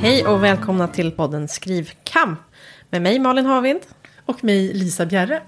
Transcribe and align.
Hej 0.00 0.26
och 0.26 0.44
välkomna 0.44 0.88
till 0.88 1.10
podden 1.12 1.48
Skrivkamp. 1.48 2.38
Med 2.90 3.02
mig 3.02 3.18
Malin 3.18 3.46
Havind. 3.46 3.80
Och 4.24 4.44
mig 4.44 4.72
Lisa 4.74 5.06
Bjerre. 5.06 5.42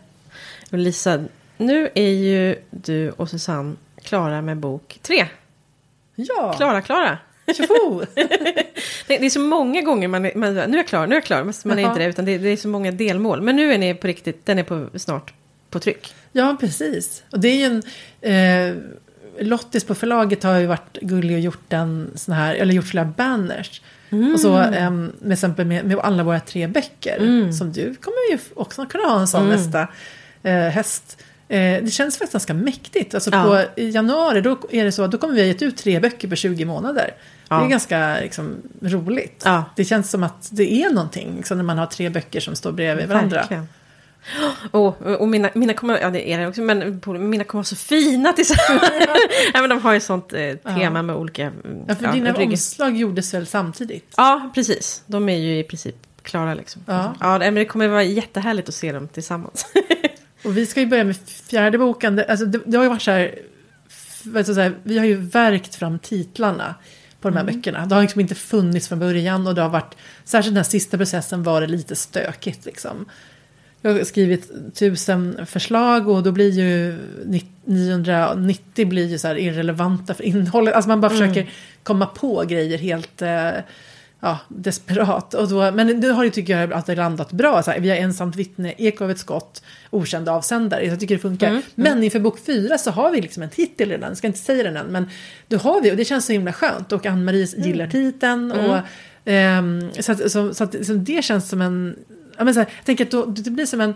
Och 0.73 0.79
Lisa, 0.79 1.25
nu 1.57 1.89
är 1.95 2.09
ju 2.11 2.57
du 2.71 3.11
och 3.11 3.29
Susanne 3.31 3.77
klara 4.03 4.43
med 4.43 4.57
bok 4.57 4.99
tre. 5.03 5.27
Ja, 6.15 6.53
Klara, 6.57 6.81
Klara. 6.83 7.19
tjoho! 7.57 8.03
Det, 9.07 9.19
det 9.19 9.27
är 9.27 9.31
så 9.31 9.41
många 9.41 9.81
gånger 9.83 10.09
man, 10.09 10.25
är- 10.25 10.35
man 10.35 10.55
nu 10.55 10.61
är 10.61 10.77
jag 10.77 10.87
klar, 10.87 11.07
nu 11.07 11.15
är 11.15 11.17
jag 11.17 11.25
klar. 11.25 11.45
Men 11.45 11.55
man 11.65 11.79
är 11.79 11.83
inte 11.89 11.99
det, 11.99 12.05
utan 12.05 12.25
det, 12.25 12.39
det 12.39 12.49
är 12.49 12.57
så 12.57 12.69
många 12.69 12.93
delmål. 12.93 13.41
Men 13.43 13.57
nu 13.57 13.73
är 13.73 13.79
ni 13.79 13.95
på 13.95 14.07
riktigt, 14.07 14.47
den 14.47 14.59
är 14.59 14.63
på, 14.63 14.89
snart 14.99 15.33
på 15.71 15.81
tryck. 15.81 16.15
ja, 16.33 16.57
precis. 16.61 17.23
Och 17.31 17.41
det 17.41 17.49
är 17.49 17.57
ju 17.57 17.65
en... 17.65 17.83
Eh, 18.71 18.77
Lottis 19.39 19.85
på 19.85 19.95
förlaget 19.95 20.43
har 20.43 20.59
ju 20.59 20.67
varit 20.67 20.99
gullig 21.01 21.35
och 21.37 21.41
gjort 21.41 21.73
en 21.73 22.11
sån 22.15 22.35
här, 22.35 22.55
eller 22.55 22.75
gjort 22.75 22.85
flera 22.85 23.05
banners. 23.05 23.83
Och 24.35 24.41
så 24.41 24.61
eh, 24.61 24.91
med 24.91 25.33
exempel 25.33 25.67
med, 25.67 25.85
med 25.85 25.99
alla 25.99 26.23
våra 26.23 26.41
tre 26.41 26.67
böcker. 26.67 27.53
Som 27.53 27.73
du 27.73 27.95
kommer 27.95 28.33
ju 28.33 28.39
också 28.55 28.87
kunna 28.87 29.05
ha 29.05 29.21
en 29.21 29.29
sån 29.29 29.49
nästa 29.49 29.89
eh, 30.43 30.55
höst. 30.55 31.23
Eh, 31.49 31.83
det 31.85 31.93
känns 31.93 32.19
faktiskt 32.19 32.33
ganska 32.33 32.55
mäktigt. 32.55 33.15
Alltså 33.15 33.31
Ja. 33.31 33.45
på, 33.45 33.81
i 33.81 33.91
januari 33.91 34.41
då 34.41 34.59
är 34.71 34.85
det 34.85 34.93
så 34.93 35.03
att 35.05 35.11
då 35.11 35.19
kommer 35.19 35.35
vi 35.35 35.41
ha 35.41 35.47
gett 35.47 35.63
ut 35.63 35.77
tre 35.77 36.01
böcker 36.01 36.29
på 36.29 36.37
20 36.37 36.65
månader. 36.65 37.15
Ja. 37.49 37.59
Det 37.59 37.65
är 37.65 37.69
ganska 37.69 38.17
liksom, 38.21 38.57
roligt. 38.83 39.43
Ja. 39.45 39.65
Det 39.77 39.85
känns 39.85 40.11
som 40.11 40.23
att 40.23 40.49
det 40.53 40.73
är 40.83 40.91
någonting 40.91 41.37
liksom, 41.37 41.57
när 41.57 41.65
man 41.65 41.79
har 41.79 41.87
tre 41.87 42.09
böcker 42.11 42.41
som 42.41 42.57
står 42.57 42.73
bredvid 42.73 43.09
varandra. 43.09 43.37
Verkligen. 43.37 43.69
Och, 44.71 45.03
och 45.03 45.29
mina, 45.29 45.51
mina 45.55 45.75
kommer, 45.75 45.99
ja 46.01 46.11
det 46.11 46.33
är 46.33 46.39
det 46.39 46.47
också, 46.49 46.61
men 46.63 47.01
mina 47.31 47.45
kommer 47.45 47.59
vara 47.59 47.65
så 47.65 47.77
fina 47.77 48.33
tillsammans. 48.33 48.83
ja, 49.55 49.61
men 49.61 49.71
de 49.71 49.81
har 49.81 49.95
ju 49.95 50.01
sånt 50.01 50.33
eh, 50.33 50.55
tema 50.75 51.03
med 51.03 51.17
olika... 51.17 51.53
Ja, 51.89 51.95
för 51.95 52.13
dina 52.13 52.33
rygg- 52.33 52.49
omslag 52.53 52.97
gjordes 52.97 53.35
väl 53.35 53.47
samtidigt? 53.47 54.15
Ja, 54.17 54.51
precis. 54.55 55.03
De 55.07 55.29
är 55.29 55.37
ju 55.39 55.59
i 55.59 55.65
princip 55.65 55.97
klara 56.23 56.55
liksom. 56.55 56.83
Ja. 56.87 57.15
ja 57.21 57.39
men 57.39 57.55
det 57.55 57.65
kommer 57.65 57.89
vara 57.89 58.03
jättehärligt 58.03 58.69
att 58.69 58.75
se 58.75 58.93
dem 58.93 59.09
tillsammans. 59.09 59.67
Och 60.45 60.57
vi 60.57 60.67
ska 60.67 60.81
ju 60.81 60.87
börja 60.87 61.05
med 61.05 61.17
fjärde 61.51 61.79
boken. 61.79 62.17
Det- 62.17 62.25
Alltså, 62.31 62.47
det, 62.47 62.61
det 62.65 62.77
har 62.77 62.85
ju 62.85 62.91
varit 62.91 63.03
så 63.03 63.11
här, 63.11 63.35
ska 64.21 64.31
jag 64.39 64.47
säga, 64.47 64.73
vi 64.83 64.99
har 64.99 65.07
ju 65.07 65.15
verkt 65.17 65.75
fram 65.75 65.99
titlarna 65.99 66.75
på 67.21 67.29
de 67.29 67.35
här 67.37 67.43
Mm. 67.43 67.55
böckerna. 67.57 67.87
Det 67.87 67.95
har 67.95 68.03
liksom 68.03 68.21
inte 68.21 68.35
funnits 68.35 68.89
från 68.89 68.99
början 68.99 69.47
och 69.47 69.55
det 69.55 69.63
har 69.63 69.69
varit, 69.69 69.95
särskilt 70.25 70.55
den 70.55 70.65
här 70.65 70.71
sista 70.71 70.97
processen 70.99 71.43
var 71.43 71.61
det 71.61 71.67
lite 71.67 71.97
stökigt 71.97 72.65
liksom. 72.67 73.07
Jag 73.83 73.93
har 73.95 74.05
skrivit 74.05 74.51
tusen 74.75 75.47
förslag 75.47 76.09
och 76.09 76.23
då 76.23 76.33
blir 76.33 76.51
ju 76.51 76.99
ni- 77.27 77.47
990 77.65 78.87
blir 78.89 79.07
ju 79.07 79.19
så 79.19 79.29
här 79.29 79.35
irrelevanta 79.39 80.15
för 80.15 80.25
innehållet. 80.25 80.75
Alltså 80.75 80.89
man 80.89 81.01
bara 81.01 81.13
Mm. 81.13 81.19
försöker 81.29 81.51
komma 81.83 82.07
på 82.07 82.45
grejer 82.49 82.79
helt 82.79 83.23
eh, 83.23 83.51
ja, 84.21 84.39
desperat. 84.49 85.35
Och 85.35 85.49
då, 85.49 85.71
men 85.73 86.01
det 86.01 86.09
har 86.13 86.25
ju 86.25 86.31
tycker 86.31 86.59
jag 86.61 86.73
att 86.73 86.87
det 86.87 86.95
landat 86.95 87.33
bra. 87.33 87.63
Så 87.63 87.71
här, 87.71 87.81
vi 87.81 87.89
har 87.91 87.97
ensamt 87.97 88.37
vittne, 88.37 88.75
Eko 88.79 89.05
av 89.05 89.11
ett 89.11 89.19
skott, 89.19 89.63
okända 89.91 90.33
avsändare. 90.33 90.87
Jag 90.87 91.01
tycker 91.01 91.15
det 91.15 91.21
funkar. 91.23 91.49
Mm, 91.49 91.63
Men 91.75 92.05
inför 92.05 92.19
bok 92.21 92.39
fyra 92.47 92.79
så 92.79 92.91
har 92.91 93.11
vi 93.11 93.21
liksom 93.21 93.43
en 93.43 93.51
titel 93.51 93.89
redan. 93.91 94.09
Jag 94.11 94.17
ska 94.19 94.27
inte 94.27 94.39
säga 94.39 94.63
den 94.63 94.77
än. 94.77 94.87
Men 94.87 95.09
då 95.49 95.57
har 95.57 95.81
vi 95.83 95.93
och 95.93 95.97
det 95.97 96.05
känns 96.05 96.27
så 96.27 96.33
himla 96.33 96.53
skönt. 96.53 96.93
Och 96.93 97.07
Ann-Marie 97.07 97.47
gillar 97.57 97.85
Mm. 97.85 97.91
titeln. 97.91 98.53
Och, 98.53 98.79
ehm, 99.25 99.91
så 100.01 100.13
att, 100.13 100.31
så, 100.33 100.55
så 100.55 100.65
att 100.65 100.87
så 100.87 100.93
det 100.93 101.25
känns 101.25 101.49
som 101.49 101.61
en... 101.61 101.97
Ja, 102.41 102.45
men 102.45 102.55
så 102.55 102.61
här, 102.61 102.67
jag 102.77 102.85
tänker 102.85 103.05
att 103.05 103.11
då, 103.11 103.25
det 103.25 103.51
blir 103.51 103.67
som 103.67 103.81
en 103.81 103.95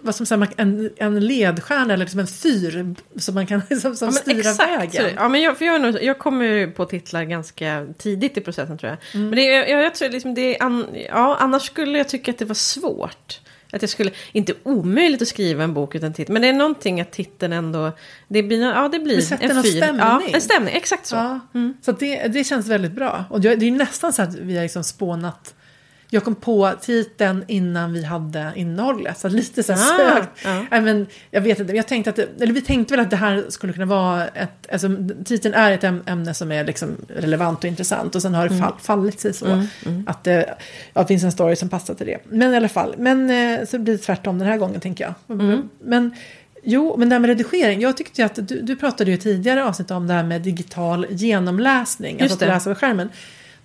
vad 0.00 0.14
som 0.14 0.26
säger, 0.26 0.48
en, 0.56 0.90
en 0.96 1.26
ledstjärna 1.26 1.94
eller 1.94 2.04
liksom 2.04 2.20
en 2.20 2.26
fyr 2.26 2.94
som 3.18 3.34
man 3.34 3.46
kan 3.46 3.62
som, 3.80 3.96
som 3.96 4.08
Ja, 4.08 4.12
styra 4.12 4.52
vägen. 4.52 5.04
Ja, 5.16 5.28
men 5.28 5.42
jag, 5.42 5.58
för 5.58 5.64
jag, 5.64 5.80
nog- 5.80 6.02
jag 6.02 6.18
kommer 6.18 6.44
ju 6.44 6.70
på 6.70 6.84
titlar 6.84 7.24
ganska 7.24 7.86
tidigt 7.98 8.36
i 8.36 8.40
processen 8.40 8.78
tror 8.78 8.90
jag. 8.90 8.98
Mm. 9.14 9.28
Men 9.28 9.36
det, 9.36 9.44
jag, 9.44 9.84
jag 9.84 9.94
tror 9.94 10.08
liksom 10.08 10.34
det 10.34 10.56
är, 10.56 10.62
an, 10.62 10.86
ja, 11.08 11.36
annars 11.40 11.62
skulle 11.62 11.98
jag 11.98 12.08
tycka 12.08 12.30
att 12.30 12.38
det 12.38 12.44
var 12.44 12.54
svårt. 12.54 13.40
Att 13.72 13.82
jag 13.82 13.88
skulle, 13.90 14.10
inte 14.32 14.54
omöjligt 14.62 15.22
att 15.22 15.28
skriva 15.28 15.64
en 15.64 15.74
bok 15.74 15.94
utan 15.94 16.12
titel, 16.12 16.32
men 16.32 16.42
det 16.42 16.48
är 16.48 16.52
någonting 16.52 17.00
att 17.00 17.12
titeln 17.12 17.52
ändå, 17.52 17.92
det 18.28 18.42
blir, 18.42 18.62
ja 18.62 18.88
det 18.88 18.98
blir 18.98 19.32
en 19.32 19.62
fyr. 19.62 19.70
stämning. 19.70 20.00
Ja, 20.06 20.22
en 20.32 20.40
stämning, 20.40 20.74
exakt 20.74 21.06
så. 21.06 21.16
Ja, 21.16 21.40
Så 21.82 21.90
att 21.90 21.98
det, 21.98 22.28
det 22.28 22.44
känns 22.44 22.66
väldigt 22.68 22.92
bra. 22.92 23.24
Och 23.30 23.40
det, 23.40 23.54
det 23.56 23.66
är 23.66 23.70
nästan 23.70 24.12
så 24.12 24.22
att 24.22 24.34
vi 24.34 24.56
har 24.56 24.62
liksom 24.62 24.84
spånat. 24.84 25.54
Jag 26.10 26.24
kom 26.24 26.34
på 26.34 26.72
titeln 26.80 27.44
innan 27.48 27.92
vi 27.92 28.04
hade 28.04 28.52
innehållet. 28.56 29.18
Så 29.18 29.28
lite 29.28 29.62
så 29.62 29.72
här 29.72 30.20
Ah, 30.44 30.64
ja. 30.70 30.80
Men 30.80 31.06
jag 31.30 31.40
vet 31.40 31.60
inte, 31.60 31.72
jag 31.72 31.86
tänkte 31.86 32.10
att 32.10 32.16
det, 32.16 32.28
eller 32.40 32.52
vi 32.52 32.60
tänkte 32.60 32.94
väl 32.96 33.00
att 33.00 33.10
det 33.10 33.16
här 33.16 33.44
skulle 33.48 33.72
kunna 33.72 33.86
vara 33.86 34.28
ett, 34.28 34.72
alltså 34.72 34.88
titeln 35.24 35.54
är 35.54 35.72
ett 35.72 35.82
äm- 35.82 36.02
ämne 36.10 36.34
som 36.34 36.52
är 36.52 36.64
liksom 36.64 36.96
relevant 37.08 37.58
och 37.58 37.64
intressant. 37.64 38.14
Och 38.14 38.22
sen 38.22 38.34
har 38.34 38.48
det 38.48 38.58
fall, 38.58 38.74
fallit 38.80 39.20
sig 39.20 39.32
så. 39.32 39.46
Att 40.06 40.24
det, 40.24 40.54
ja, 40.94 41.00
det 41.00 41.06
finns 41.06 41.24
en 41.24 41.32
story 41.32 41.56
som 41.56 41.68
passar 41.68 41.94
till 41.94 42.06
det. 42.06 42.18
Men 42.28 42.52
i 42.54 42.56
alla 42.56 42.68
fall, 42.68 42.94
men 42.98 43.30
eh, 43.30 43.66
så 43.66 43.78
blir 43.78 43.92
det 43.94 43.98
tvärtom 43.98 44.38
den 44.38 44.48
här 44.48 44.56
gången 44.58 44.80
tänker 44.80 45.04
jag. 45.04 45.36
Men 45.84 46.14
Jo, 46.68 46.96
men 46.98 47.08
det 47.08 47.14
här 47.14 47.20
med 47.20 47.28
redigering. 47.28 47.80
Jag 47.80 47.96
tyckte 47.96 48.24
att 48.24 48.34
du, 48.48 48.60
du 48.62 48.76
pratade 48.76 49.10
ju 49.10 49.16
tidigare 49.16 49.64
avsnitt 49.64 49.90
om 49.90 50.06
det 50.06 50.14
här 50.14 50.22
med 50.24 50.42
digital 50.42 51.06
genomläsning. 51.10 52.12
Just 52.12 52.22
alltså 52.22 52.34
att 52.34 52.40
det. 52.40 52.46
läsa 52.46 52.70
över 52.70 52.80
skärmen. 52.80 53.08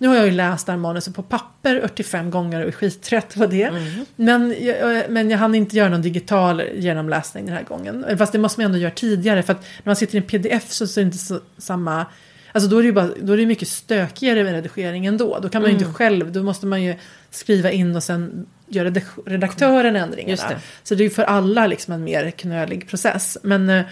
Nu 0.02 0.08
har 0.08 0.14
jag 0.16 0.24
ju 0.26 0.30
läst 0.32 0.66
det 0.66 0.72
här 0.72 0.78
manuset 0.78 1.14
på 1.14 1.22
papper 1.22 1.80
45 1.80 2.30
gånger 2.30 2.60
och 2.62 2.68
är 2.68 2.72
skittrött 2.72 3.34
på 3.34 3.46
det. 3.46 3.62
Mm. 3.62 4.04
Men, 4.16 4.54
jag, 4.60 5.04
men 5.10 5.30
jag 5.30 5.38
hann 5.38 5.54
inte 5.54 5.76
göra 5.76 5.88
någon 5.88 6.02
digital 6.02 6.62
genomläsning 6.74 7.46
den 7.46 7.54
här 7.54 7.62
gången. 7.64 8.04
Fast 8.18 8.32
det 8.32 8.38
måste 8.38 8.60
man 8.60 8.66
ändå 8.66 8.78
göra 8.78 8.90
tidigare. 8.90 9.42
För 9.42 9.52
att 9.52 9.60
när 9.60 9.90
man 9.90 9.96
sitter 9.96 10.14
i 10.14 10.18
en 10.18 10.22
pdf 10.26 10.70
så, 10.72 10.84
är 10.84 10.94
det 10.94 11.02
inte 11.02 11.18
så, 11.18 11.40
samma... 11.58 12.06
Alltså 12.52 12.70
då 12.70 12.78
är 12.78 12.82
det 12.82 12.86
ju 12.86 12.92
bara, 12.92 13.08
då 13.20 13.32
är 13.32 13.36
det 13.36 13.46
mycket 13.46 13.68
stökigare 13.68 14.44
med 14.44 14.52
redigering 14.52 15.06
ändå. 15.06 15.38
Då 15.42 15.48
kan 15.48 15.62
man 15.62 15.70
ju 15.70 15.76
Mm. 15.76 15.88
inte 15.88 15.98
själv, 15.98 16.32
då 16.32 16.42
måste 16.42 16.66
man 16.66 16.82
ju 16.82 16.94
skriva 17.30 17.70
in 17.70 17.96
och 17.96 18.02
sen 18.02 18.46
gör 18.68 18.84
redak- 18.84 19.22
redaktören 19.26 19.96
ändringarna. 19.96 20.30
Just 20.30 20.48
det. 20.48 20.56
Så 20.82 20.94
det 20.94 21.02
är 21.02 21.04
ju 21.08 21.10
för 21.10 21.22
alla 21.22 21.66
liksom 21.66 21.94
en 21.94 22.04
mer 22.04 22.30
knölig 22.30 22.88
process. 22.88 23.38
Men, 23.42 23.68
eh, 23.70 23.82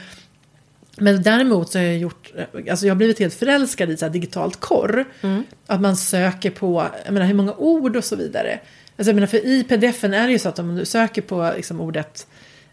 men 1.01 1.23
däremot 1.23 1.71
så 1.71 1.79
har 1.79 1.85
jag 1.85 1.99
gjort, 1.99 2.33
alltså 2.71 2.87
jag 2.87 2.95
har 2.95 2.97
blivit 2.97 3.19
helt 3.19 3.35
förälskad 3.35 3.91
i 3.91 3.97
så 3.97 4.05
här 4.05 4.13
digitalt 4.13 4.61
korr. 4.61 5.05
Mm. 5.21 5.45
Att 5.67 5.81
man 5.81 5.97
söker 5.97 6.51
på, 6.51 6.87
jag 7.05 7.13
menar 7.13 7.27
hur 7.27 7.35
många 7.35 7.55
ord 7.55 7.97
och 7.97 8.05
så 8.05 8.17
vidare. 8.17 8.61
Alltså 8.97 9.11
jag 9.11 9.15
menar 9.15 9.27
för 9.27 9.47
i 9.47 9.65
pdfen 9.65 10.15
är 10.15 10.27
det 10.27 10.33
ju 10.33 10.39
så 10.39 10.49
att 10.49 10.59
om 10.59 10.77
du 10.77 10.85
söker 10.85 11.23
på 11.23 11.53
liksom 11.57 11.81
ordet 11.81 12.27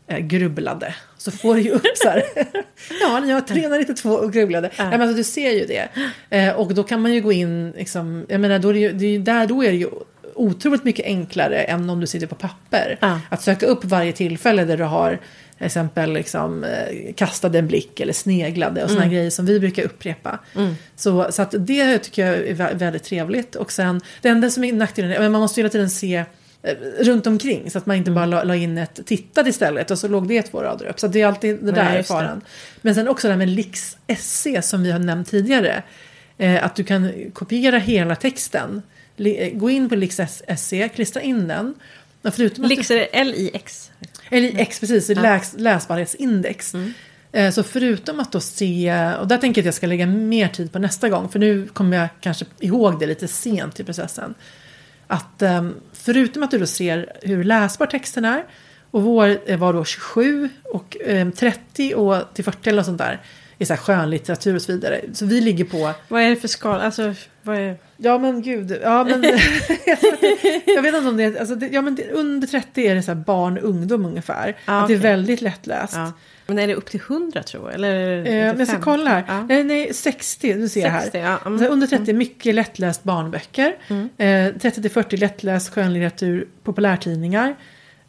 eh, 0.07 0.17
grubblade 0.17 0.95
så 1.17 1.31
får 1.31 1.55
du 1.55 1.61
ju 1.61 1.71
upp 1.71 1.87
så 1.95 2.09
här. 2.09 2.23
ja, 3.01 3.25
jag 3.25 3.33
har 3.33 3.41
392 3.41 4.09
och 4.09 4.33
grubblade. 4.33 4.69
Ja. 4.77 4.89
men 4.89 5.01
alltså, 5.01 5.17
du 5.17 5.23
ser 5.23 5.51
ju 5.51 5.65
det. 5.65 5.89
Eh, 6.29 6.53
och 6.53 6.73
då 6.73 6.83
kan 6.83 7.01
man 7.01 7.13
ju 7.13 7.21
gå 7.21 7.31
in, 7.31 7.71
liksom, 7.71 8.25
jag 8.29 8.41
menar 8.41 8.59
då 8.59 8.69
är 8.69 8.73
det 8.73 8.79
ju, 8.79 8.91
det 8.91 9.05
är 9.05 9.09
ju 9.09 9.17
där 9.17 9.47
då 9.47 9.63
är 9.63 9.71
det 9.71 9.77
ju 9.77 9.89
otroligt 10.35 10.83
mycket 10.83 11.05
enklare 11.05 11.63
än 11.63 11.89
om 11.89 11.99
du 11.99 12.07
sitter 12.07 12.27
på 12.27 12.35
papper. 12.35 12.97
Ja. 13.01 13.19
Att 13.29 13.41
söka 13.41 13.65
upp 13.65 13.85
varje 13.85 14.11
tillfälle 14.11 14.65
där 14.65 14.77
du 14.77 14.83
har 14.83 15.19
exempel 15.65 16.13
liksom, 16.13 16.63
eh, 16.63 17.13
kastade 17.15 17.59
en 17.59 17.67
blick 17.67 17.99
eller 17.99 18.13
sneglade 18.13 18.83
och 18.83 18.89
såna 18.89 19.01
Mm. 19.03 19.13
grejer 19.15 19.29
som 19.29 19.45
vi 19.45 19.59
brukar 19.59 19.83
upprepa. 19.83 20.39
Så, 20.95 21.27
så 21.31 21.41
att 21.41 21.53
det 21.59 21.97
tycker 21.97 22.25
jag 22.25 22.35
är 22.35 22.53
vä- 22.55 22.75
väldigt 22.77 23.03
trevligt. 23.03 23.55
Och 23.55 23.71
sen, 23.71 24.01
det 24.21 24.29
enda 24.29 24.49
som 24.49 24.63
är 24.63 24.73
nackdelen 24.73 25.11
är 25.11 25.19
men 25.19 25.31
man 25.31 25.41
måste 25.41 25.59
hela 25.61 25.69
tiden 25.69 25.89
se 25.89 26.15
eh, 26.63 26.73
runt 26.99 27.27
omkring 27.27 27.71
så 27.71 27.77
att 27.77 27.85
man 27.85 27.95
inte 27.97 28.11
bara 28.11 28.25
la, 28.25 28.43
la 28.43 28.55
in 28.55 28.77
ett 28.77 28.99
tittade 29.05 29.49
istället 29.49 29.91
och 29.91 29.99
så 29.99 30.07
låg 30.07 30.27
det 30.27 30.41
två 30.41 30.61
rader 30.61 30.85
upp. 30.85 30.99
Så 30.99 31.07
det 31.07 31.21
är 31.21 31.27
alltid 31.27 31.55
det 31.61 31.71
Nej, 31.71 31.85
där 31.85 31.97
det. 31.97 32.03
faran. 32.03 32.41
Men 32.81 32.95
sen 32.95 33.07
också 33.07 33.27
det 33.27 33.33
här 33.33 33.37
med 33.37 33.49
Lix 33.49 33.97
SC 34.17 34.47
som 34.61 34.83
vi 34.83 34.91
har 34.91 34.99
nämnt 34.99 35.29
tidigare. 35.29 35.83
Eh, 36.37 36.65
att 36.65 36.75
du 36.75 36.83
kan 36.83 37.11
kopiera 37.33 37.77
hela 37.77 38.15
texten. 38.15 38.81
Gå 39.53 39.69
in 39.69 39.89
på 39.89 39.95
Lix 39.95 40.19
SC, 40.57 40.73
klistra 40.95 41.21
in 41.21 41.47
den. 41.47 41.73
Och 42.27 42.33
förutom 42.33 42.63
att 42.63 42.69
Lix 42.69 42.91
är 42.91 42.95
det 42.95 43.05
L-I-X. 43.05 43.91
eller 44.29 44.59
X, 44.59 44.79
precis, 44.79 45.09
läs, 45.09 45.53
läsbarhetsindex. 45.57 46.73
Mm. 46.73 46.93
Eh, 47.31 47.51
Så 47.51 47.63
förutom 47.63 48.19
att 48.19 48.31
då 48.31 48.39
se, 48.39 49.13
och 49.19 49.27
där 49.27 49.37
tänker 49.37 49.61
jag 49.61 49.63
att 49.63 49.65
jag 49.65 49.73
ska 49.73 49.87
lägga 49.87 50.05
mer 50.07 50.47
tid 50.47 50.71
på 50.71 50.79
nästa 50.79 51.09
gång, 51.09 51.29
för 51.29 51.39
nu 51.39 51.67
kommer 51.67 51.97
jag 51.97 52.07
kanske 52.21 52.45
ihåg 52.59 52.99
det 52.99 53.05
lite 53.05 53.27
sent 53.27 53.79
i 53.79 53.83
processen. 53.83 54.33
Att 55.07 55.41
ehm, 55.41 55.75
förutom 55.93 56.43
att 56.43 56.51
du 56.51 56.57
då 56.59 56.65
ser 56.65 57.13
hur 57.21 57.43
läsbar 57.43 57.85
texten 57.85 58.25
är, 58.25 58.43
och 58.91 59.03
vår 59.03 59.37
eh, 59.45 59.57
var 59.57 59.73
då 59.73 59.85
27 59.85 60.49
och 60.63 60.97
ehm, 61.05 61.31
30 61.31 61.93
och 61.95 62.33
till 62.33 62.43
40 62.43 62.69
eller 62.69 62.77
något 62.77 62.85
sånt 62.85 62.97
där, 62.97 63.21
i 63.57 63.65
så 63.65 63.73
här 63.73 63.81
skönlitteratur 63.81 64.55
och 64.55 64.61
så 64.61 64.71
vidare. 64.71 65.01
Så 65.13 65.25
vi 65.25 65.41
ligger 65.41 65.65
på 65.65 65.93
Vad 66.07 66.21
är 66.21 66.29
det 66.29 66.35
för 66.35 66.47
skala? 66.47 66.83
Alltså, 66.83 67.13
vad 67.41 67.57
är... 67.57 67.77
Ja 67.97 68.17
men 68.17 68.41
gud, 68.41 68.79
ja 68.83 69.03
men 69.03 69.23
jag 70.65 70.81
vet 70.81 70.95
inte 70.95 71.09
om 71.09 71.17
det 71.17 71.23
är, 71.23 71.39
alltså 71.39 71.55
det, 71.55 71.67
ja 71.67 71.81
men 71.81 71.95
det, 71.95 72.11
under 72.11 72.47
30 72.47 72.87
är 72.87 72.95
det 72.95 73.03
så 73.03 73.11
här 73.11 73.19
barn 73.19 73.57
ungdom 73.57 74.05
ungefär. 74.05 74.57
Ja, 74.65 74.81
att 74.81 74.87
det 74.87 74.93
är 74.93 74.97
väldigt 74.97 75.41
lättläst. 75.41 75.93
Ja. 75.95 76.11
Men 76.47 76.59
är 76.59 76.67
det 76.67 76.75
upp 76.75 76.85
till 76.89 77.01
100 77.09 77.43
tror 77.43 77.65
jag? 77.65 77.73
Eller 77.73 78.25
Eh, 78.25 78.35
jag 78.35 78.55
ska 78.55 78.59
95? 78.59 78.81
kolla 78.81 79.09
här. 79.09 79.23
Ja. 79.27 79.43
Nej, 79.49 79.63
nej, 79.63 79.93
60, 79.93 80.55
nu 80.55 80.69
ser 80.69 80.81
jag 80.81 80.89
här. 80.89 81.01
60. 81.01 81.17
Mm. 81.45 81.59
Så 81.59 81.65
under 81.65 81.87
30 81.87 82.13
mycket 82.13 82.55
lättläst 82.55 83.03
barnböcker. 83.03 83.75
Eh, 84.17 84.53
30 84.61 84.81
till 84.81 84.91
40 84.91 85.17
lättläst 85.17 85.73
skönlitteratur, 85.73 86.47
populärtidningar. 86.63 87.55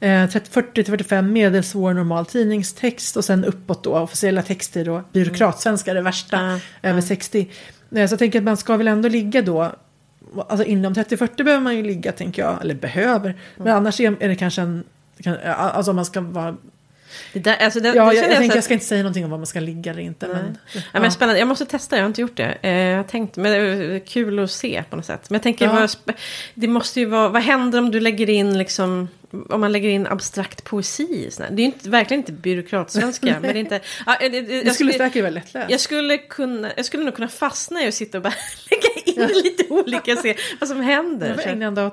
Eh, 0.01 0.31
30, 0.31 0.51
40 0.51 0.73
till 0.75 0.85
45 0.85 1.33
medelsvår 1.33 1.95
normal 1.95 2.27
tidningstext 2.27 3.17
och 3.17 3.25
sen 3.25 3.45
uppåt 3.45 3.85
då 3.85 3.99
officiella 3.99 4.43
texter 4.43 4.89
och 4.89 5.03
byråkratsvenska 5.13 5.95
det 5.95 6.01
värsta 6.03 6.37
Ja, 6.83 6.89
över 6.91 7.01
60. 7.01 7.49
Eh, 7.95 8.07
så 8.07 8.13
jag 8.13 8.19
tänker 8.19 8.39
att 8.39 8.45
man 8.45 8.57
ska 8.57 8.77
väl 8.77 8.89
ändå 8.89 9.09
ligga 9.09 9.43
då 9.43 9.73
alltså 10.49 10.65
inom 10.67 10.95
30-40 10.95 11.45
behöver 11.45 11.63
man 11.65 11.77
ju 11.77 11.83
ligga 11.83 12.13
tänker 12.13 12.43
jag, 12.43 12.59
eller 12.63 12.75
behöver. 12.75 13.35
Men 13.57 13.69
annars 13.77 14.01
är, 14.01 14.29
det 14.29 14.37
kanske 14.37 14.63
en, 14.63 14.85
alltså 15.45 15.91
om 15.91 15.97
man 15.97 16.05
ska 16.05 16.21
vara 16.21 16.57
Det 17.33 17.39
där, 17.39 17.57
alltså 17.57 17.81
det, 17.81 17.89
Ja, 17.89 17.95
jag, 17.95 18.15
jag, 18.15 18.25
så 18.25 18.29
tänker, 18.31 18.49
att- 18.49 18.55
jag 18.55 18.65
ska 18.65 18.75
inte 18.75 18.87
säga 18.87 19.03
någonting 19.03 19.25
om 19.25 19.31
var 19.31 19.39
man 19.39 19.47
ska 19.47 19.61
ligga 19.61 19.91
eller 19.93 20.03
inte. 20.03 20.27
Men, 20.29 20.59
Ja, 20.93 21.01
men 21.01 21.13
spännande. 21.13 21.39
Jag 21.39 21.49
måste 21.49 21.67
testa, 21.67 21.97
jag 21.97 22.03
har 22.03 22.07
inte 22.09 22.21
gjort 22.21 22.37
det. 22.37 22.57
Eh, 22.63 22.73
jag 22.73 22.97
har 22.97 23.05
tänkt, 23.05 23.37
men 23.37 23.53
det 23.53 23.59
är 23.59 23.99
kul 24.07 24.39
att 24.39 24.51
se 24.51 24.85
på 24.91 24.97
något 24.97 25.05
sätt. 25.07 25.31
Men 25.31 25.35
jag 25.35 25.43
tänker, 25.43 25.65
Ja. 25.65 25.73
vad, 26.05 26.15
det 26.55 26.69
måste 26.69 27.01
ju 27.01 27.07
vara, 27.07 27.29
vad 27.29 27.43
händer 27.43 27.79
om 27.79 27.91
du 27.91 28.01
lägger 28.01 28.31
in 28.31 28.59
liksom, 28.59 29.09
om 29.31 29.61
man 29.61 29.73
lägger 29.73 29.89
in 29.89 30.07
abstrakt 30.07 30.65
poesi? 30.65 31.27
i 31.27 31.31
sån 31.31 31.45
här? 31.45 31.53
Det 31.53 31.63
är 31.63 31.65
ju 31.65 31.73
inte, 31.73 31.91
verkligen 31.91 32.21
inte 32.21 32.33
byråkratsvenska, 32.33 33.27
men 33.27 33.43
det 33.43 33.49
är 33.49 33.55
inte... 33.55 33.81
Ja, 34.07 34.17
det, 34.21 34.29
det, 34.29 34.41
det 34.41 34.55
jag, 34.55 34.61
skulle 34.61 34.75
skulle, 34.75 34.93
säkert 34.93 35.23
vara 35.23 35.31
lättläst. 35.31 35.71
jag, 35.71 35.81
skulle 35.81 36.19
kunna, 36.19 36.71
jag 36.77 36.85
skulle 36.85 37.05
nog 37.05 37.15
kunna 37.15 37.29
fastna 37.29 37.83
i 37.83 37.89
att 37.89 37.95
sitta 37.95 38.19
och 38.19 38.23
bara 38.25 38.35
lägga 38.71 39.25
in 39.27 39.43
lite 39.45 39.65
olika, 39.69 40.17
se 40.17 40.37
vad 40.61 40.69
som 40.69 40.81
händer. 40.81 41.29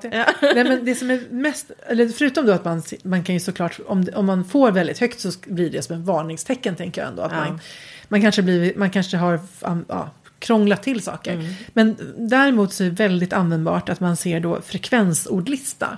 Det. 0.01 0.07
Ja. 0.17 0.25
Nej, 0.41 0.63
men 0.63 0.95
som 0.95 1.11
är 1.11 1.21
mest, 1.29 1.71
eller 1.87 2.09
förutom 2.09 2.45
då 2.45 2.51
att 2.51 2.65
man, 2.65 2.83
man 3.03 3.23
kan 3.23 3.35
ju 3.35 3.39
såklart, 3.39 3.79
om, 3.85 4.07
om 4.13 4.25
man 4.25 4.45
får 4.45 4.71
väldigt 4.71 4.99
högt 4.99 5.19
så 5.19 5.31
blir 5.45 5.69
det 5.69 5.81
som 5.81 5.95
en 5.95 6.05
varningstecken 6.05 6.75
tänker 6.75 7.01
jag 7.01 7.09
ändå. 7.09 7.21
Att 7.21 7.31
Ja. 7.31 7.37
man, 7.37 7.59
man, 8.07 8.21
kanske 8.21 8.41
blir, 8.41 8.73
man 8.75 8.89
kanske 8.89 9.17
har 9.17 9.39
ja, 9.87 10.09
krånglat 10.39 10.83
till 10.83 11.01
saker. 11.01 11.33
Mm. 11.33 11.53
Men 11.73 11.97
däremot 12.17 12.73
så 12.73 12.83
är 12.83 12.87
det 12.87 12.95
väldigt 12.95 13.33
användbart 13.33 13.89
att 13.89 13.99
man 13.99 14.17
ser 14.17 14.39
då 14.39 14.61
frekvensordlista. 14.61 15.97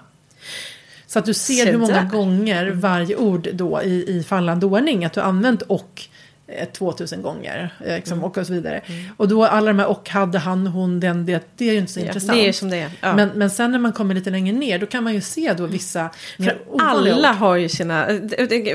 Så 1.08 1.20
att 1.20 1.26
du 1.26 1.34
ser 1.34 1.54
Se 1.66 1.72
hur 1.72 1.78
många 1.78 2.04
gånger 2.04 2.70
varje 2.72 3.16
ord 3.16 3.48
då 3.54 3.82
i, 3.84 4.18
i 4.18 4.24
fallande 4.24 4.66
ordning 4.66 5.06
att 5.06 5.14
du 5.14 5.22
använt 5.22 5.62
och 5.62 6.02
eh, 6.48 6.68
2000 6.68 7.22
gånger 7.22 7.74
eh, 7.86 7.96
liksom, 7.96 8.24
och, 8.24 8.38
och 8.38 8.48
så 8.48 8.54
vidare. 8.54 8.82
Och 9.18 9.28
då 9.28 9.46
alla 9.46 9.68
de 9.68 9.80
här 9.80 9.88
och 9.88 10.10
hade 10.10 10.40
han, 10.40 10.68
hon, 10.68 11.00
den, 11.00 11.26
det, 11.26 11.44
det 11.58 11.70
är 11.70 11.74
ju 11.74 11.80
inte 11.80 11.92
så 11.94 12.00
Ja, 12.00 12.06
intressant. 12.06 12.34
det 12.34 12.48
är 12.48 12.54
som 12.54 12.70
det 12.70 12.78
är. 12.78 12.92
Ja. 13.02 13.16
Men, 13.16 13.30
men 13.36 13.50
sen 13.50 13.72
när 13.72 13.80
man 13.80 13.94
kommer 13.94 14.16
lite 14.16 14.30
längre 14.30 14.56
ner 14.58 14.80
då 14.80 14.86
kan 14.86 15.04
man 15.04 15.14
ju 15.14 15.22
se 15.22 15.54
då 15.58 15.66
vissa 15.66 16.10
mer 16.38 16.46
För 16.48 16.82
alla 16.82 17.32
har 17.32 17.56
ju 17.56 17.70
sina, 17.70 18.06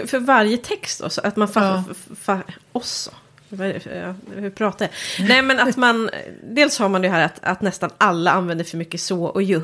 för 0.06 0.18
varje 0.18 0.56
text 0.56 1.00
då, 1.02 1.10
så 1.10 1.20
att 1.24 1.36
man 1.36 1.48
fa, 1.48 1.60
Ja. 1.60 1.94
fa, 2.20 2.42
också. 2.72 3.10
Hur 4.36 4.50
pratar 4.50 4.88
jag? 5.18 5.28
Nej 5.28 5.42
men 5.42 5.60
att 5.60 5.76
man, 5.76 6.10
dels 6.50 6.78
har 6.78 6.88
man 6.88 7.02
det 7.02 7.08
här 7.08 7.24
att, 7.24 7.38
att 7.42 7.62
nästan 7.62 7.90
alla 7.98 8.30
använder 8.30 8.64
för 8.64 8.76
mycket 8.76 9.00
så 9.00 9.24
och 9.24 9.42
ju. 9.42 9.60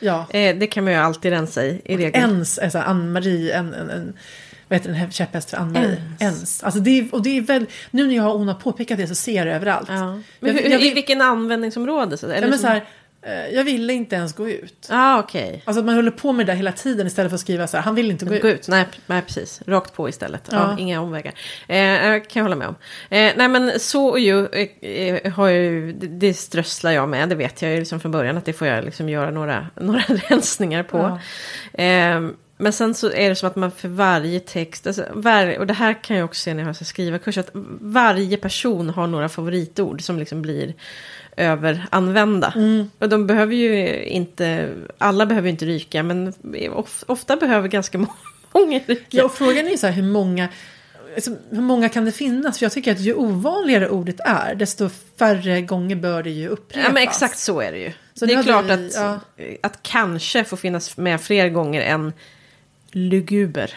Ja. 0.00 0.26
Eh, 0.30 0.56
det 0.56 0.66
kan 0.66 0.84
man 0.84 0.92
ju 0.92 0.98
alltid 0.98 1.32
rensa 1.32 1.64
i, 1.64 1.82
i 1.84 1.96
regel. 1.96 2.14
Ens, 2.22 2.58
alltså 2.58 2.78
Ann-Marie, 2.78 3.54
en, 3.54 3.74
en, 3.74 3.90
en, 3.90 4.12
vad 4.68 4.78
heter 4.78 4.92
den 4.92 5.10
käpphäst 5.10 5.50
för 5.50 5.56
Ann-Marie? 5.56 5.86
Ens. 6.20 6.22
Ens. 6.22 6.62
Alltså 6.62 6.80
det 6.80 6.98
är, 6.98 7.14
och 7.14 7.22
det 7.22 7.36
är 7.36 7.40
väl, 7.40 7.66
nu 7.90 8.06
när 8.06 8.14
jag, 8.16 8.38
hon 8.38 8.48
har 8.48 8.54
påpekat 8.54 8.98
det 8.98 9.06
så 9.06 9.14
ser 9.14 9.32
jag 9.34 9.46
det 9.46 9.54
överallt. 9.54 9.88
Ja. 9.88 9.96
Men 10.06 10.22
Jag, 10.40 10.52
hur, 10.62 10.70
jag, 10.70 10.80
i 10.80 10.84
vill, 10.84 10.94
vilken 10.94 11.20
användningsområde? 11.20 12.16
Så, 12.16 12.26
ja, 12.26 12.32
eller 12.32 12.48
men 12.48 12.58
som- 12.58 12.66
så 12.66 12.72
här, 12.72 12.84
jag 13.52 13.64
ville 13.64 13.92
inte 13.92 14.16
ens 14.16 14.34
gå 14.34 14.48
ut. 14.48 14.86
Ja, 14.90 15.18
okej. 15.18 15.62
Alltså 15.64 15.80
att 15.80 15.86
man 15.86 15.94
håller 15.94 16.10
på 16.10 16.32
med 16.32 16.46
det 16.46 16.52
där 16.52 16.56
hela 16.56 16.72
tiden 16.72 17.06
istället 17.06 17.30
för 17.30 17.34
att 17.34 17.40
skriva 17.40 17.66
så 17.66 17.76
här, 17.76 17.84
han 17.84 17.94
vill 17.94 18.10
inte 18.10 18.24
gå 18.24 18.34
ut. 18.34 18.42
Gå 18.42 18.48
ut, 18.48 18.68
nej, 18.68 18.86
nej 19.06 19.22
precis. 19.22 19.62
Rakt 19.66 19.94
på 19.94 20.08
istället. 20.08 20.48
Ja. 20.50 20.56
Ja. 20.56 20.78
inga 20.78 21.00
omvägar. 21.00 21.34
Eh, 21.68 21.78
jag 21.78 22.28
kan 22.28 22.40
jag 22.40 22.44
hålla 22.44 22.56
med 22.56 22.68
om. 22.68 22.74
Eh, 23.10 23.32
nej 23.36 23.48
men 23.48 23.80
så 23.80 24.06
och 24.06 24.20
ju 24.20 24.46
eh, 24.46 24.90
eh, 24.90 25.32
har 25.32 25.48
ju, 25.48 25.92
det, 25.92 26.06
det 26.06 26.34
strösslar 26.34 26.92
jag 26.92 27.08
med. 27.08 27.28
Det 27.28 27.34
vet 27.34 27.62
jag 27.62 27.72
ju 27.72 27.78
liksom 27.78 28.00
från 28.00 28.12
början 28.12 28.36
att 28.36 28.44
det 28.44 28.52
får 28.52 28.66
jag 28.66 28.84
liksom 28.84 29.08
göra 29.08 29.30
några, 29.30 29.66
några 29.80 30.00
rensningar 30.00 30.82
på. 30.82 31.18
Eh, 31.72 32.20
men 32.60 32.72
sen 32.72 32.94
så 32.94 33.12
är 33.12 33.28
det 33.28 33.34
som 33.34 33.48
att 33.48 33.56
man 33.56 33.70
för 33.70 33.88
varje 33.88 34.40
text, 34.40 34.86
alltså 34.86 35.04
var, 35.12 35.58
och 35.58 35.66
det 35.66 35.74
här 35.74 36.02
kan 36.02 36.16
jag 36.16 36.24
också 36.24 36.40
se 36.40 36.54
när 36.54 36.62
jag 36.62 36.68
har 36.68 36.84
skrivarkurs, 36.84 37.38
att 37.38 37.50
varje 37.80 38.36
person 38.36 38.90
har 38.90 39.06
några 39.06 39.28
favoritord 39.28 40.02
som 40.02 40.18
liksom 40.18 40.42
blir 40.42 40.74
överanvända. 41.40 42.52
Och 42.98 43.08
de 43.08 43.26
behöver 43.26 43.54
ju 43.54 44.02
inte, 44.04 44.68
alla 44.98 45.26
behöver 45.26 45.46
ju 45.48 45.50
inte 45.52 45.64
ryka, 45.66 46.02
men 46.02 46.32
of, 46.72 47.04
ofta 47.06 47.36
behöver 47.36 47.68
ganska 47.68 47.98
må- 47.98 48.14
många 48.52 48.80
ryka. 48.86 49.04
Ja, 49.10 49.24
och 49.24 49.32
frågan 49.34 49.66
är 49.66 49.70
ju 49.70 49.76
så 49.78 49.86
här 49.86 49.94
hur 49.94 50.02
många, 50.02 50.48
alltså, 51.14 51.30
hur 51.50 51.60
många 51.62 51.88
kan 51.88 52.04
det 52.04 52.12
finnas? 52.12 52.58
För 52.58 52.64
jag 52.64 52.72
tycker 52.72 52.92
att 52.92 53.00
ju 53.00 53.14
ovanligare 53.14 53.88
ordet 53.88 54.20
är, 54.20 54.54
desto 54.54 54.88
färre 55.18 55.60
gånger 55.60 55.96
bör 55.96 56.22
det 56.22 56.30
ju 56.30 56.48
upprepas. 56.48 56.84
Ja 56.88 56.92
men 56.92 57.02
exakt 57.02 57.38
så 57.38 57.60
är 57.60 57.72
det 57.72 57.78
ju. 57.78 57.92
Så 58.14 58.26
det 58.26 58.34
är 58.34 58.42
klart 58.42 58.64
vi- 58.64 58.70
att, 58.72 58.94
ja. 58.94 59.20
att 59.62 59.82
kanske 59.82 60.44
får 60.44 60.56
finnas 60.56 60.96
med 60.96 61.20
fler 61.20 61.48
gånger 61.48 61.80
än 61.80 62.12
luguber. 62.92 63.74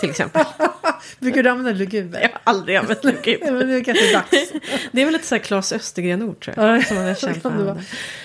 Till 0.00 0.10
exempel. 0.10 0.44
Brukar 1.18 1.42
du 1.42 1.50
använda 1.50 1.72
luguber? 1.78 2.20
Jag 2.20 2.28
har 2.28 2.40
aldrig 2.44 2.76
använt 2.76 3.04
luguber. 3.04 3.52
Men 3.58 3.68
det 3.68 3.84
kanske 3.84 4.08
är 4.10 4.12
dags. 4.12 4.30
Det 4.92 5.00
är 5.00 5.04
väl 5.04 5.12
lite 5.12 5.26
så 5.26 5.34
här 5.34 5.42
Claes 5.42 5.72
Östergren-ord 5.72 6.40
tror 6.44 6.54
jag. 6.58 6.76
Ja, 6.78 6.82
som 6.82 6.96
man 6.96 7.06
är 7.06 7.14
känd 7.14 7.42
för. 7.42 7.80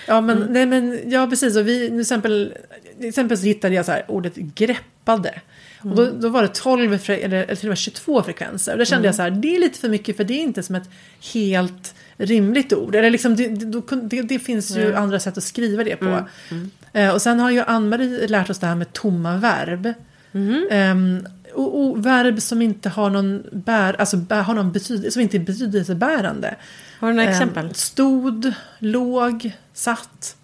Ja, 0.06 0.20
men, 0.20 0.36
Mm. 0.36 0.52
nej, 0.52 0.66
men 0.66 1.10
ja, 1.10 1.26
precis. 1.26 1.56
Och 1.56 1.68
vi, 1.68 1.88
till, 1.88 2.00
exempel, 2.00 2.54
till 2.98 3.08
exempel 3.08 3.38
så 3.38 3.44
hittade 3.44 3.74
jag 3.74 3.84
så 3.86 3.92
här, 3.92 4.04
ordet 4.08 4.34
greppade. 4.36 5.40
Och 5.80 5.96
då, 5.96 6.02
Mm. 6.02 6.20
då 6.20 6.28
var 6.28 6.42
det 6.42 6.48
12 6.54 6.94
fre- 6.98 7.24
eller, 7.24 7.36
eller 7.42 7.54
till 7.54 7.68
och 7.68 7.70
med 7.70 7.78
22 7.78 8.22
frekvenser. 8.22 8.72
Och 8.72 8.78
då 8.78 8.84
kände 8.84 9.08
jag 9.08 9.14
så 9.14 9.22
här, 9.22 9.30
det 9.30 9.56
är 9.56 9.60
lite 9.60 9.78
för 9.78 9.88
mycket 9.88 10.16
för 10.16 10.24
det 10.24 10.34
är 10.34 10.42
inte 10.42 10.62
som 10.62 10.74
ett 10.74 10.90
helt 11.34 11.94
rimligt 12.16 12.72
ord. 12.72 12.94
Eller 12.94 13.10
liksom, 13.10 13.36
det, 13.36 13.48
det, 13.48 14.22
det, 14.22 14.38
finns 14.38 14.76
ju 14.76 14.94
andra 14.94 15.20
sätt 15.20 15.38
att 15.38 15.44
skriva 15.44 15.84
det 15.84 15.96
på. 15.96 16.24
Mm. 16.50 16.70
Eh, 16.92 17.10
och 17.14 17.22
sen 17.22 17.40
har 17.40 17.50
ju 17.50 17.60
Ann-Marie 17.60 18.26
lärt 18.28 18.50
oss 18.50 18.58
det 18.58 18.66
här 18.66 18.74
med 18.74 18.92
tomma 18.92 19.36
verb. 19.36 19.92
Mm. 20.36 20.66
Ehm, 20.70 21.26
och, 21.54 21.80
och 21.80 22.06
verb 22.06 22.42
som 22.42 22.62
inte 22.62 22.88
har 22.88 23.10
någon, 23.10 23.42
bär, 23.52 24.00
alltså 24.00 24.16
bär, 24.16 24.42
har 24.42 24.54
någon 24.54 24.72
betydelse, 24.72 25.10
som 25.10 25.22
inte 25.22 25.36
är 25.36 25.40
betydelsebärande. 25.40 26.54
Har 27.00 27.08
du 27.08 27.14
några 27.14 27.28
Ehm, 27.28 27.32
exempel? 27.32 27.74
Stod, 27.74 28.52
låg, 28.78 29.52
satt. 29.72 30.36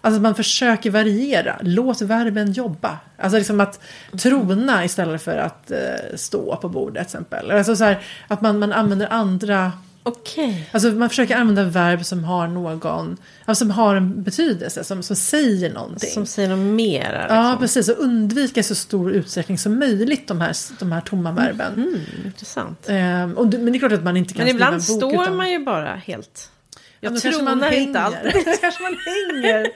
Alltså 0.00 0.20
man 0.20 0.34
försöker 0.34 0.90
variera. 0.90 1.58
Låt 1.62 2.02
verben 2.02 2.52
jobba. 2.52 2.98
Alltså 3.18 3.38
liksom 3.38 3.60
att 3.60 3.80
trona 4.18 4.84
istället 4.84 5.22
för 5.22 5.36
att 5.38 5.70
eh, 5.70 5.78
stå 6.16 6.56
på 6.56 6.68
bordet 6.68 7.08
till 7.08 7.18
exempel. 7.18 7.50
Alltså 7.50 7.76
så 7.76 7.84
här, 7.84 8.00
att 8.28 8.40
man, 8.40 8.58
man 8.58 8.72
använder 8.72 9.12
andra... 9.12 9.72
Okej. 10.02 10.68
Alltså 10.72 10.88
man 10.90 11.08
försöker 11.08 11.36
använda 11.36 11.64
verb 11.64 12.04
som 12.04 12.24
har 12.24 12.48
någon... 12.48 13.16
Alltså 13.44 13.64
som 13.64 13.70
har 13.70 13.96
en 13.96 14.22
betydelse, 14.22 14.84
som, 14.84 15.02
som 15.02 15.16
säger 15.16 15.74
någonting. 15.74 16.10
Som 16.10 16.26
säger 16.26 16.48
något 16.48 16.74
mer. 16.74 17.18
Liksom. 17.20 17.36
Ja, 17.36 17.56
precis. 17.60 17.88
Och 17.88 17.98
undvika 17.98 18.60
i 18.60 18.62
så 18.62 18.74
stor 18.74 19.12
utsträckning 19.12 19.58
som 19.58 19.78
möjligt 19.78 20.28
de 20.28 20.40
här, 20.40 20.56
de 20.78 20.92
här 20.92 21.00
tomma 21.00 21.32
verben. 21.32 21.74
Mm, 21.74 22.00
intressant. 22.24 22.86
Ehm, 22.88 23.32
och, 23.32 23.46
men 23.46 23.66
det 23.66 23.76
är 23.76 23.78
klart 23.78 23.92
att 23.92 24.04
man 24.04 24.16
inte 24.16 24.34
kan 24.34 24.44
Men 24.44 24.54
skriva 24.54 24.66
ibland 24.66 24.74
en 24.74 25.00
bok 25.00 25.12
står 25.12 25.22
utan... 25.22 25.36
man 25.36 25.50
ju 25.50 25.58
bara 25.58 25.94
helt... 25.94 26.50
Ja, 27.04 27.10
Jag 27.10 27.14
då 27.14 27.20
kanske 27.20 27.42
man 27.42 27.52
tronar 27.60 27.72
inte 27.72 27.98
hänger. 27.98 28.16
alltid. 28.26 28.60
Kanske 28.60 28.82
man 28.82 28.96
hänger. 29.06 29.70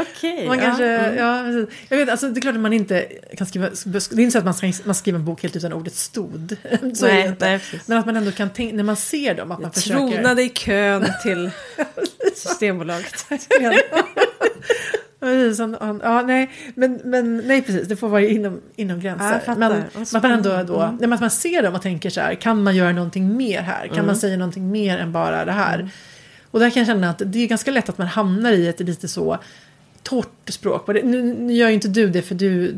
Okej. 0.00 0.46
Man 0.48 0.58
ja. 0.58 0.78
Mm. 0.82 1.16
ja, 1.16 1.66
jag 1.88 1.96
vet, 1.98 2.08
alltså, 2.08 2.28
det 2.28 2.38
är 2.38 2.42
klart 2.42 2.54
att 2.54 2.60
man 2.60 2.72
inte 2.72 3.06
kan 3.36 3.46
skriva, 3.46 3.68
det 3.84 3.96
är 3.96 4.20
inte 4.20 4.30
så 4.30 4.38
att 4.38 4.44
man, 4.44 4.54
ska, 4.54 4.72
man 4.84 4.94
skriver 4.94 5.18
en 5.18 5.24
bok 5.24 5.42
helt 5.42 5.56
utan 5.56 5.72
ordet 5.72 5.94
stod. 5.94 6.56
Så 6.94 7.06
Nej, 7.06 7.26
inte. 7.26 7.46
nej, 7.46 7.58
precis. 7.58 7.88
Men 7.88 7.98
att 7.98 8.06
man 8.06 8.16
ändå 8.16 8.32
kan 8.32 8.50
tänka, 8.50 8.76
när 8.76 8.84
man 8.84 8.96
ser 8.96 9.34
dem, 9.34 9.52
att 9.52 9.58
man 9.58 9.62
Jag 9.62 9.74
försöker. 9.74 10.08
tronade 10.14 10.42
i 10.42 10.48
kön 10.48 11.06
till 11.22 11.50
Systembolaget. 12.34 13.26
Precis, 15.22 15.58
han- 15.58 15.76
han- 15.80 16.00
Ja, 16.04 16.22
nej, 16.22 16.50
men, 16.74 17.00
men 17.04 17.36
nej, 17.46 17.62
precis, 17.62 17.88
det 17.88 17.96
får 17.96 18.08
vara 18.08 18.20
inom, 18.22 18.60
inom 18.76 18.96
Ja, 18.96 19.02
gränser. 19.02 19.38
fattar. 19.38 19.54
men 19.58 20.22
man 20.22 20.30
ändå 20.30 20.62
då, 20.74 20.80
Mm. 20.80 20.96
nej, 21.00 21.12
att 21.12 21.20
man 21.20 21.30
ser 21.30 21.62
dem 21.62 21.74
och 21.74 21.82
tänker 21.82 22.10
så 22.10 22.20
här, 22.20 22.34
kan 22.34 22.62
man 22.62 22.76
göra 22.76 22.92
någonting 22.92 23.36
mer 23.36 23.60
här? 23.60 23.86
Kan 23.86 23.94
Mm. 23.94 24.06
man 24.06 24.16
säga 24.16 24.36
någonting 24.36 24.70
mer 24.70 24.98
än 24.98 25.12
bara 25.12 25.44
det 25.44 25.52
här? 25.52 25.90
Och 26.50 26.60
där 26.60 26.70
kan 26.70 26.80
jag 26.80 26.86
känna 26.86 27.10
att 27.10 27.22
det 27.26 27.38
är 27.38 27.46
ganska 27.46 27.70
lätt 27.70 27.88
att 27.88 27.98
man 27.98 28.06
hamnar 28.06 28.52
i 28.52 28.68
ett 28.68 28.80
lite 28.80 29.08
så 29.08 29.38
torrt 30.02 30.48
språk. 30.50 30.88
Nu, 30.88 31.22
nu 31.22 31.52
gör 31.52 31.68
ju 31.68 31.74
inte 31.74 31.88
du 31.88 32.08
det 32.08 32.22
för 32.22 32.34
du, 32.34 32.74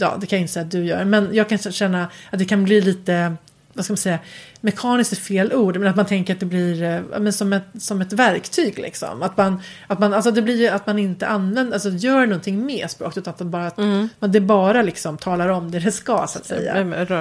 ja 0.00 0.16
det 0.20 0.26
kan 0.26 0.36
jag 0.38 0.42
inte 0.42 0.52
säga 0.52 0.64
att 0.64 0.70
du 0.70 0.84
gör. 0.84 1.04
Men 1.04 1.28
jag 1.32 1.48
kan 1.48 1.58
känna 1.58 2.08
att 2.30 2.38
det 2.38 2.44
kan 2.44 2.64
bli 2.64 2.80
lite, 2.80 3.32
vad 3.78 3.84
ska 3.84 3.92
man 3.92 3.96
säga, 3.96 4.18
mekaniskt 4.60 5.12
är 5.12 5.16
fel 5.16 5.52
ord. 5.52 5.76
Men 5.76 5.88
att 5.88 5.96
man 5.96 6.06
tänker 6.06 6.34
att 6.34 6.40
det 6.40 6.46
blir 6.46 6.82
eh, 6.82 7.20
men 7.20 7.32
som, 7.32 7.52
ett, 7.52 7.64
som 7.78 8.00
ett 8.00 8.12
verktyg 8.12 8.78
liksom. 8.78 9.22
Att 9.22 9.36
man, 9.36 9.62
att 9.86 9.98
man, 9.98 10.14
alltså 10.14 10.30
det 10.30 10.42
blir 10.42 10.70
att 10.72 10.86
man 10.86 10.98
inte 10.98 11.26
använder, 11.26 11.72
alltså 11.72 11.90
gör 11.90 12.26
någonting 12.26 12.66
med 12.66 12.90
språket. 12.90 13.18
Utan 13.18 13.30
att 13.30 13.38
det 13.38 13.44
bara, 13.44 13.66
att 14.20 14.32
det 14.32 14.40
bara 14.40 14.82
liksom 14.82 15.18
talar 15.18 15.48
om 15.48 15.70
det 15.70 15.78
det 15.78 15.92
ska 15.92 16.26
så 16.28 16.38
att 16.38 16.46
säga. 16.46 16.72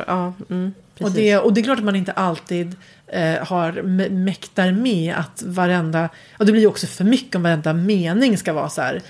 Ja, 0.07 0.33
mm, 0.49 0.73
Och 1.01 1.11
det, 1.11 1.37
och 1.37 1.53
det 1.53 1.61
är 1.61 1.63
klart 1.63 1.77
att 1.77 1.83
man 1.83 1.95
inte 1.95 2.11
alltid 2.11 2.75
eh, 3.07 3.35
har 3.47 3.71
mä- 3.71 4.09
mäktar 4.09 4.71
med 4.71 5.15
att 5.17 5.43
varenda, 5.45 6.09
och 6.37 6.45
det 6.45 6.51
blir 6.51 6.61
ju 6.61 6.67
också 6.67 6.87
för 6.87 7.03
mycket 7.03 7.35
om 7.35 7.43
varenda 7.43 7.73
mening 7.73 8.37
ska 8.37 8.53
vara 8.53 8.69
så 8.69 8.81
här 8.81 9.01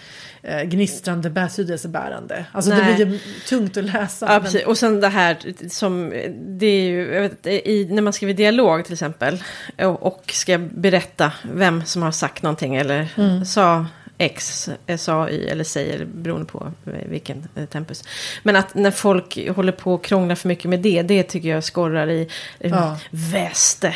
eh, 0.48 0.64
gnistrande, 0.64 1.30
betydelsebärande. 1.30 2.46
Alltså 2.52 2.72
Nej. 2.72 2.96
det 2.98 3.06
blir 3.06 3.16
ju 3.16 3.20
tungt 3.48 3.78
att 3.78 3.84
läsa. 3.84 4.26
Ja, 4.34 4.40
men-. 4.40 4.66
Och 4.66 4.78
sen 4.78 5.02
det 5.02 5.08
här 5.08 5.38
som, 5.70 6.10
det 6.38 6.66
är 6.66 6.82
ju, 6.82 7.06
vet, 7.22 7.48
i, 7.48 7.88
när 7.92 8.02
man 8.02 8.14
skriver 8.14 8.34
dialog 8.34 8.84
till 8.86 8.94
exempel. 8.94 9.44
Och, 9.78 10.04
och 10.04 10.24
ska 10.34 10.58
berätta 10.58 11.32
vem 11.54 11.86
som 11.86 12.02
har 12.02 12.12
sagt 12.12 12.44
någonting 12.44 12.76
eller 12.76 13.08
Mm. 13.18 13.46
sa 13.46 13.86
X, 14.20 14.70
eh, 14.88 14.98
sa 14.98 15.30
Y 15.30 15.48
eller 15.48 15.64
säger 15.64 16.06
beroende 16.06 16.46
på 16.46 16.72
eh, 16.86 17.08
vilken 17.10 17.48
eh, 17.56 17.66
tempus. 17.66 18.04
Men 18.44 18.56
att 18.56 18.76
när 18.76 18.92
folk 18.92 19.48
håller 19.56 19.72
på 19.72 19.94
och 19.94 20.04
krånglar 20.04 20.36
för 20.36 20.48
mycket 20.48 20.70
med 20.70 20.80
det, 20.80 21.02
det 21.02 21.24
tycker 21.24 21.50
jag 21.50 21.64
skorrar 21.64 22.10
i 22.10 22.30
Ja. 22.60 22.98
väste. 23.10 23.94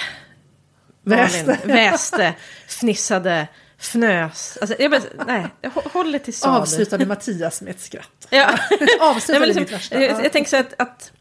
Väste. 1.03 1.58
Väste, 1.63 2.34
fnissade, 2.67 3.48
fnös. 3.82 4.58
Alltså, 4.62 4.76
jag 4.80 4.92
bara, 4.92 5.02
nej, 5.28 5.48
hå- 5.64 5.90
håll 5.94 6.12
det 6.12 6.20
till 6.20 6.34
Saab. 6.34 6.62
Avslutade 6.62 7.06
Mattias 7.06 7.62
med 7.62 7.72
ett 7.72 7.82
skratt. 7.82 8.08
Ja. 8.30 8.50
Avslutade 9.02 9.46
Nej, 9.46 9.56
liksom, 9.56 9.76
värsta. 9.78 10.02
jag, 10.02 10.26
jag 10.26 10.32
tänker 10.32 10.50
så 10.50 10.58
att, 10.58 10.74
att, 10.78 11.12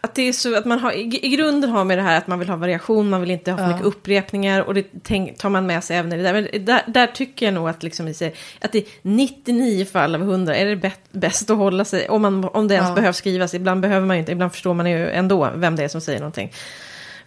att 0.00 0.14
det 0.14 0.22
är 0.22 0.32
så 0.32 0.56
att 0.58 0.64
man 0.64 0.78
har, 0.78 0.92
i, 0.92 1.20
i 1.26 1.28
grunden 1.28 1.70
har 1.70 1.84
med 1.84 1.98
det 1.98 2.02
här 2.02 2.18
att 2.18 2.26
man 2.26 2.38
vill 2.38 2.48
ha 2.48 2.56
variation, 2.56 3.08
man 3.10 3.20
vill 3.20 3.30
inte 3.30 3.50
ha 3.50 3.58
för 3.58 3.64
Ja. 3.64 3.70
mycket 3.70 3.86
upprepningar 3.86 4.60
och 4.62 4.74
det 4.74 4.86
tänk, 5.02 5.38
tar 5.38 5.48
man 5.50 5.66
med 5.66 5.84
sig 5.84 5.96
även 5.96 6.12
i 6.12 6.16
det 6.16 6.22
där. 6.22 6.32
Men 6.32 6.64
där, 6.64 6.82
där 6.86 7.06
tycker 7.06 7.46
jag 7.46 7.54
nog 7.54 7.68
att, 7.68 7.82
liksom, 7.82 8.14
att 8.60 8.74
i 8.74 8.86
99 9.02 9.84
fall 9.84 10.14
av 10.14 10.22
100 10.22 10.56
är 10.56 10.64
det 10.66 10.76
bäst, 10.76 11.00
bäst 11.10 11.50
att 11.50 11.56
hålla 11.56 11.84
sig, 11.84 12.08
om, 12.08 12.22
man, 12.22 12.44
om 12.44 12.68
det 12.68 12.74
ens 12.74 12.88
Ja. 12.88 12.94
behövs 12.94 13.16
skrivas, 13.16 13.54
ibland 13.54 13.80
behöver 13.80 14.06
man 14.06 14.16
ju 14.16 14.20
inte, 14.20 14.32
ibland 14.32 14.52
förstår 14.52 14.74
man 14.74 14.90
ju 14.90 15.10
ändå 15.10 15.50
vem 15.54 15.76
det 15.76 15.84
är 15.84 15.88
som 15.88 16.00
säger 16.00 16.18
någonting. 16.18 16.52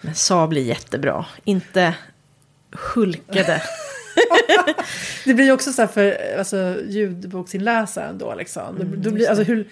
Men 0.01 0.15
sa 0.15 0.47
blir 0.47 0.63
jättebra, 0.63 1.25
inte 1.43 1.93
hulkade. 2.71 3.61
Det 5.25 5.33
blir 5.33 5.45
ju 5.45 5.51
också 5.51 5.71
så 5.71 5.81
här 5.81 5.87
för 5.87 6.37
alltså, 6.37 6.75
ljudboksinläsaren 6.87 8.17
då 8.17 8.35
liksom. 8.35 8.75
Då, 8.79 8.83
då 8.97 9.11
blir, 9.11 9.29
alltså 9.29 9.43
hur... 9.43 9.67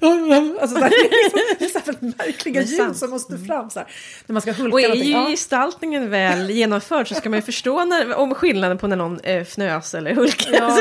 Alltså, 0.60 0.76
så 0.76 0.82
här, 0.82 0.90
liksom, 1.60 1.80
så 1.84 1.92
här 1.92 1.96
märkliga 2.00 2.62
ljud 2.62 2.96
som 2.96 3.10
måste 3.10 3.38
fram 3.38 3.70
så 3.70 3.78
här. 3.78 3.88
När 4.26 4.32
man 4.32 4.42
ska 4.42 4.52
hulka 4.52 4.74
Och 4.74 4.80
är 4.80 4.94
ju 4.94 5.12
Ja. 5.12 5.26
gestaltningen 5.30 6.10
väl 6.10 6.50
genomförd 6.50 7.08
så 7.08 7.14
ska 7.14 7.30
man 7.30 7.38
ju 7.38 7.42
förstå 7.42 7.84
när, 7.84 8.14
om 8.14 8.34
skillnaden 8.34 8.78
på 8.78 8.86
när 8.86 8.96
någon 8.96 9.20
eh, 9.20 9.40
fnös 9.40 9.94
eller 9.94 10.14
hulkar. 10.14 10.52
Ja. 10.52 10.78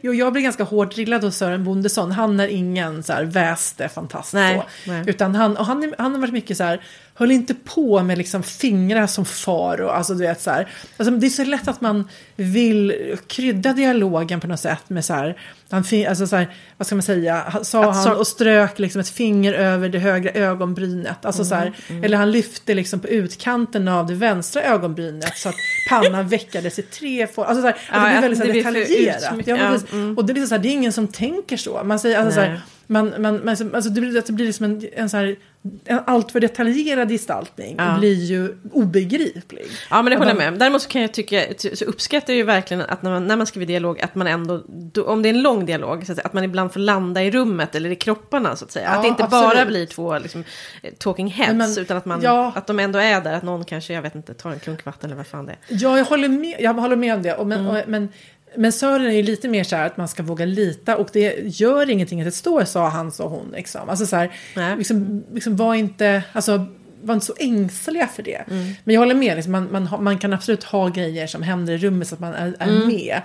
Jo, 0.00 0.14
jag 0.14 0.32
blir 0.32 0.42
ganska 0.42 0.64
hårt 0.64 0.94
drillad 0.94 1.24
hos 1.24 1.36
Sören 1.36 1.64
Bondesson. 1.64 2.12
Han 2.12 2.40
är 2.40 2.48
ingen 2.48 3.02
så 3.02 3.12
här 3.12 3.24
väste 3.24 3.88
fantast. 3.88 4.32
Nej, 4.32 4.62
nej. 4.86 5.04
Utan 5.06 5.34
han, 5.34 5.56
och 5.56 5.66
han, 5.66 5.94
han 5.98 6.12
har 6.12 6.20
varit 6.20 6.32
mycket 6.32 6.56
så 6.56 6.64
här, 6.64 6.80
höll 7.16 7.30
inte 7.30 7.54
på 7.54 8.02
med 8.02 8.18
liksom 8.18 8.42
fingrar 8.42 9.06
som 9.06 9.24
far 9.24 9.80
och 9.80 9.96
alltså 9.96 10.14
du 10.14 10.20
vet 10.26 10.40
så 10.42 10.50
här. 10.50 10.68
Alltså, 10.96 11.14
det 11.14 11.26
är 11.26 11.30
så 11.30 11.44
lätt 11.44 11.68
att 11.68 11.80
man 11.80 12.08
vill 12.36 12.94
krydda 13.26 13.72
dialogen 13.72 14.40
på 14.40 14.46
något 14.46 14.60
sätt 14.60 14.90
med 14.90 15.04
så 15.04 15.14
här, 15.14 15.36
han, 15.70 15.84
alltså 16.08 16.26
så 16.26 16.36
här 16.36 16.54
vad 16.76 16.86
ska 16.86 16.94
man 16.96 17.02
säga, 17.02 17.52
sa 17.62 17.84
Att 17.84 17.94
han 17.94 18.04
så- 18.04 18.12
och 18.14 18.26
strök 18.26 18.78
liksom 18.78 19.00
ett 19.00 19.08
finger 19.08 19.52
över 19.52 19.88
det 19.88 19.98
högra 19.98 20.30
ögonbrynet. 20.30 21.24
Alltså 21.24 21.44
så 21.44 21.54
här, 21.54 21.72
Mm, 21.88 22.04
Eller 22.04 22.16
han 22.16 22.30
lyfte 22.32 22.74
liksom 22.74 23.00
på 23.00 23.08
utkanten 23.08 23.88
av 23.88 24.06
det 24.06 24.14
vänstra 24.14 24.62
ögonbrynet 24.62 25.36
så 25.38 25.48
att 25.48 25.54
pannan 25.90 26.28
veckades 26.28 26.78
i 26.78 26.82
tre 26.82 27.26
får. 27.26 27.44
Alltså 27.44 27.60
så 27.62 27.66
här, 27.66 27.76
Ja, 27.92 27.98
det 27.98 28.10
blir 28.10 28.20
väldigt 28.20 28.38
så 28.38 28.44
här, 28.44 28.46
det 28.46 28.52
blir 28.52 28.62
för 28.62 28.72
detaljerat. 28.94 29.22
utsmyck- 29.22 29.42
Ja, 29.48 29.56
men 29.56 29.64
ja, 29.64 29.72
precis. 29.72 29.92
mm. 29.92 30.18
Och 30.18 30.24
det 30.24 30.32
är, 30.32 30.34
liksom 30.34 30.48
så 30.48 30.54
här, 30.54 30.62
det 30.62 30.68
är 30.68 30.72
ingen 30.72 30.92
som 30.92 31.08
tänker 31.08 31.56
så. 31.56 31.82
Man 31.84 31.98
säger 31.98 32.18
alltså, 32.18 32.34
så 32.34 32.40
Nej. 32.40 32.48
här, 32.50 32.60
man, 32.86 33.14
man, 33.18 33.40
man, 33.44 33.48
alltså, 33.74 33.90
det 33.90 34.00
blir, 34.00 34.22
det 34.26 34.32
blir 34.32 34.46
liksom 34.46 34.64
en, 34.64 34.82
en, 34.96 35.10
så 35.10 35.16
här, 35.16 35.36
en 35.84 36.00
alltför 36.06 36.40
detaljerad 36.40 37.08
gestaltning 37.08 37.74
Ja. 37.78 37.96
blir 37.98 38.14
ju 38.24 38.56
obegriplig. 38.72 39.66
Ja, 39.90 40.02
men 40.02 40.10
det 40.10 40.16
håller 40.16 40.30
jag 40.30 40.36
med. 40.52 40.58
Däremot 40.60 40.82
så 40.82 40.88
kan 40.88 41.02
jag 41.02 41.12
tycka, 41.14 41.42
så 41.74 41.84
uppskattar 41.84 42.32
jag 42.32 42.36
ju 42.38 42.42
verkligen 42.42 42.80
att 42.82 43.02
när 43.02 43.10
man, 43.10 43.26
när 43.26 43.36
man 43.36 43.46
skriver 43.46 43.66
dialog, 43.66 44.00
att 44.00 44.14
man 44.14 44.26
ändå, 44.26 44.62
då, 44.68 45.04
om 45.06 45.22
det 45.22 45.28
är 45.28 45.34
en 45.34 45.42
lång 45.42 45.66
dialog, 45.66 46.06
så 46.06 46.12
att, 46.12 46.18
att 46.18 46.32
man 46.32 46.44
ibland 46.44 46.72
får 46.72 46.80
landa 46.80 47.22
i 47.22 47.30
rummet 47.30 47.74
eller 47.74 47.90
i 47.90 47.96
kropparna 47.96 48.56
så 48.56 48.64
att 48.64 48.70
säga. 48.70 48.88
Ja, 48.90 48.96
att 48.96 49.02
det 49.02 49.08
inte 49.08 49.24
absolut. 49.24 49.54
bara 49.54 49.66
blir 49.66 49.86
två 49.86 50.18
liksom, 50.18 50.44
eh, 50.82 50.92
talking 50.98 51.26
heads, 51.30 51.54
men- 51.54 51.78
utan 51.84 51.96
att, 51.96 52.04
man, 52.04 52.20
ja. 52.22 52.52
att 52.56 52.66
de 52.66 52.78
ändå 52.78 52.98
är 52.98 53.20
där, 53.20 53.32
att 53.32 53.42
någon 53.42 53.64
kanske, 53.64 53.92
jag 53.92 54.02
vet 54.02 54.14
inte, 54.14 54.34
tar 54.34 54.50
en 54.50 54.58
klunk 54.58 54.84
vatten 54.84 55.10
eller 55.10 55.16
vad 55.16 55.26
fan 55.26 55.46
det 55.46 55.52
är. 55.52 55.58
Ja, 55.68 55.98
jag 55.98 56.04
håller 56.04 56.28
med, 56.28 56.56
jag 56.60 56.74
håller 56.74 56.96
med 56.96 57.14
om 57.14 57.22
det. 57.22 57.34
Och 57.34 57.46
men, 57.46 57.60
Mm. 57.60 57.76
och, 57.76 57.88
men, 57.88 58.08
men 58.56 58.72
Sören 58.72 59.06
är 59.06 59.10
ju 59.10 59.22
lite 59.22 59.48
mer 59.48 59.64
så 59.64 59.76
här 59.76 59.86
att 59.86 59.96
man 59.96 60.08
ska 60.08 60.22
våga 60.22 60.44
lita 60.44 60.96
och 60.96 61.08
det 61.12 61.60
gör 61.60 61.90
ingenting 61.90 62.20
att 62.20 62.26
det 62.26 62.32
står 62.32 62.64
sa 62.64 62.88
han, 62.88 63.12
sa 63.12 63.28
hon. 63.28 63.50
Liksom. 63.56 63.88
Alltså 63.88 64.06
så 64.06 64.16
här, 64.16 64.30
liksom, 64.76 65.24
liksom 65.32 65.56
var 65.56 65.74
inte, 65.74 66.22
alltså 66.32 66.66
var 67.04 67.14
inte 67.14 67.26
så 67.26 67.34
ängsliga 67.38 68.06
för 68.06 68.22
det. 68.22 68.44
Mm. 68.50 68.72
Men 68.84 68.94
jag 68.94 69.00
håller 69.00 69.14
med, 69.14 69.36
liksom, 69.36 69.52
man, 69.52 69.68
man, 69.72 70.04
man 70.04 70.18
kan 70.18 70.32
absolut 70.32 70.64
ha 70.64 70.88
grejer 70.88 71.26
som 71.26 71.42
händer 71.42 71.72
i 71.72 71.78
rummet 71.78 72.08
så 72.08 72.14
att 72.14 72.20
man 72.20 72.34
är, 72.34 72.54
är 72.58 72.68
Mm. 72.68 72.86
med. 72.86 73.20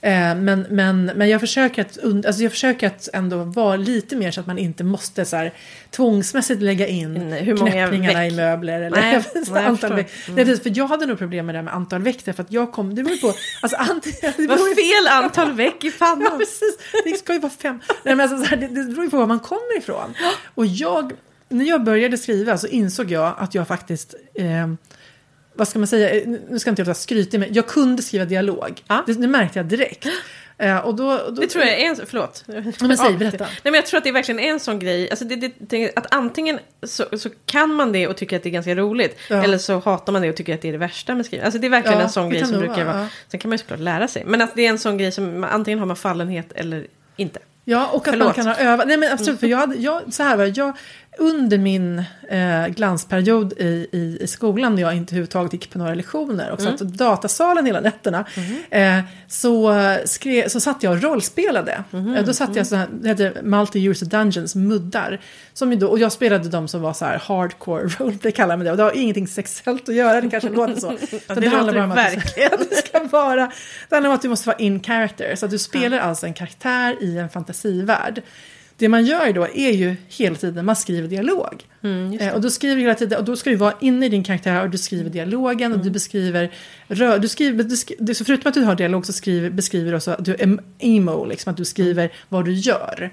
Eh, 0.00 0.34
men, 0.42 0.66
men, 0.70 1.04
men 1.04 1.28
jag 1.28 1.40
försöker, 1.40 1.82
att, 1.82 1.98
alltså 2.26 2.42
jag 2.42 2.52
försöker 2.52 2.86
att 2.86 3.08
ändå 3.12 3.36
vara 3.44 3.76
lite 3.76 4.16
mer 4.16 4.30
så 4.30 4.40
att 4.40 4.46
man 4.46 4.58
inte 4.58 4.84
måste 4.84 5.24
så 5.24 5.36
här, 5.36 5.52
tvångsmässigt 5.90 6.62
lägga 6.62 6.86
in 6.86 7.16
In- 7.16 7.32
hur 7.32 7.56
knäppningarna 7.56 8.26
i 8.26 8.30
möbler. 8.30 8.80
Eller 8.80 9.00
Nej, 9.00 9.22
så 9.46 9.52
nej, 9.52 9.64
antal 9.64 9.92
veck. 9.94 10.10
Nej, 10.28 10.44
precis, 10.44 10.62
för 10.62 10.72
jag 10.76 10.86
hade 10.86 11.06
nog 11.06 11.18
problem 11.18 11.46
med 11.46 11.54
det 11.54 11.58
här 11.58 11.64
med 11.64 11.74
antal 11.74 12.02
veck 12.02 12.24
därför 12.24 12.42
att 12.42 12.52
jag 12.52 12.72
kom, 12.72 12.94
det 12.94 13.02
beror 13.02 13.14
ju 13.16 13.20
på, 13.20 13.34
alltså 13.62 13.76
antingen, 13.90 14.32
det 14.36 14.46
var 14.46 14.74
fel 14.74 15.24
antal 15.24 15.52
veck 15.52 15.84
i 15.84 15.86
Ja, 16.00 16.06
pannan. 16.06 16.38
precis. 16.38 16.78
Det 17.04 17.18
ska 17.18 17.32
ju 17.32 17.38
vara 17.38 17.52
fem. 17.62 17.80
Nej, 18.02 18.14
men 18.16 18.20
alltså, 18.20 18.36
så 18.38 18.44
här, 18.44 18.56
det, 18.56 18.66
det 18.66 18.84
beror 18.84 19.04
ju 19.04 19.10
på 19.10 19.16
var 19.16 19.26
man 19.26 19.40
kommer 19.40 19.78
ifrån. 19.78 20.14
Och 20.54 20.66
jag, 20.66 21.12
när 21.48 21.64
jag 21.64 21.84
började 21.84 22.18
skriva 22.18 22.58
så 22.58 22.66
insåg 22.66 23.10
jag 23.10 23.34
att 23.38 23.54
jag 23.54 23.68
faktiskt, 23.68 24.14
eh, 24.34 24.46
vad 25.54 25.68
ska 25.68 25.78
man 25.78 25.88
säga, 25.88 26.10
Eh, 26.10 26.28
nu 26.50 26.58
ska 26.58 26.68
jag 26.68 26.72
inte 26.72 26.80
jag 26.82 26.86
vara 26.86 26.94
skrytig, 26.94 27.40
men 27.40 27.54
jag 27.54 27.66
kunde 27.66 28.02
skriva 28.02 28.24
dialog. 28.24 28.82
Ja. 28.88 29.02
Det, 29.06 29.12
det 29.14 29.26
märkte 29.28 29.58
jag 29.58 29.66
direkt. 29.66 30.06
Eh, 30.60 30.78
och 30.78 30.94
då, 30.94 31.12
och 31.12 31.34
då, 31.34 31.40
Det 31.40 31.46
tror 31.46 31.64
jag 31.64 31.74
är 31.80 31.86
en, 31.86 31.96
förlåt. 32.06 32.44
men 32.80 32.96
säg, 32.98 33.16
berätta. 33.16 33.44
Nej 33.44 33.50
men 33.64 33.74
jag 33.74 33.86
tror 33.86 33.98
att 33.98 34.04
det 34.04 34.12
verkligen 34.12 34.40
är 34.40 34.50
en 34.50 34.60
sån 34.60 34.78
grej, 34.78 35.10
alltså 35.10 35.24
det, 35.24 35.52
det, 35.58 35.92
att 35.96 36.14
antingen 36.14 36.58
så, 36.82 37.04
så 37.18 37.30
kan 37.46 37.74
man 37.74 37.92
det 37.92 38.06
och 38.08 38.16
tycker 38.16 38.36
att 38.36 38.42
det 38.42 38.48
är 38.48 38.50
ganska 38.50 38.74
roligt, 38.74 39.18
Ja. 39.30 39.42
eller 39.44 39.58
så 39.58 39.78
hatar 39.78 40.12
man 40.12 40.22
det 40.22 40.30
och 40.30 40.36
tycker 40.36 40.54
att 40.54 40.62
det 40.62 40.68
är 40.68 40.72
det 40.72 40.78
värsta 40.78 41.14
med 41.14 41.26
skrivning. 41.26 41.44
Alltså 41.44 41.58
det 41.60 41.66
är 41.66 41.70
verkligen 41.70 41.98
Ja, 41.98 42.04
en 42.04 42.10
sån 42.10 42.30
grej 42.30 42.44
som 42.46 42.58
brukar 42.58 42.84
vara, 42.84 43.00
ja. 43.00 43.06
sen 43.28 43.40
kan 43.40 43.48
man 43.48 43.54
ju 43.54 43.58
såklart 43.58 43.80
lära 43.80 44.08
sig, 44.08 44.22
men 44.26 44.42
att 44.42 44.54
det 44.54 44.66
är 44.66 44.70
en 44.70 44.78
sån 44.78 44.98
grej 44.98 45.12
som 45.12 45.40
man- 45.40 45.50
antingen 45.50 45.78
har 45.78 45.86
man 45.86 45.96
fallenhet 45.96 46.52
eller 46.54 46.86
inte. 47.16 47.40
Ja, 47.64 47.86
och 47.86 48.08
att 48.08 48.18
man 48.18 48.18
Förlåt. 48.18 48.34
kan 48.34 48.46
ha 48.46 48.54
övat. 48.56 48.86
Nej, 48.88 48.96
men 48.96 49.12
absolut. 49.12 49.40
För 49.40 49.46
jag 49.46 49.58
hade, 49.58 49.76
jag, 49.76 50.02
så 50.14 50.22
här 50.22 50.36
var 50.36 50.52
jag, 50.56 50.72
under 51.18 51.58
min 51.58 51.98
eh, 52.28 52.66
glansperiod 52.68 53.52
i, 53.52 53.86
i, 53.92 54.18
i 54.20 54.26
skolan, 54.26 54.74
när 54.74 54.82
jag 54.82 54.94
inte 54.96 55.10
överhuvudtaget 55.12 55.52
gick 55.52 55.70
på 55.72 55.78
några 55.78 55.94
lektioner 55.94 56.50
och 56.50 56.60
satt 56.60 56.80
i 56.80 56.84
datasalen 56.84 57.66
hela 57.66 57.80
nätterna, 57.80 58.24
eh, 58.70 59.00
så, 59.28 59.74
skrev, 60.04 60.48
så 60.48 60.60
satt 60.60 60.82
jag 60.82 60.92
och 60.92 61.02
rollspelade. 61.02 61.84
Eh, 61.92 62.24
då 62.26 62.32
satt 62.32 62.56
jag 62.56 62.66
så 62.66 62.76
här, 62.76 62.88
det 63.00 63.08
heter 63.08 63.32
Multi-User 63.42 64.04
Dungeons, 64.04 64.54
muddar. 64.54 65.20
Som 65.52 65.78
då, 65.78 65.88
och 65.88 65.98
jag 65.98 66.12
spelade 66.12 66.48
de 66.48 66.68
som 66.68 66.82
var 66.82 66.92
så 66.92 67.04
här 67.04 67.18
hardcore 67.24 67.88
roleplay, 67.98 68.32
kallar 68.32 68.56
man 68.56 68.64
det. 68.64 68.70
Och 68.70 68.76
det 68.76 68.82
har 68.82 68.96
ingenting 68.96 69.28
sexuellt 69.28 69.88
att 69.88 69.94
göra, 69.94 70.20
det 70.20 70.30
kanske 70.30 70.48
låter 70.50 70.74
så. 70.74 70.80
Så 71.34 71.40
det 71.40 71.48
handlar 71.48 71.60
låter 71.60 71.72
bara 71.72 71.84
om 71.84 71.90
att 71.90 71.96
det- 71.96 72.02
verkligen. 72.16 72.50
det 72.70 72.76
ska 72.76 73.02
vara, 73.04 73.50
det 73.88 73.94
handlar 73.94 74.10
om 74.10 74.14
att 74.16 74.22
du 74.22 74.28
måste 74.28 74.48
vara 74.48 74.58
in 74.58 74.82
character. 74.82 75.36
Så 75.36 75.44
att 75.44 75.50
du 75.50 75.58
spelar 75.58 75.98
alltså 75.98 76.26
en 76.26 76.34
karaktär 76.34 76.96
i 77.00 77.18
en 77.18 77.28
fantasivärld. 77.28 78.22
Det 78.78 78.88
man 78.88 79.04
gör 79.04 79.32
då 79.32 79.42
är 79.54 79.70
ju 79.72 79.96
hela 80.08 80.36
tiden, 80.36 80.64
man 80.64 80.76
skriver 80.76 81.08
dialog. 81.08 81.64
eh, 82.20 82.34
och 82.34 82.40
då 82.40 82.50
skriver 82.50 82.80
hela 82.82 82.94
tiden, 82.94 83.18
och 83.18 83.24
då 83.24 83.36
ska 83.36 83.50
du 83.50 83.56
vara 83.56 83.74
inne 83.80 84.06
i 84.06 84.08
din 84.08 84.24
karaktär 84.24 84.62
och 84.62 84.70
du 84.70 84.78
skriver 84.78 85.10
dialogen 85.10 85.72
och 85.72 85.78
du 85.78 85.90
beskriver, 85.90 86.50
rö, 86.88 87.18
du 87.18 87.28
skriver, 87.28 87.64
du 87.64 87.76
skri, 87.76 87.96
det- 87.98 88.14
så 88.14 88.24
förutom 88.24 88.48
att 88.48 88.54
du 88.54 88.60
har 88.62 88.74
dialog 88.74 89.06
så 89.06 89.12
skriver, 89.12 89.50
beskriver 89.50 89.90
du 89.90 89.96
också 89.96 90.10
att 90.10 90.24
du 90.24 90.34
är 90.34 90.58
emo, 90.78 91.24
liksom, 91.24 91.50
att 91.50 91.56
du 91.56 91.64
skriver 91.64 92.12
vad 92.28 92.44
du 92.44 92.52
gör 92.52 93.10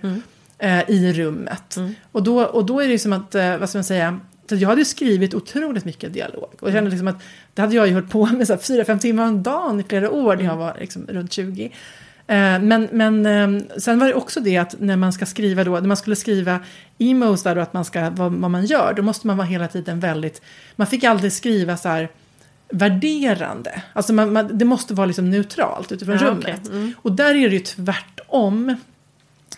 eh, 0.59 0.89
i 0.89 1.13
rummet. 1.13 1.77
Och, 2.11 2.23
då, 2.23 2.43
och 2.43 2.65
då 2.65 2.79
är 2.79 2.87
det 2.87 2.99
som 2.99 3.13
att, 3.13 3.35
eh, 3.35 3.57
vad 3.57 3.69
ska 3.69 3.77
man 3.77 3.83
säga, 3.83 4.19
så 4.49 4.55
jag 4.55 4.69
hade 4.69 4.85
skrivit 4.85 5.33
otroligt 5.33 5.85
mycket 5.85 6.13
dialog. 6.13 6.49
Och 6.59 6.67
jag 6.67 6.73
kände 6.73 6.89
liksom 6.89 7.07
att 7.07 7.23
det 7.53 7.61
hade 7.61 7.75
jag 7.75 7.87
ju 7.87 7.93
hållit 7.93 8.09
på 8.11 8.25
med 8.25 8.61
fyra, 8.61 8.85
fem 8.85 8.99
timmar 8.99 9.27
om 9.27 9.43
dagen 9.43 9.79
i 9.79 9.83
flera 9.83 10.11
år 10.11 10.35
när 10.35 10.43
jag 10.43 10.57
var 10.57 10.77
liksom 10.79 11.05
runt 11.09 11.31
20. 11.33 11.71
Eh, 12.27 12.59
Men, 12.59 12.89
men 12.91 13.25
eh, 13.25 13.63
sen 13.77 13.99
var 13.99 14.07
det 14.07 14.13
också 14.13 14.39
det 14.39 14.57
att 14.57 14.75
när 14.79 14.95
man 14.95 15.13
ska 15.13 15.25
skriva 15.25 15.63
då, 15.63 15.71
när 15.71 15.87
man 15.87 15.97
skulle 15.97 16.15
skriva 16.15 16.59
emos 16.97 17.43
där 17.43 17.55
då 17.55 17.61
att 17.61 17.73
man 17.73 17.85
ska, 17.85 18.09
vad, 18.09 18.33
vad 18.33 18.51
man 18.51 18.65
gör, 18.65 18.93
då 18.93 19.01
måste 19.01 19.27
man 19.27 19.37
vara 19.37 19.47
hela 19.47 19.67
tiden 19.67 19.99
väldigt, 19.99 20.41
man 20.75 20.87
fick 20.87 21.03
aldrig 21.03 21.33
skriva 21.33 21.77
så 21.77 21.89
här 21.89 22.09
värderande. 22.69 23.81
Alltså 23.93 24.13
man, 24.13 24.33
man, 24.33 24.57
det 24.57 24.65
måste 24.65 24.93
vara 24.93 25.05
liksom 25.05 25.29
neutralt 25.29 25.91
utifrån 25.91 26.17
Ja, 26.21 26.27
rummet. 26.27 26.61
okej. 26.65 26.93
Och 27.01 27.11
där 27.11 27.35
är 27.35 27.49
det 27.49 27.55
ju 27.55 27.59
tvärtom 27.59 28.75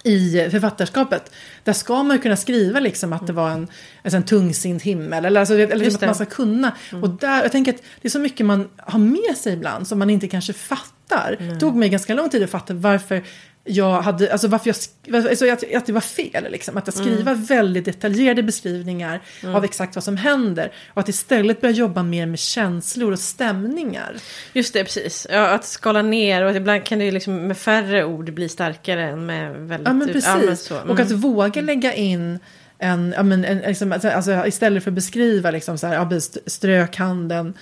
i 0.04 0.50
författarskapet. 0.52 1.32
Där 1.64 1.74
ska 1.74 2.04
man 2.04 2.16
ju 2.18 2.22
kunna 2.22 2.36
skriva 2.36 2.80
liksom 2.80 3.14
att 3.14 3.28
det 3.28 3.34
var 3.34 3.50
en, 3.50 3.68
alltså 4.04 4.18
en 4.18 4.24
tungsint 4.24 4.82
himmel. 4.84 5.26
Eller, 5.26 5.40
alltså, 5.40 5.54
eller 5.56 5.86
Just 5.86 5.96
att 5.96 6.06
man 6.06 6.16
ska 6.16 6.26
kunna. 6.26 6.72
Och 7.02 7.10
där, 7.10 7.42
jag 7.44 7.52
tänker 7.52 7.74
att 7.74 7.82
det 8.02 8.08
är 8.08 8.10
så 8.10 8.20
mycket 8.20 8.46
man 8.46 8.68
har 8.78 9.00
med 9.00 9.38
sig 9.38 9.54
ibland 9.54 9.88
som 9.88 10.00
man 10.00 10.10
inte 10.10 10.28
kanske 10.28 10.54
fattar. 10.54 10.97
Det 11.08 11.60
tog 11.60 11.76
mig 11.76 11.90
ganska 11.90 12.14
lång 12.14 12.30
tid 12.30 12.44
att 12.44 12.50
fatta 12.50 12.74
varför 12.74 13.24
jag 13.68 14.02
hade, 14.02 14.32
alltså 14.32 14.48
varför 14.48 14.74
jag, 15.04 15.28
alltså 15.28 15.52
att, 15.52 15.76
att 15.76 15.86
det 15.86 15.94
var 15.94 16.02
fel. 16.02 16.52
Liksom. 16.52 16.78
Att 16.78 16.88
jag 16.88 16.94
skriva 16.94 17.34
väldigt 17.34 17.86
detaljerade 17.86 18.44
beskrivningar 18.44 19.22
av 19.46 19.64
exakt 19.64 19.96
vad 19.96 20.04
som 20.04 20.18
händer. 20.18 20.72
Och 20.94 21.02
att 21.02 21.10
istället 21.10 21.62
börja 21.62 21.76
jobba 21.76 22.04
mer 22.04 22.26
med 22.26 22.40
känslor 22.40 23.12
och 23.12 23.20
stämningar. 23.20 24.16
Just 24.54 24.74
det, 24.74 24.84
precis. 24.84 25.28
Ja, 25.30 25.48
att 25.48 25.66
skala 25.66 26.02
ner 26.02 26.44
och 26.44 26.56
ibland 26.56 26.84
kan 26.86 27.00
det 27.00 27.12
liksom 27.12 27.48
med 27.48 27.58
färre 27.58 28.06
ord 28.06 28.34
bli 28.34 28.50
starkare 28.50 29.04
än 29.04 29.26
med 29.26 29.56
väldigt... 29.56 29.88
Ja 29.88 29.94
men 29.94 30.08
precis. 30.08 30.46
men 30.46 30.58
så. 30.58 30.76
Mm. 30.76 30.90
Och 30.90 31.00
att 31.00 31.12
våga 31.12 31.62
lägga 31.62 31.94
in 31.94 32.40
en, 32.80 33.14
ja, 33.18 33.24
men, 33.24 33.46
en 33.46 33.58
liksom, 33.58 33.92
alltså, 33.92 34.46
istället 34.48 34.84
för 34.84 34.92
att 34.92 34.96
beskriva 34.96 35.52
liksom 35.52 35.78
så 35.78 35.88
här, 35.88 35.94
ja, 35.94 36.18
st- 36.18 36.40
strök 36.46 36.96
handen 36.96 37.54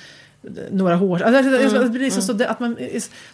några 0.72 0.96
hår. 0.96 1.22
Alltså, 1.22 1.42
mm, 1.42 1.94
det 1.94 2.00
liksom 2.00 2.24
mm. 2.24 2.40
så, 2.40 2.52
att 2.52 2.60
man, 2.60 2.78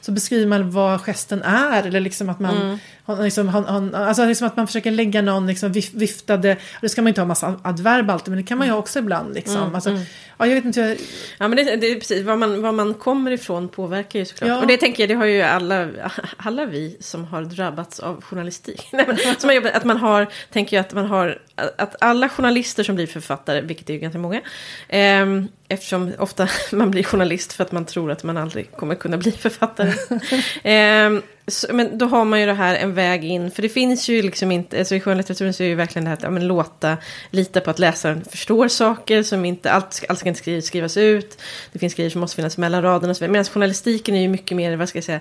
så 0.01 0.11
beskriver 0.11 0.47
man 0.47 0.71
vad 0.71 1.01
gesten 1.01 1.41
är. 1.41 1.87
Eller 1.87 1.99
liksom 1.99 2.29
att 2.29 2.39
man, 2.39 2.79
mm. 3.07 3.23
liksom, 3.23 3.47
han, 3.47 3.65
han, 3.65 3.95
alltså 3.95 4.25
liksom 4.25 4.47
att 4.47 4.57
man 4.57 4.67
försöker 4.67 4.91
lägga 4.91 5.21
någon 5.21 5.47
liksom 5.47 5.71
viftade, 5.93 6.57
det 6.81 6.89
ska 6.89 7.01
man 7.01 7.07
inte 7.07 7.21
ha 7.21 7.25
massa 7.25 7.59
adverb 7.61 8.09
alltid, 8.09 8.31
men 8.31 8.37
det 8.37 8.47
kan 8.47 8.57
man 8.57 8.67
ju 8.67 8.73
också 8.73 8.99
ibland. 8.99 9.33
Liksom. 9.33 9.57
Mm, 9.57 9.75
alltså, 9.75 9.89
mm. 9.89 10.01
Ja, 10.41 10.47
jag 10.47 10.55
vet 10.55 10.65
inte. 10.65 10.79
Jag... 10.79 10.97
Ja, 11.37 11.47
men 11.47 11.55
det, 11.55 11.75
det, 11.75 11.87
är 11.87 11.95
precis, 11.95 12.23
var 12.23 12.35
man, 12.35 12.61
var 12.61 12.71
man 12.71 12.93
kommer 12.93 13.31
ifrån 13.31 13.69
påverkar 13.69 14.19
ju 14.19 14.25
såklart. 14.25 14.47
Ja. 14.47 14.59
Och 14.59 14.67
det 14.67 14.77
tänker 14.77 15.03
jag, 15.03 15.09
det 15.09 15.15
har 15.15 15.25
ju 15.25 15.41
alla, 15.41 15.87
alla 16.37 16.65
vi 16.65 16.97
som 16.99 17.25
har 17.25 17.41
drabbats 17.41 17.99
av 17.99 18.21
journalistik. 18.21 18.89
som 19.37 19.49
har 19.49 19.55
jobbat, 19.55 19.75
att 19.75 19.83
man 19.83 19.97
har, 19.97 20.27
tänker 20.51 20.77
jag 20.77 20.85
att 20.85 20.93
man 20.93 21.05
har, 21.05 21.41
att 21.55 21.95
alla 21.99 22.29
journalister 22.29 22.83
som 22.83 22.95
blir 22.95 23.07
författare, 23.07 23.61
vilket 23.61 23.89
är 23.89 23.93
ju 23.93 23.99
ganska 23.99 24.19
många, 24.19 24.41
eh, 24.87 25.25
eftersom 25.67 26.11
ofta 26.19 26.47
man 26.71 26.91
blir 26.91 27.03
journalist 27.03 27.53
för 27.53 27.63
att 27.63 27.71
man 27.71 27.85
tror 27.85 28.11
att 28.11 28.23
man 28.23 28.37
aldrig 28.37 28.71
kommer 28.71 28.95
kunna 28.95 29.17
bli 29.17 29.31
författare. 29.31 29.93
eh, 30.63 31.21
så, 31.47 31.67
men 31.73 31.97
då 31.97 32.05
har 32.05 32.25
man 32.25 32.39
ju 32.39 32.45
det 32.45 32.53
här 32.53 32.75
en 32.75 32.93
väg 32.93 33.25
in, 33.25 33.51
för 33.51 33.61
det 33.61 33.69
finns 33.69 34.09
ju 34.09 34.21
liksom 34.21 34.51
inte, 34.51 34.79
alltså 34.79 34.95
i 34.95 34.99
skönlitteraturen 34.99 35.53
så 35.53 35.63
är 35.63 35.65
det 35.65 35.69
ju 35.69 35.75
verkligen 35.75 36.03
det 36.03 36.09
här 36.09 36.17
att 36.17 36.23
ja, 36.23 36.29
men 36.29 36.47
låta, 36.47 36.97
lita 37.31 37.61
på 37.61 37.69
att 37.69 37.79
läsaren 37.79 38.23
förstår 38.23 38.67
saker 38.67 39.23
som 39.23 39.45
inte, 39.45 39.71
allt, 39.71 40.03
allt 40.09 40.19
ska 40.19 40.29
inte 40.29 40.61
skrivas 40.61 40.97
ut, 40.97 41.41
det 41.71 41.79
finns 41.79 41.93
grejer 41.93 42.09
som 42.09 42.21
måste 42.21 42.35
finnas 42.35 42.57
mellan 42.57 42.81
raderna. 42.81 43.13
Medan 43.19 43.45
journalistiken 43.45 44.15
är 44.15 44.21
ju 44.21 44.27
mycket 44.27 44.57
mer, 44.57 44.75
vad 44.75 44.89
ska 44.89 44.97
jag 44.97 45.05
säga, 45.05 45.19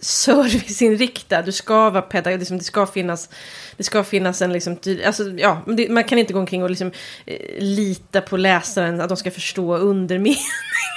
serviceinriktad. 0.00 1.42
Du 1.42 1.52
ska 1.52 1.90
vara 1.90 2.02
pedagog, 2.02 2.38
liksom, 2.38 2.58
det 2.58 2.64
ska 2.64 2.86
finnas, 2.86 3.28
det 3.76 3.82
ska 3.82 4.04
finnas 4.04 4.42
en 4.42 4.52
liksom, 4.52 4.76
alltså, 5.06 5.30
ja, 5.30 5.62
det, 5.66 5.88
man 5.88 6.04
kan 6.04 6.18
inte 6.18 6.32
gå 6.32 6.38
omkring 6.38 6.62
och 6.62 6.70
liksom, 6.70 6.92
eh, 7.26 7.36
lita 7.58 8.20
på 8.20 8.36
läsaren, 8.36 9.00
att 9.00 9.08
de 9.08 9.16
ska 9.16 9.30
förstå 9.30 9.76
undermening 9.76 10.38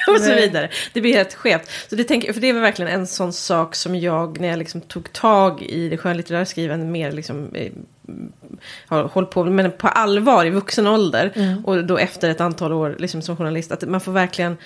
och 0.07 0.13
Nej. 0.19 0.29
så 0.29 0.35
vidare. 0.35 0.69
Det 0.93 1.01
blir 1.01 1.13
helt 1.13 1.33
skevt. 1.33 1.69
Så 1.89 1.95
det, 1.95 2.03
tänker, 2.03 2.33
för 2.33 2.41
det 2.41 2.53
var 2.53 2.61
verkligen 2.61 2.91
en 2.91 3.07
sån 3.07 3.33
sak 3.33 3.75
som 3.75 3.95
jag, 3.95 4.39
när 4.39 4.47
jag 4.47 4.59
liksom 4.59 4.81
tog 4.81 5.13
tag 5.13 5.61
i 5.61 5.89
det 5.89 5.97
skönlitterära 5.97 6.45
skrivandet 6.45 6.89
mer, 6.89 7.11
liksom, 7.11 7.55
eh, 7.55 7.71
har 8.87 9.03
hållit 9.03 9.29
på 9.29 9.43
men 9.43 9.71
på 9.71 9.87
allvar 9.87 10.45
i 10.45 10.49
vuxen 10.49 10.87
ålder. 10.87 11.31
Mm. 11.35 11.65
Och 11.65 11.85
då 11.85 11.97
efter 11.97 12.29
ett 12.29 12.41
antal 12.41 12.73
år 12.73 12.95
liksom, 12.99 13.21
som 13.21 13.37
journalist, 13.37 13.71
att 13.71 13.89
man 13.89 14.01
får 14.01 14.11
verkligen 14.11 14.57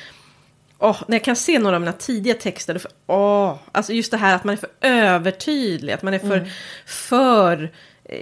Oh, 0.79 1.03
när 1.07 1.15
jag 1.15 1.23
kan 1.23 1.35
se 1.35 1.59
några 1.59 1.75
av 1.75 1.81
mina 1.81 1.93
tidiga 1.93 2.33
texter, 2.33 2.77
för, 2.77 2.91
oh, 3.07 3.55
alltså 3.71 3.93
just 3.93 4.11
det 4.11 4.17
här 4.17 4.35
att 4.35 4.43
man 4.43 4.53
är 4.53 4.57
för 4.57 4.69
övertydlig, 4.81 5.93
att 5.93 6.01
man 6.03 6.13
är 6.13 6.19
för, 6.19 6.37
mm. 6.37 6.49
för 6.85 7.71
eh, 8.03 8.19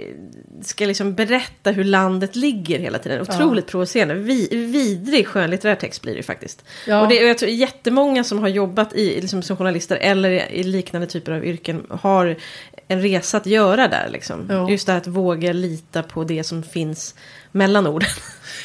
ska 0.62 0.86
liksom 0.86 1.14
berätta 1.14 1.70
hur 1.70 1.84
landet 1.84 2.36
ligger 2.36 2.78
hela 2.78 2.98
tiden. 2.98 3.20
Otroligt 3.20 3.64
ja. 3.66 3.70
provocerande. 3.70 4.14
Vi, 4.14 4.48
vidrig 4.50 5.26
skönlitterär 5.26 5.74
text 5.74 6.02
blir 6.02 6.14
det 6.14 6.22
faktiskt. 6.22 6.64
Ja. 6.86 7.00
Och, 7.00 7.08
det, 7.08 7.22
och 7.22 7.28
jag 7.28 7.38
tror 7.38 7.50
jättemånga 7.50 8.24
som 8.24 8.38
har 8.38 8.48
jobbat 8.48 8.94
i, 8.94 9.20
liksom, 9.20 9.42
som 9.42 9.56
journalister 9.56 9.96
eller 9.96 10.30
i 10.30 10.62
liknande 10.62 11.06
typer 11.06 11.32
av 11.32 11.44
yrken 11.44 11.86
har 11.90 12.36
en 12.88 13.02
resa 13.02 13.36
att 13.36 13.46
göra 13.46 13.88
där. 13.88 14.08
Liksom. 14.08 14.46
Ja. 14.50 14.70
Just 14.70 14.86
det 14.86 14.92
här 14.92 15.00
att 15.00 15.06
våga 15.06 15.52
lita 15.52 16.02
på 16.02 16.24
det 16.24 16.44
som 16.44 16.62
finns 16.62 17.14
mellan 17.52 17.86
orden. 17.86 18.08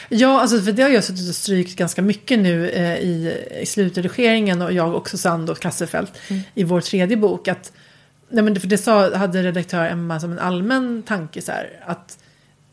Ja, 0.10 0.42
alltså 0.42 0.62
för 0.62 0.72
det 0.72 0.84
har 0.84 0.90
jag 0.90 1.04
suttit 1.04 1.30
och 1.30 1.36
strykt 1.36 1.76
ganska 1.76 2.02
mycket 2.02 2.40
nu 2.40 2.70
eh, 2.70 2.98
i, 2.98 3.46
i 3.62 3.66
slutredigeringen 3.66 4.62
och 4.62 4.74
jag 4.74 4.96
och 4.96 5.10
Susanne 5.10 5.52
och 5.52 5.60
Kasselfelt 5.60 6.12
mm. 6.28 6.42
i 6.54 6.64
vår 6.64 6.82
tredje 6.82 7.18
bok. 7.18 7.48
Att, 7.48 7.72
nej 8.30 8.44
men 8.44 8.60
för 8.60 8.68
det 8.68 8.78
sa, 8.78 9.16
hade 9.16 9.44
redaktör 9.44 9.86
Emma 9.86 10.20
som 10.20 10.32
en 10.32 10.40
allmän 10.40 11.04
tanke 11.04 11.42
så 11.42 11.52
här, 11.52 11.84
att 11.86 12.18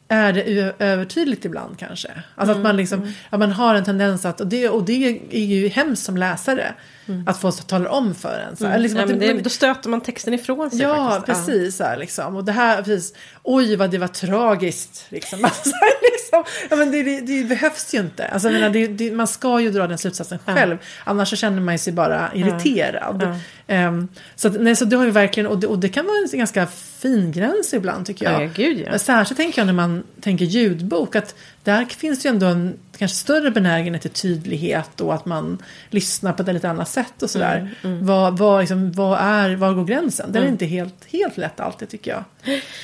är 0.09 0.33
det 0.33 0.75
övertydligt 0.79 1.45
ibland 1.45 1.79
kanske? 1.79 2.09
Alltså 2.35 2.53
mm, 2.53 2.57
att 2.57 2.63
man 2.63 2.77
liksom, 2.77 3.01
mm. 3.01 3.13
att 3.31 3.39
man 3.39 3.53
har 3.53 3.75
en 3.75 3.85
tendens 3.85 4.25
att, 4.25 4.41
och 4.41 4.47
det, 4.47 4.69
och 4.69 4.85
det 4.85 5.21
är 5.31 5.45
ju 5.45 5.69
hemskt 5.69 6.05
som 6.05 6.17
läsare, 6.17 6.75
mm. 7.09 7.29
att 7.29 7.41
få 7.41 7.53
tala 7.53 7.91
om 7.91 8.15
för 8.15 8.39
en. 8.39 8.57
Så 8.57 8.67
mm. 8.67 8.81
liksom 8.83 9.01
ja, 9.01 9.07
det, 9.07 9.33
då 9.33 9.51
stöter 9.51 9.89
man 9.89 10.01
texten 10.01 10.35
ifrån 10.35 10.71
sig 10.71 10.81
Ja, 10.81 11.11
faktiskt. 11.11 11.47
precis. 11.47 11.77
Så 11.77 11.97
liksom. 11.97 12.37
Och 12.37 12.45
det 12.45 12.53
här, 12.53 12.83
precis, 12.83 13.15
oj 13.43 13.77
vad 13.77 13.91
det 13.91 13.99
var 13.99 14.09
tragiskt. 14.09 15.07
Liksom. 15.09 15.39
Alltså, 15.47 15.71
liksom. 16.03 16.45
Ja, 16.71 16.77
men 16.77 16.91
det, 16.91 17.03
det, 17.03 17.21
det, 17.21 17.45
behövs 17.45 17.95
ju 17.95 18.01
inte. 18.01 18.29
Alltså, 18.29 18.51
menar, 18.51 18.89
det, 18.89 19.13
man 19.13 19.27
ska 19.27 19.61
ju 19.61 19.71
dra 19.71 19.87
den 19.87 19.99
slutsatsen 19.99 20.39
själv. 20.47 20.79
Ja. 20.81 20.87
Annars 21.05 21.31
så 21.31 21.37
känner 21.37 21.61
man 21.61 21.79
sig 21.79 21.93
bara 21.93 22.31
irriterad. 22.35 23.41
Um, 23.69 24.09
så, 24.37 24.49
nej, 24.49 24.77
så 24.77 24.85
det 24.85 24.97
har 24.97 25.05
ju 25.05 25.11
verkligen, 25.11 25.47
och 25.47 25.59
det, 25.59 25.67
och 25.67 25.79
det 25.79 25.89
kan 25.89 26.07
vara 26.07 26.17
en 26.33 26.39
ganska 26.39 26.67
fin 26.67 27.33
gräns 27.33 27.75
ibland 27.75 28.07
tycker 28.07 28.33
jag. 28.33 28.43
Ja, 28.43 28.51
gud, 28.55 28.87
ja. 28.93 28.99
Särskilt 28.99 29.39
tänker 29.39 29.61
jag 29.61 29.67
när 29.67 29.73
man 29.73 30.03
tänker 30.21 30.45
ljudbok. 30.45 31.17
Att 31.17 31.35
där 31.65 31.85
finns 31.85 32.23
det 32.23 32.29
ju 32.29 32.31
ändå 32.31 32.47
en 32.47 32.79
kanske 32.99 33.17
större 33.17 33.51
benägenhet 33.51 34.03
till 34.03 34.11
tydlighet 34.11 35.01
och 35.01 35.15
att 35.15 35.27
man 35.27 35.63
lyssnar 35.91 36.33
på 36.33 36.43
ett 36.43 36.55
lite 36.55 36.71
annat 36.71 36.89
sätt 36.89 37.23
och 37.23 37.31
sådär. 37.31 37.57
Mm, 37.57 37.73
mm. 37.83 38.07
Vad, 38.07 38.39
vad, 38.39 38.61
liksom, 38.61 38.93
vad 38.93 39.19
är, 39.21 39.57
var 39.57 39.75
går 39.75 39.85
gränsen? 39.85 40.33
Det 40.33 40.39
är 40.39 40.43
mm. 40.43 40.53
inte 40.53 40.67
helt, 40.67 41.05
helt 41.13 41.37
lätt 41.37 41.61
alltid 41.61 41.89
tycker 41.89 42.11
jag. 42.11 42.25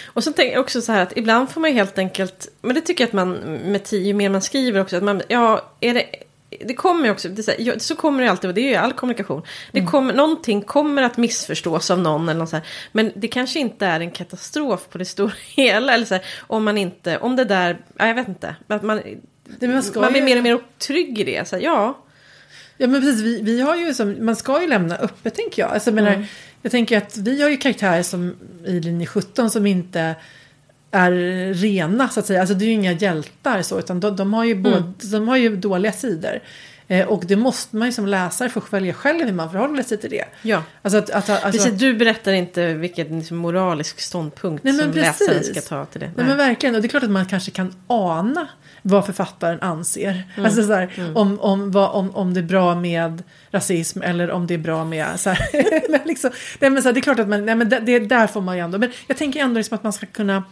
Och 0.06 0.24
så 0.24 0.32
tänker 0.32 0.52
jag 0.52 0.60
också 0.60 0.80
så 0.80 0.92
här 0.92 1.02
att 1.02 1.16
ibland 1.16 1.50
får 1.50 1.60
man 1.60 1.72
helt 1.72 1.98
enkelt, 1.98 2.48
men 2.62 2.74
det 2.74 2.80
tycker 2.80 3.04
jag 3.04 3.08
att 3.08 3.12
man 3.12 3.32
med 3.64 3.84
tio, 3.84 4.06
ju 4.06 4.14
mer 4.14 4.30
man 4.30 4.42
skriver 4.42 4.80
också, 4.80 4.96
att 4.96 5.02
man, 5.02 5.22
ja, 5.28 5.72
är 5.80 5.94
det 5.94 6.06
det 6.60 6.74
kommer 6.74 7.04
ju 7.04 7.10
också, 7.10 7.28
det 7.28 7.42
så, 7.42 7.50
här, 7.50 7.78
så 7.78 7.96
kommer 7.96 8.22
det 8.22 8.30
alltid, 8.30 8.48
och 8.48 8.54
det 8.54 8.60
är 8.60 8.68
ju 8.68 8.74
all 8.74 8.92
kommunikation. 8.92 9.42
Det 9.72 9.78
mm. 9.78 9.90
kommer, 9.90 10.14
någonting 10.14 10.62
kommer 10.62 11.02
att 11.02 11.16
missförstås 11.16 11.90
av 11.90 11.98
någon 11.98 12.28
eller 12.28 12.40
något 12.40 12.48
så 12.48 12.56
här, 12.56 12.66
Men 12.92 13.12
det 13.14 13.28
kanske 13.28 13.60
inte 13.60 13.86
är 13.86 14.00
en 14.00 14.10
katastrof 14.10 14.88
på 14.90 14.98
det 14.98 15.04
stora 15.04 15.32
hela. 15.54 15.94
Eller 15.94 16.04
så 16.04 16.14
här, 16.14 16.24
om 16.38 16.64
man 16.64 16.78
inte, 16.78 17.18
om 17.18 17.36
det 17.36 17.44
där, 17.44 17.78
ja, 17.96 18.06
jag 18.06 18.14
vet 18.14 18.28
inte. 18.28 18.56
Att 18.66 18.82
man, 18.82 19.00
det, 19.58 19.68
man, 19.68 19.82
man 19.94 20.12
blir 20.12 20.22
mer 20.22 20.36
och 20.36 20.42
mer 20.42 20.58
trygg 20.78 21.18
i 21.18 21.24
det. 21.24 21.48
Så 21.48 21.56
här, 21.56 21.62
ja. 21.62 21.98
Ja 22.76 22.86
men 22.86 23.00
precis, 23.00 23.20
vi, 23.20 23.42
vi 23.42 23.60
har 23.60 23.76
ju 23.76 23.94
som, 23.94 24.16
man 24.20 24.36
ska 24.36 24.62
ju 24.62 24.68
lämna 24.68 24.96
öppet 24.96 25.34
tänker 25.34 25.62
jag. 25.62 25.70
Alltså, 25.70 25.90
jag, 25.90 25.94
menar, 25.94 26.12
mm. 26.12 26.26
jag 26.62 26.72
tänker 26.72 26.98
att 26.98 27.16
vi 27.16 27.42
har 27.42 27.50
ju 27.50 27.56
karaktärer 27.56 28.02
som 28.02 28.36
i 28.66 28.80
linje 28.80 29.06
17 29.06 29.50
som 29.50 29.66
inte 29.66 30.14
är 30.90 31.12
rena 31.54 32.08
så 32.08 32.20
att 32.20 32.26
säga. 32.26 32.40
Alltså 32.40 32.54
det 32.54 32.64
är 32.64 32.66
ju 32.66 32.72
inga 32.72 32.92
hjältar 32.92 33.62
så 33.62 33.78
utan 33.78 34.00
de, 34.00 34.16
de 34.16 34.34
har, 34.34 34.44
ju 34.44 34.54
både, 34.54 34.76
mm. 34.76 34.94
de 35.12 35.28
har 35.28 35.36
ju 35.36 35.56
dåliga 35.56 35.92
sidor. 35.92 36.40
Eh, 36.88 37.06
och 37.06 37.24
det 37.26 37.36
måste 37.36 37.76
man 37.76 37.88
ju 37.88 37.92
som 37.92 38.06
läsare 38.06 38.48
få 38.48 38.62
välja 38.70 38.94
själv 38.94 39.24
hur 39.24 39.32
man 39.32 39.50
förhåller 39.50 39.82
sig 39.82 39.98
till 39.98 40.10
det. 40.10 40.24
Ja. 40.42 40.62
Alltså 40.82 40.98
att, 40.98 41.10
att, 41.10 41.30
alltså, 41.30 41.50
precis, 41.50 41.80
du 41.80 41.94
berättar 41.94 42.32
inte 42.32 42.74
vilken 42.74 43.18
liksom, 43.18 43.36
moralisk 43.36 44.00
ståndpunkt 44.00 44.64
nej, 44.64 44.74
som 44.74 44.92
precis. 44.92 45.28
läsaren 45.28 45.44
ska 45.44 45.60
ta 45.60 45.84
till 45.84 46.00
det. 46.00 46.06
Nej. 46.06 46.14
nej. 46.16 46.26
men 46.26 46.36
verkligen, 46.36 46.74
och 46.74 46.82
det 46.82 46.86
är 46.86 46.88
klart 46.88 47.02
att 47.02 47.10
man 47.10 47.26
kanske 47.26 47.50
kan 47.50 47.74
ana 47.86 48.48
vad 48.82 49.06
författaren 49.06 49.60
anser. 49.60 50.22
Mm. 50.34 50.46
Alltså 50.46 50.62
så 50.62 50.72
här, 50.72 50.90
mm. 50.94 51.16
om, 51.16 51.40
om, 51.40 51.70
vad, 51.70 51.90
om, 51.90 52.16
om 52.16 52.34
det 52.34 52.40
är 52.40 52.44
bra 52.44 52.74
med 52.74 53.22
rasism 53.50 54.02
eller 54.02 54.30
om 54.30 54.46
det 54.46 54.54
är 54.54 54.58
bra 54.58 54.84
med 54.84 55.20
så 55.20 55.30
här, 55.30 55.88
men 55.90 56.00
liksom, 56.04 56.30
nej, 56.58 56.70
men 56.70 56.82
så 56.82 56.88
här, 56.88 56.94
det 56.94 57.00
är 57.00 57.02
klart 57.02 57.18
att 57.18 57.28
man, 57.28 57.46
nej, 57.46 57.54
men 57.54 57.68
det, 57.68 57.80
det, 57.80 57.98
där 57.98 58.26
får 58.26 58.40
man 58.40 58.56
ju 58.56 58.62
ändå, 58.62 58.78
men 58.78 58.92
jag 59.06 59.16
tänker 59.16 59.40
ändå 59.40 59.58
liksom 59.58 59.74
att 59.74 59.82
man 59.82 59.92
ska 59.92 60.06
kunna 60.06 60.42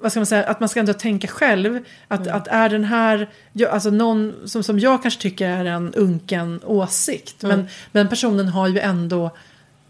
vad 0.00 0.12
ska 0.12 0.20
man 0.20 0.26
säga, 0.26 0.44
att 0.44 0.60
man 0.60 0.68
ska 0.68 0.80
ändå 0.80 0.92
tänka 0.92 1.28
själv. 1.28 1.84
Att, 2.08 2.20
mm. 2.20 2.36
att 2.36 2.48
är 2.48 2.68
den 2.68 2.84
här, 2.84 3.28
alltså 3.70 3.90
någon 3.90 4.34
som, 4.44 4.62
som 4.62 4.78
jag 4.78 5.02
kanske 5.02 5.20
tycker 5.20 5.48
är 5.48 5.64
en 5.64 5.94
unken 5.94 6.60
åsikt. 6.64 7.44
Mm. 7.44 7.56
Men, 7.56 7.68
men 7.92 8.08
personen 8.08 8.48
har 8.48 8.68
ju 8.68 8.78
ändå 8.78 9.30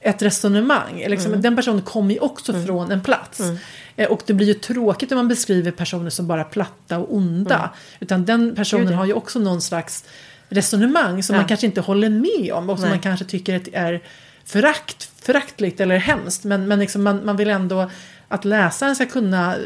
ett 0.01 0.23
resonemang. 0.23 1.05
Liksom, 1.09 1.31
mm. 1.31 1.43
Den 1.43 1.57
personen 1.57 1.83
kommer 1.83 2.15
ju 2.15 2.21
också 2.21 2.53
mm. 2.53 2.67
från 2.67 2.93
en 2.93 3.01
plats. 3.01 3.41
Mm. 3.41 3.57
Eh, 3.97 4.09
och 4.09 4.23
det 4.27 4.33
blir 4.33 4.47
ju 4.47 4.55
tråkigt 4.55 5.13
om 5.13 5.19
man 5.19 5.29
beskriver 5.29 5.71
personer 5.71 6.11
som 6.11 6.27
bara 6.27 6.45
platta 6.45 6.99
och 6.99 7.15
onda. 7.15 7.57
Mm. 7.57 7.71
Utan 8.01 8.25
den 8.25 8.55
personen 8.55 8.95
har 8.95 9.07
ju 9.07 9.13
också 9.13 9.39
någon 9.39 9.61
slags 9.61 10.05
resonemang 10.49 11.23
som 11.23 11.35
ja. 11.35 11.41
man 11.41 11.49
kanske 11.49 11.67
inte 11.67 11.81
håller 11.81 12.09
med 12.09 12.53
om. 12.53 12.71
Och 12.71 12.79
som 12.79 12.83
Nej. 12.83 12.91
man 12.91 13.03
kanske 13.03 13.25
tycker 13.25 13.63
är 13.73 14.03
förakt, 14.45 15.11
föraktligt 15.23 15.81
eller 15.81 15.99
hemskt. 15.99 16.45
Men, 16.45 16.69
men 16.69 16.79
liksom 16.79 17.03
man, 17.03 17.25
man 17.25 17.37
vill 17.37 17.51
ändå 17.51 17.91
att 18.29 18.45
läsaren 18.45 18.97
ska 18.97 19.07
kunna 19.07 19.57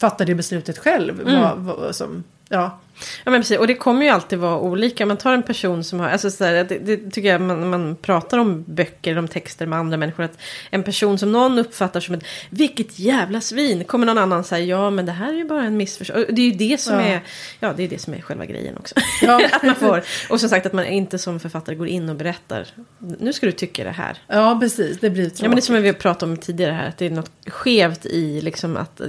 fatta 0.00 0.24
det 0.24 0.34
beslutet 0.34 0.78
själv. 0.78 1.20
Mm. 1.20 1.40
Vad, 1.40 1.58
vad, 1.58 1.96
som, 1.96 2.24
ja. 2.48 2.78
Ja 3.24 3.30
men 3.30 3.40
precis, 3.40 3.58
och 3.58 3.66
det 3.66 3.74
kommer 3.74 4.02
ju 4.02 4.08
alltid 4.08 4.38
vara 4.38 4.58
olika. 4.58 5.06
Man 5.06 5.16
tar 5.16 5.32
en 5.32 5.42
person 5.42 5.84
som 5.84 6.00
har, 6.00 6.08
alltså 6.08 6.30
så 6.30 6.44
här, 6.44 6.64
det, 6.64 6.78
det, 6.78 7.10
tycker 7.10 7.28
jag 7.28 7.40
man, 7.40 7.70
man 7.70 7.96
pratar 7.96 8.38
om 8.38 8.64
böcker, 8.66 9.18
om 9.18 9.28
texter 9.28 9.66
med 9.66 9.78
andra 9.78 9.96
människor. 9.96 10.24
Att 10.24 10.38
en 10.70 10.82
person 10.82 11.18
som 11.18 11.32
någon 11.32 11.58
uppfattar 11.58 12.00
som 12.00 12.14
ett, 12.14 12.24
vilket 12.50 12.98
jävla 12.98 13.40
svin, 13.40 13.84
kommer 13.84 14.06
någon 14.06 14.18
annan 14.18 14.44
säga, 14.44 14.64
ja 14.64 14.90
men 14.90 15.06
det 15.06 15.12
här 15.12 15.32
är 15.32 15.36
ju 15.36 15.44
bara 15.44 15.62
en 15.62 15.76
missförstånd. 15.76 16.24
Det 16.28 16.42
är 16.42 16.46
ju 16.46 16.52
det 16.52 16.80
som 16.80 16.94
ja. 16.94 17.00
är, 17.00 17.20
ja 17.60 17.72
det 17.76 17.82
är 17.82 17.88
det 17.88 18.00
som 18.00 18.14
är 18.14 18.20
själva 18.20 18.46
grejen 18.46 18.76
också. 18.76 18.94
Ja. 19.22 19.40
att 19.52 19.62
man 19.62 19.74
får, 19.74 20.02
och 20.30 20.40
som 20.40 20.48
sagt 20.48 20.66
att 20.66 20.72
man 20.72 20.86
inte 20.86 21.18
som 21.18 21.40
författare 21.40 21.76
går 21.76 21.88
in 21.88 22.08
och 22.08 22.16
berättar, 22.16 22.66
nu 22.98 23.32
ska 23.32 23.46
du 23.46 23.52
tycka 23.52 23.84
det 23.84 23.90
här. 23.90 24.18
Ja 24.26 24.58
precis, 24.60 25.00
det 25.00 25.10
blir 25.10 25.24
tråkigt. 25.24 25.40
Ja 25.40 25.48
men 25.48 25.56
det 25.56 25.60
är 25.60 25.62
som 25.62 25.82
vi 25.82 25.92
pratat 25.92 26.22
om 26.22 26.36
tidigare 26.36 26.72
här, 26.72 26.88
att 26.88 26.98
det 26.98 27.06
är 27.06 27.10
något 27.10 27.30
skevt 27.46 28.06
i 28.06 28.40
liksom 28.40 28.76
att, 28.76 29.00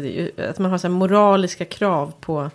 att 0.50 0.60
man 0.60 0.72
har 0.72 0.78
så 0.78 0.90
moraliska 0.90 1.66
krav 1.66 2.14
på 2.22 2.52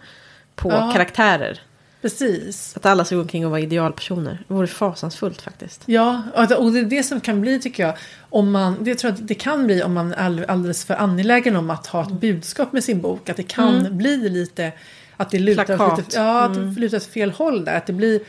på 0.54 0.70
ja, 0.70 0.90
karaktärer. 0.92 1.60
Precis. 2.02 2.76
Att 2.76 2.86
alla 2.86 3.04
ska 3.04 3.14
gå 3.14 3.20
omkring 3.20 3.44
och 3.44 3.50
vara 3.50 3.60
idealpersoner. 3.60 4.44
Det 4.48 4.54
vore 4.54 4.66
fasansfullt 4.66 5.42
faktiskt. 5.42 5.82
Ja, 5.86 6.22
och 6.58 6.72
det 6.72 6.80
är 6.80 6.84
det 6.84 7.02
som 7.02 7.20
kan 7.20 7.40
bli 7.40 7.60
tycker 7.60 7.82
jag. 7.86 7.94
Om 8.30 8.50
man, 8.50 8.76
det 8.80 8.94
tror 8.94 9.12
jag 9.12 9.20
att 9.20 9.28
det 9.28 9.34
kan 9.34 9.66
bli 9.66 9.82
om 9.82 9.92
man 9.92 10.12
är 10.12 10.50
alldeles 10.50 10.84
för 10.84 10.94
angelägen 10.94 11.56
om 11.56 11.70
att 11.70 11.86
ha 11.86 12.02
ett 12.02 12.12
budskap 12.12 12.72
med 12.72 12.84
sin 12.84 13.00
bok. 13.00 13.28
Att 13.28 13.36
det 13.36 13.42
kan 13.42 13.76
mm. 13.76 13.98
bli 13.98 14.28
lite 14.28 14.72
att 15.16 15.30
det 15.30 15.38
lutar, 15.38 15.96
lite, 15.96 16.16
ja, 16.18 16.42
att 16.42 16.54
det 16.54 16.60
mm. 16.60 16.74
lutar 16.74 16.96
åt 16.96 17.04
fel 17.04 17.30
håll 17.30 17.64
där. 17.64 17.76
Att 17.76 17.86
det 17.86 17.92
blir 17.92 18.20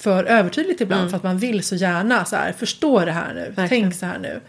för 0.00 0.24
övertydligt 0.24 0.80
ibland 0.80 1.10
för 1.10 1.16
att 1.16 1.22
man 1.22 1.38
vill 1.38 1.62
så 1.62 1.74
gärna 1.74 2.24
så 2.24 2.36
här, 2.36 2.52
förstå 2.52 3.04
det 3.04 3.12
här 3.12 3.34
nu, 3.34 3.40
Verkligen. 3.40 3.68
tänk 3.68 3.94
så 3.94 4.06
här 4.06 4.18
nu. 4.18 4.40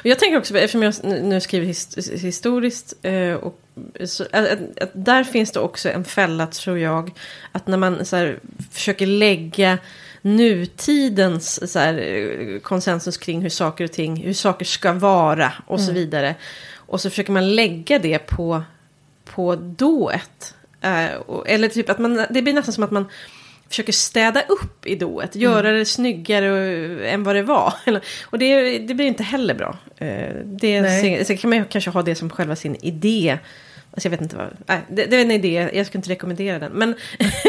Och 0.00 0.06
jag 0.06 0.18
tänker 0.18 0.38
också, 0.38 0.58
eftersom 0.58 0.82
jag 0.82 0.94
nu 1.04 1.40
skriver 1.40 1.66
his, 1.66 2.10
historiskt, 2.22 2.94
eh, 3.02 3.32
och, 3.32 3.60
så, 4.04 4.22
att, 4.22 4.48
att, 4.48 4.80
att 4.80 4.90
där 4.92 5.24
finns 5.24 5.52
det 5.52 5.60
också 5.60 5.88
en 5.88 6.04
fälla 6.04 6.46
tror 6.46 6.78
jag, 6.78 7.12
att 7.52 7.66
när 7.66 7.76
man 7.76 8.04
så 8.04 8.16
här, 8.16 8.38
försöker 8.70 9.06
lägga 9.06 9.78
nutidens 10.22 11.72
så 11.72 11.78
här, 11.78 11.94
eh, 11.98 12.60
konsensus 12.60 13.16
kring 13.16 13.42
hur 13.42 13.48
saker 13.48 13.84
och 13.84 13.92
ting, 13.92 14.16
hur 14.16 14.32
saker 14.32 14.64
ska 14.64 14.92
vara 14.92 15.52
och 15.66 15.80
så 15.80 15.92
vidare. 15.92 16.34
Och 16.74 17.00
så 17.00 17.10
försöker 17.10 17.32
man 17.32 17.54
lägga 17.54 17.98
det 17.98 18.18
på, 18.18 18.62
på 19.24 19.56
dået. 19.56 20.54
Eh, 20.80 21.14
och, 21.26 21.48
eller 21.48 21.68
typ 21.68 21.90
att 21.90 21.98
man, 21.98 22.26
det 22.30 22.42
blir 22.42 22.52
nästan 22.52 22.72
som 22.72 22.84
att 22.84 22.90
man 22.90 23.06
försöker 23.70 23.92
städa 23.92 24.42
upp 24.42 24.86
i 24.86 24.94
dået, 24.96 25.36
göra 25.36 25.72
det 25.72 25.84
snyggare 25.84 27.08
än 27.08 27.22
vad 27.24 27.36
det 27.36 27.42
var. 27.42 27.74
Och 28.24 28.38
det, 28.38 28.78
det 28.78 28.94
blir 28.94 29.06
inte 29.06 29.22
heller 29.22 29.54
bra. 29.54 29.78
Eh, 29.96 30.34
det, 30.44 30.80
Nej. 30.82 31.24
så 31.24 31.36
kan 31.36 31.50
man 31.50 31.58
ju 31.58 31.64
kanske 31.64 31.90
ha 31.90 32.02
det 32.02 32.14
som 32.14 32.30
själva 32.30 32.56
sin 32.56 32.76
idé. 32.82 33.38
Alltså 33.92 34.06
jag 34.06 34.10
vet 34.10 34.20
inte 34.20 34.36
vad, 34.36 34.46
nej, 34.66 34.80
det, 34.90 35.04
det 35.04 35.16
är 35.16 35.20
en 35.20 35.30
idé, 35.30 35.70
jag 35.72 35.86
skulle 35.86 35.98
inte 35.98 36.10
rekommendera 36.10 36.58
den. 36.58 36.72
Men, 36.72 36.94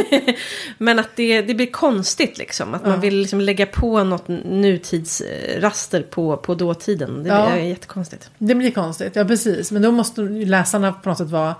men 0.77 0.99
att 0.99 1.09
det, 1.15 1.41
det 1.41 1.53
blir 1.53 1.71
konstigt 1.71 2.37
liksom, 2.37 2.73
att 2.73 2.81
Ja. 2.83 2.89
man 2.89 3.01
vill 3.01 3.15
liksom 3.17 3.41
lägga 3.41 3.65
på 3.65 4.03
något 4.03 4.27
nutidsraster 4.27 6.01
på, 6.01 6.37
på 6.37 6.55
dåtiden. 6.55 7.23
Det 7.23 7.29
Ja. 7.29 7.51
blir 7.53 7.63
jättekonstigt. 7.63 8.29
Det 8.37 8.55
blir 8.55 8.71
konstigt, 8.71 9.15
ja 9.15 9.25
precis. 9.25 9.71
Men 9.71 9.81
då 9.81 9.91
måste 9.91 10.21
läsarna 10.21 10.93
på 10.93 11.09
något 11.09 11.17
sätt 11.17 11.29
vara 11.29 11.55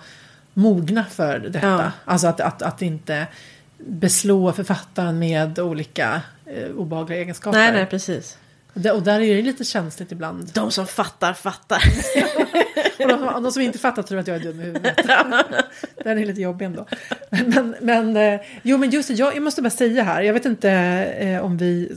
mogna 0.53 1.05
för 1.11 1.39
detta. 1.39 1.67
Ja. 1.67 1.91
Alltså 2.05 2.27
att, 2.27 2.39
att, 2.39 2.61
att 2.61 2.81
inte 2.81 3.27
beslå 3.87 4.51
författaren 4.51 5.19
med 5.19 5.59
olika 5.59 6.21
eh, 6.45 6.69
obehagliga 6.77 7.19
egenskaper. 7.19 7.59
Nej, 7.59 7.71
nej, 7.71 7.85
precis. 7.85 8.37
Och 8.73 8.81
där- 8.81 8.93
Och 8.95 9.01
där 9.03 9.19
är 9.19 9.35
det 9.35 9.41
lite 9.41 9.63
känsligt 9.63 10.11
ibland. 10.11 10.49
De 10.53 10.71
som 10.71 10.87
fattar, 10.87 11.33
fattar. 11.33 11.81
Och 12.99 13.07
de, 13.07 13.17
som- 13.19 13.43
de 13.43 13.51
som 13.51 13.61
inte 13.61 13.79
fattar 13.79 14.03
tror 14.03 14.19
att 14.19 14.27
jag 14.27 14.35
är 14.35 14.39
dum 14.43 14.61
i 14.61 14.63
huvudet. 14.63 14.97
Den 16.03 16.17
är 16.19 16.25
lite 16.25 16.41
jobbig 16.41 16.65
ändå. 16.65 16.85
Men, 17.29 17.75
men, 17.81 18.17
eh, 18.17 18.39
jo, 18.63 18.77
men 18.77 18.89
just 18.89 19.07
det, 19.07 19.13
jag, 19.13 19.35
jag 19.35 19.43
måste 19.43 19.61
bara 19.61 19.69
säga 19.69 20.03
här, 20.03 20.21
jag 20.21 20.33
vet 20.33 20.45
inte 20.45 20.69
eh, 21.19 21.45
om 21.45 21.57
vi 21.57 21.91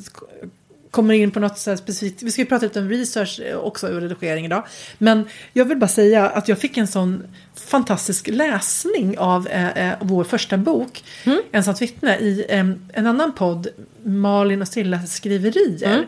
kommer 0.94 1.14
in 1.14 1.30
på 1.30 1.40
något 1.40 1.58
så 1.58 1.76
specifikt, 1.76 2.22
vi 2.22 2.30
ska 2.30 2.42
ju 2.42 2.46
prata 2.46 2.66
lite 2.66 2.80
om 2.80 2.88
research 2.88 3.40
eh, 3.40 3.56
också 3.56 3.88
och 3.88 4.00
redigering 4.00 4.44
idag. 4.44 4.66
Men 4.98 5.24
jag 5.52 5.64
vill 5.64 5.78
bara 5.78 5.88
säga 5.88 6.28
att 6.28 6.48
jag 6.48 6.58
fick 6.58 6.76
en 6.76 6.86
sån 6.86 7.26
fantastisk 7.54 8.28
läsning 8.28 9.18
av 9.18 9.48
eh, 9.48 9.88
eh, 9.88 9.94
vår 10.00 10.24
första 10.24 10.56
bok, 10.56 11.04
Ensamt 11.52 11.82
vittne, 11.82 12.16
i 12.18 12.46
eh, 12.48 12.58
en 12.92 13.06
annan 13.06 13.32
podd, 13.32 13.68
Malin 14.04 14.62
och 14.62 14.68
Sillas 14.68 15.14
skriverier. 15.14 16.06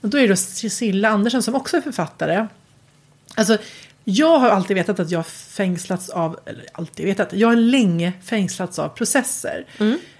Och 0.00 0.08
då 0.08 0.18
är 0.18 0.28
det 0.28 0.36
Cecilia 0.36 1.08
Andersson 1.08 1.42
som 1.42 1.54
också 1.54 1.76
är 1.76 1.80
författare. 1.80 2.46
Alltså, 3.34 3.58
jag 4.04 4.38
har 4.38 4.50
alltid 4.50 4.76
vetat 4.76 5.00
att 5.00 5.10
jag 5.10 5.26
fängslats 5.26 6.08
av, 6.08 6.38
eller 6.46 6.64
alltid 6.72 7.06
vetat, 7.06 7.32
jag 7.32 7.48
har 7.48 7.56
länge 7.56 8.12
fängslats 8.22 8.78
av 8.78 8.88
processer. 8.88 9.66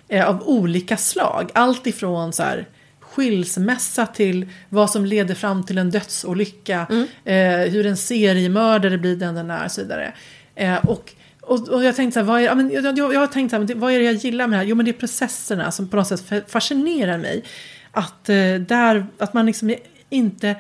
Eh, 0.09 0.29
av 0.29 0.43
olika 0.49 0.97
slag. 0.97 1.51
Allt 1.55 1.87
ifrån 1.87 2.33
så 2.33 2.43
här 2.43 2.67
skilsmässa 3.15 4.07
till 4.07 4.49
vad 4.69 4.91
som 4.91 5.05
leder 5.05 5.35
fram 5.35 5.67
till 5.67 5.79
en 5.79 5.91
dödsolycka. 5.91 6.87
Eh, 7.25 7.71
hur 7.73 7.87
en 7.87 7.97
seriemördare 7.97 8.99
blir 8.99 9.17
den 9.17 9.35
den 9.35 9.51
är 9.51 9.65
och 9.65 9.73
så 9.73 9.83
vidare. 9.83 10.13
Eh, 10.55 10.85
och, 10.85 11.13
och, 11.41 11.69
och 11.69 11.85
jag 11.85 11.97
tänkte 11.97 12.15
så 12.15 12.21
här, 12.21 12.27
vad 12.27 12.41
är, 12.41 12.45
ja, 12.45 12.55
men 12.55 12.71
jag, 12.71 12.99
jag, 12.99 13.15
jag 13.15 13.21
har 13.21 13.27
tänkt 13.27 13.51
så 13.51 13.57
här, 13.57 13.75
vad 13.75 13.93
är 13.93 13.99
det 13.99 14.05
jag 14.05 14.15
gillar 14.15 14.47
med 14.47 14.59
det 14.59 14.63
här? 14.63 14.69
Jo 14.69 14.77
men 14.77 14.85
det 14.85 14.91
är 14.91 15.01
processerna 15.01 15.71
som 15.71 15.89
på 15.89 15.97
något 15.97 16.09
sätt 16.09 16.25
fa- 16.29 16.49
fascinerar 16.49 17.19
mig. 17.19 17.45
Att, 17.93 18.29
eh, 18.29 18.55
där, 18.55 19.07
att 19.19 19.35
man 19.35 19.47
liksom 19.47 19.75
inte 20.11 20.57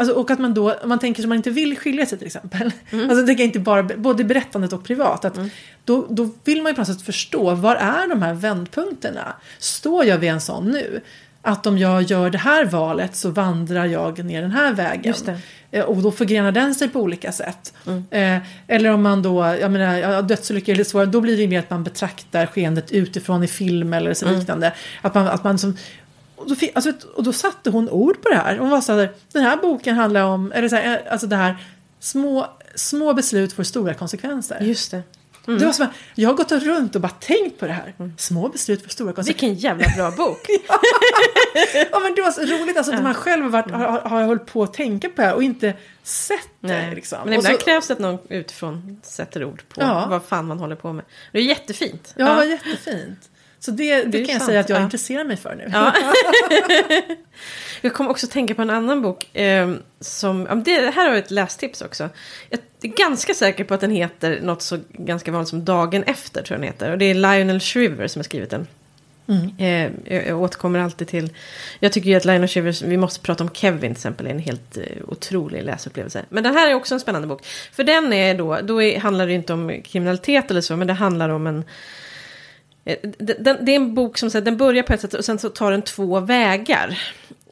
Alltså, 0.00 0.14
och 0.14 0.30
att 0.30 0.38
man 0.38 0.54
då, 0.54 0.72
om 0.72 0.88
man 0.88 0.98
tänker 0.98 1.22
som 1.22 1.28
man 1.28 1.36
inte 1.36 1.50
vill 1.50 1.78
skilja 1.78 2.06
sig 2.06 2.18
till 2.18 2.26
exempel. 2.26 2.72
Mm. 2.90 3.10
Alltså 3.10 3.26
det 3.26 3.32
är 3.32 3.44
inte 3.44 3.58
bara, 3.58 3.82
både 3.82 4.24
berättandet 4.24 4.72
och 4.72 4.84
privat. 4.84 5.24
Att 5.24 5.38
då, 5.84 6.06
då 6.10 6.30
vill 6.44 6.62
man 6.62 6.70
ju 6.70 6.74
på 6.74 6.80
något 6.80 6.88
sätt 6.88 7.02
förstå, 7.02 7.54
var 7.54 7.76
är 7.76 8.08
de 8.08 8.22
här 8.22 8.34
vändpunkterna? 8.34 9.34
Står 9.58 10.04
jag 10.04 10.18
vid 10.18 10.30
en 10.30 10.40
sån 10.40 10.70
nu? 10.70 11.00
Att 11.48 11.66
om 11.66 11.78
jag 11.78 12.02
gör 12.02 12.30
det 12.30 12.38
här 12.38 12.64
valet 12.64 13.16
så 13.16 13.30
vandrar 13.30 13.86
jag 13.86 14.24
ner 14.24 14.42
den 14.42 14.50
här 14.50 14.72
vägen. 14.72 15.14
Eh, 15.70 15.84
Och 15.84 15.96
då 15.96 16.10
förgrenar 16.10 16.52
den 16.52 16.74
sig 16.74 16.88
på 16.88 17.00
olika 17.00 17.32
sätt. 17.32 17.72
Eh, 18.10 18.38
eller 18.66 18.90
om 18.90 19.02
man 19.02 19.22
då, 19.22 19.56
jag 19.60 19.70
menar, 19.70 20.22
dödsolyckor 20.22 20.72
är 20.72 20.76
lite 20.76 20.90
svårare, 20.90 21.06
då 21.06 21.20
blir 21.20 21.36
det 21.36 21.48
mer 21.48 21.58
att 21.58 21.70
man 21.70 21.84
betraktar 21.84 22.46
skeendet 22.46 22.90
utifrån 22.92 23.42
i 23.42 23.46
film 23.48 23.92
eller 23.92 24.14
så 24.14 24.26
liknande. 24.30 24.72
Att 25.02 25.14
man, 25.14 25.26
att 25.28 25.44
man 25.44 25.58
som, 25.58 25.76
och 26.36 26.48
då, 26.48 26.54
fick, 26.54 26.70
alltså, 26.76 26.92
och 27.16 27.22
då 27.24 27.32
satte 27.32 27.70
hon 27.70 27.88
ord 27.90 28.22
på 28.22 28.28
det 28.28 28.36
här. 28.36 28.58
Hon 28.58 28.70
var 28.70 28.80
så 28.80 28.92
här, 28.98 29.10
den 29.32 29.42
här 29.42 29.56
boken 29.56 29.94
handlar 29.96 30.22
om, 30.22 30.52
eller 30.52 30.68
så 30.68 30.76
här, 30.76 31.02
eh, 31.06 31.12
alltså 31.12 31.26
det 31.26 31.36
här, 31.36 31.56
små, 32.00 32.46
små 32.74 33.14
beslut 33.14 33.52
får 33.52 33.62
stora 33.62 33.94
konsekvenser. 33.94 34.58
Just 34.60 34.90
det. 34.90 35.02
Det 35.58 35.64
var 35.66 35.72
som, 35.72 35.84
att- 35.86 35.92
jag 36.14 36.28
har 36.28 36.34
gått 36.34 36.52
runt 36.52 36.94
och 36.94 37.00
bara 37.00 37.08
tänkt 37.08 37.58
på 37.60 37.66
det 37.66 37.72
här. 37.72 37.94
Små 38.16 38.48
beslut 38.48 38.82
får 38.82 38.88
stora 38.90 39.12
konsekvenser. 39.12 39.48
Vilken 39.48 39.62
jävla 39.78 39.96
bra 39.96 40.10
bok. 40.26 40.46
Ja, 41.90 41.98
men 42.00 42.14
det 42.14 42.22
var 42.22 42.30
så 42.30 42.40
roligt 42.40 42.76
alltså, 42.76 42.92
att 42.94 43.02
man 43.02 43.14
själv 43.14 43.42
har, 43.42 43.50
varit, 43.50 43.70
har, 43.70 44.00
har 44.00 44.22
hållit 44.22 44.46
på 44.46 44.62
att 44.62 44.74
tänka 44.74 45.08
på 45.08 45.14
det 45.16 45.26
här 45.26 45.34
och 45.34 45.42
inte 45.42 45.74
sett 46.02 46.38
det. 46.60 46.68
Nej. 46.68 46.94
Liksom. 46.94 47.18
Men 47.24 47.32
ibland 47.34 47.58
så, 47.58 47.64
krävs 47.64 47.86
det 47.88 47.92
att 47.94 47.98
någon 47.98 48.18
utifrån 48.28 49.00
sätter 49.02 49.44
ord 49.44 49.62
på 49.68 49.80
Ja. 49.80 50.06
vad 50.10 50.24
fan 50.24 50.46
man 50.46 50.58
håller 50.58 50.76
på 50.76 50.92
med. 50.92 51.04
Det 51.32 51.38
är 51.38 51.42
jättefint. 51.42 52.14
Ja, 52.16 52.28
det 52.28 52.34
var 52.34 52.44
jättefint. 52.44 53.27
Så 53.60 53.70
det, 53.70 54.04
det, 54.04 54.18
är 54.18 54.24
kan 54.24 54.32
jag 54.32 54.40
sant, 54.40 54.44
säga 54.44 54.60
att 54.60 54.68
jag 54.68 54.78
ja. 54.78 54.84
intresserar 54.84 55.24
mig 55.24 55.36
för 55.36 55.54
nu. 55.54 55.70
Ja. 55.72 55.94
Jag 57.80 57.94
kommer 57.94 58.10
också 58.10 58.26
tänka 58.26 58.54
på 58.54 58.62
en 58.62 58.70
annan 58.70 59.02
bok. 59.02 59.36
Eh, 59.36 59.74
som, 60.00 60.62
det 60.64 60.72
här 60.72 60.92
har 60.92 61.08
jag 61.08 61.18
ett 61.18 61.30
lästips 61.30 61.82
också. 61.82 62.08
Jag 62.50 62.60
är 62.82 62.88
ganska 62.88 63.34
säker 63.34 63.64
på 63.64 63.74
att 63.74 63.80
den 63.80 63.90
heter 63.90 64.40
något 64.42 64.62
så 64.62 64.78
ganska 64.88 65.32
vanligt 65.32 65.48
som 65.48 65.64
Dagen 65.64 66.02
efter. 66.02 66.42
tror 66.42 66.54
jag 66.54 66.60
den 66.60 66.72
heter. 66.72 66.90
Och 66.92 66.98
det 66.98 67.04
är 67.04 67.14
Lionel 67.14 67.60
Shriver 67.60 68.06
som 68.06 68.20
har 68.20 68.24
skrivit 68.24 68.50
den. 68.50 68.66
Eh, 69.58 69.90
jag, 70.04 70.26
jag 70.26 70.42
återkommer 70.42 70.78
alltid 70.78 71.08
till... 71.08 71.32
Jag 71.80 71.92
tycker 71.92 72.10
ju 72.10 72.16
att 72.16 72.24
Lionel 72.24 72.48
Shriver, 72.48 72.86
vi 72.86 72.96
måste 72.96 73.20
prata 73.20 73.44
om 73.44 73.50
Kevin 73.50 73.80
till 73.80 73.90
exempel, 73.90 74.26
är 74.26 74.30
en 74.30 74.38
helt 74.38 74.76
eh, 74.76 74.84
otrolig 75.08 75.62
läsupplevelse. 75.62 76.24
Men 76.28 76.42
den 76.42 76.54
här 76.54 76.70
är 76.70 76.74
också 76.74 76.94
en 76.94 77.00
spännande 77.00 77.28
bok. 77.28 77.44
För 77.72 77.84
den 77.84 78.12
är 78.12 78.34
då, 78.34 78.58
då 78.62 78.82
är, 78.82 79.00
handlar 79.00 79.26
det 79.26 79.32
inte 79.32 79.52
om 79.52 79.82
kriminalitet 79.84 80.50
eller 80.50 80.60
så, 80.60 80.76
men 80.76 80.86
det 80.86 80.92
handlar 80.92 81.28
om 81.28 81.46
en... 81.46 81.64
Eh, 82.88 82.96
Den, 83.18 83.64
det 83.64 83.72
är 83.72 83.76
en 83.76 83.94
bok 83.94 84.18
som 84.18 84.30
så 84.30 84.38
här, 84.38 84.44
den 84.44 84.56
börjar 84.56 84.82
på 84.82 84.92
ett 84.92 85.00
sätt 85.00 85.14
och 85.14 85.24
sen 85.24 85.38
så 85.38 85.48
tar 85.48 85.70
den 85.70 85.82
två 85.82 86.20
vägar. 86.20 86.98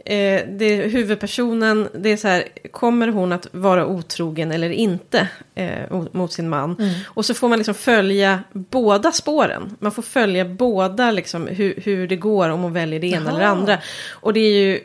Eh, 0.04 0.42
det 0.48 0.76
huvudpersonen, 0.76 1.88
det 1.94 2.12
är 2.12 2.16
så 2.16 2.28
här, 2.28 2.44
kommer 2.70 3.08
hon 3.08 3.32
att 3.32 3.46
vara 3.52 3.86
otrogen 3.86 4.52
eller 4.52 4.70
inte 4.70 5.28
eh, 5.54 6.02
mot- 6.12 6.32
sin 6.32 6.48
man? 6.48 6.76
Och 7.06 7.24
så 7.24 7.34
får 7.34 7.48
man 7.48 7.58
liksom 7.58 7.74
följa 7.74 8.42
båda 8.52 9.12
spåren. 9.12 9.76
Man 9.80 9.92
får 9.92 10.02
följa 10.02 10.44
båda 10.44 11.10
liksom 11.10 11.46
hur, 11.46 11.74
hur 11.84 12.08
det 12.08 12.16
går 12.16 12.48
om 12.48 12.62
hon 12.62 12.72
väljer 12.72 13.00
det 13.00 13.06
ena 13.06 13.16
Jaha. 13.16 13.28
eller 13.30 13.40
det 13.40 13.48
andra. 13.48 13.78
Och 14.10 14.32
det 14.32 14.40
är 14.40 14.52
ju 14.52 14.80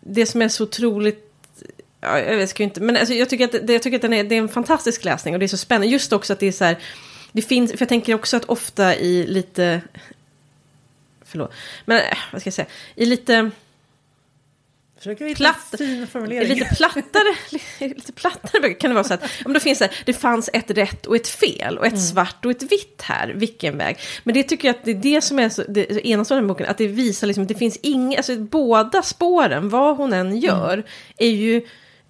det 0.00 0.26
som 0.26 0.42
är 0.42 0.48
så 0.48 0.62
otroligt 0.62 1.22
Ja, 2.00 2.18
jag 2.18 2.48
ska 2.48 2.62
ju 2.62 2.64
inte, 2.64 2.80
men 2.80 2.96
alltså, 2.96 3.14
jag 3.14 3.28
tycker 3.28 3.44
att, 3.44 3.66
det, 3.66 3.72
jag 3.72 3.82
tycker 3.82 3.96
att 3.96 4.02
den 4.02 4.12
är, 4.12 4.24
det 4.24 4.34
är 4.34 4.38
en 4.38 4.48
fantastisk 4.48 5.04
läsning 5.04 5.34
och 5.34 5.40
det 5.40 5.46
är 5.46 5.48
så 5.48 5.56
spännande. 5.56 5.86
Just 5.86 6.12
också 6.12 6.32
att 6.32 6.38
det 6.38 6.46
är 6.46 6.52
så 6.52 6.64
här, 6.64 6.76
det 7.36 7.42
finns, 7.42 7.70
för 7.72 7.78
jag 7.80 7.88
tänker 7.88 8.14
också 8.14 8.36
att 8.36 8.44
ofta 8.44 8.96
i 8.96 9.26
lite, 9.26 9.80
förlåt, 11.24 11.52
men 11.84 11.96
eh, 11.98 12.18
vad 12.32 12.40
ska 12.40 12.48
jag 12.48 12.54
säga, 12.54 12.66
i 12.94 13.06
lite, 13.06 13.50
Försöker 14.98 15.24
hitta 15.26 15.38
Platt- 15.38 15.74
fin 15.78 16.06
formulering. 16.06 16.48
lite 16.54 16.74
plattare, 16.76 17.36
lite 17.94 18.12
plattare 18.12 18.60
böcker 18.62 18.80
kan 18.80 18.90
det 18.90 18.94
vara 18.94 19.04
så 19.04 19.14
att, 19.14 19.24
men 19.44 19.52
då 19.52 19.60
finns 19.60 19.78
det, 19.78 19.90
det 20.06 20.12
fanns 20.12 20.50
ett 20.52 20.70
rätt 20.70 21.06
och 21.06 21.16
ett 21.16 21.28
fel 21.28 21.78
och 21.78 21.86
ett 21.86 22.00
svart 22.00 22.44
och 22.44 22.50
ett 22.50 22.62
vitt 22.62 23.02
här, 23.02 23.28
vilken 23.28 23.78
väg. 23.78 23.98
Men 24.24 24.34
det 24.34 24.42
tycker 24.42 24.68
jag 24.68 24.76
att 24.76 24.84
det 24.84 24.90
är 24.90 24.94
det 24.94 25.20
som 25.20 25.38
är 25.38 25.48
så, 25.48 25.62
det 25.68 25.92
så 25.94 25.98
enastående 26.00 26.42
med 26.42 26.48
boken, 26.48 26.66
att 26.66 26.78
det 26.78 26.86
visar 26.88 27.26
liksom 27.26 27.42
att 27.42 27.48
det 27.48 27.54
finns 27.54 27.78
inga, 27.82 28.16
alltså 28.16 28.36
båda 28.36 29.02
spåren, 29.02 29.68
vad 29.68 29.96
hon 29.96 30.12
än 30.12 30.38
gör, 30.38 30.84
är 31.18 31.30
ju 31.30 31.66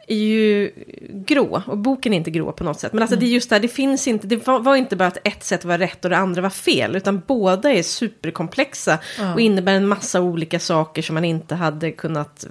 är 0.06 0.16
ju 0.16 0.70
grå, 1.08 1.62
och 1.66 1.78
boken 1.78 2.12
är 2.12 2.16
inte 2.16 2.30
grå 2.30 2.52
på 2.52 2.64
något 2.64 2.80
sätt. 2.80 2.92
Men 2.92 3.02
alltså 3.02 3.16
det 3.16 3.26
är 3.26 3.28
just 3.28 3.50
där, 3.50 3.60
det 3.60 3.68
finns 3.68 4.08
inte, 4.08 4.26
det 4.26 4.46
var, 4.46 4.60
var 4.60 4.76
inte 4.76 4.96
bara 4.96 5.08
att 5.08 5.18
ett 5.24 5.44
sätt 5.44 5.64
var 5.64 5.78
rätt 5.78 6.04
och 6.04 6.10
det 6.10 6.16
andra 6.16 6.42
var 6.42 6.50
fel, 6.50 6.96
utan 6.96 7.22
båda 7.26 7.72
är 7.72 7.82
superkomplexa 7.82 8.98
och 9.34 9.40
innebär 9.40 9.74
en 9.74 9.88
massa 9.88 10.20
olika 10.20 10.58
saker 10.58 11.02
som 11.02 11.14
man 11.14 11.24
inte 11.24 11.54
hade 11.54 11.92
kunnat 11.92 12.46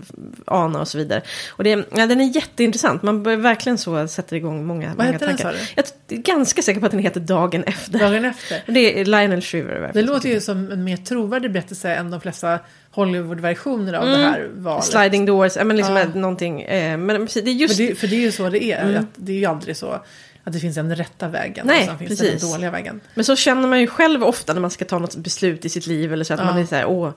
ana 0.45 0.81
och 0.81 0.87
så 0.87 0.97
vidare. 0.97 1.21
Och 1.49 1.63
det, 1.63 1.69
ja, 1.69 2.07
den 2.07 2.21
är 2.21 2.35
jätteintressant, 2.35 3.03
man 3.03 3.23
bör 3.23 3.35
verkligen 3.35 3.77
så 3.77 4.07
sätter 4.07 4.35
igång 4.35 4.65
många, 4.65 4.93
många 4.97 5.11
heter 5.11 5.27
den, 5.27 5.37
tankar. 5.37 5.53
du? 5.53 5.59
Jag 5.75 5.85
är 6.17 6.21
ganska 6.21 6.61
säker 6.61 6.79
på 6.79 6.85
att 6.85 6.91
den 6.91 7.01
heter 7.01 7.19
Dagen 7.19 7.63
efter. 7.63 7.99
Dagen 7.99 8.25
efter. 8.25 8.63
Det 8.67 8.99
är 8.99 9.05
Lionel 9.05 9.41
Shriver. 9.41 9.91
Det 9.93 10.01
låter 10.01 10.29
ju 10.29 10.41
som 10.41 10.71
en 10.71 10.83
mer 10.83 10.97
trovärdig 10.97 11.51
berättelse 11.51 11.93
än 11.95 12.11
de 12.11 12.21
flesta 12.21 12.59
Hollywood-versioner 12.95 13.93
av 13.93 14.05
det 14.05 14.17
här 14.17 14.49
valet. 14.55 14.85
Sliding 14.85 15.25
doors, 15.25 15.55
men 15.55 15.77
liksom 15.77 15.95
Ja. 15.97 16.05
någonting. 16.13 16.61
Eh, 16.61 16.97
men 16.97 17.25
det 17.25 17.37
är 17.39 17.47
just 17.53 17.77
det, 17.77 17.95
för 17.99 18.07
det 18.07 18.15
är 18.15 18.19
ju 18.21 18.31
så 18.31 18.49
det 18.49 18.63
är. 18.63 18.95
Att 18.95 19.05
det 19.15 19.31
är 19.31 19.37
ju 19.37 19.45
aldrig 19.45 19.77
så 19.77 19.99
att 20.43 20.53
det 20.53 20.59
finns 20.59 20.77
en 20.77 20.95
rätta 20.95 21.27
vägen 21.27 21.67
Nej, 21.67 21.79
och 21.79 21.85
sen 21.85 21.97
finns 21.97 22.19
det 22.19 22.25
precis. 22.25 22.41
den 22.41 22.51
dåliga 22.51 22.71
vägen. 22.71 23.01
Men 23.13 23.25
så 23.25 23.35
känner 23.35 23.67
man 23.67 23.79
ju 23.79 23.87
själv 23.87 24.23
ofta 24.23 24.53
när 24.53 24.61
man 24.61 24.71
ska 24.71 24.85
ta 24.85 24.99
något 24.99 25.15
beslut 25.15 25.65
i 25.65 25.69
sitt 25.69 25.87
liv 25.87 26.13
eller 26.13 26.23
så 26.23 26.33
att 26.33 26.39
Ja. 26.39 26.45
man 26.45 26.57
är 26.57 26.65
så 26.65 26.75
här, 26.75 26.85
åh, 26.85 27.11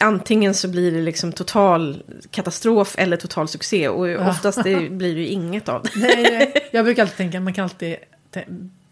antingen 0.00 0.54
så 0.54 0.68
blir 0.68 0.92
det 0.92 1.00
liksom 1.02 1.32
total 1.32 2.02
katastrof 2.30 2.94
eller 2.98 3.16
total 3.16 3.48
succé. 3.48 3.88
Och 3.88 4.28
oftast 4.28 4.64
det, 4.64 4.90
blir 4.90 5.14
det 5.14 5.20
ju 5.20 5.26
inget 5.26 5.68
av 5.68 5.82
det. 5.82 5.90
Nej. 6.00 6.68
Jag 6.72 6.84
brukar 6.84 7.02
alltid 7.02 7.16
tänka 7.16 7.38
att 7.38 7.44
man 7.44 7.52
kan 7.54 7.64
alltid 7.64 7.96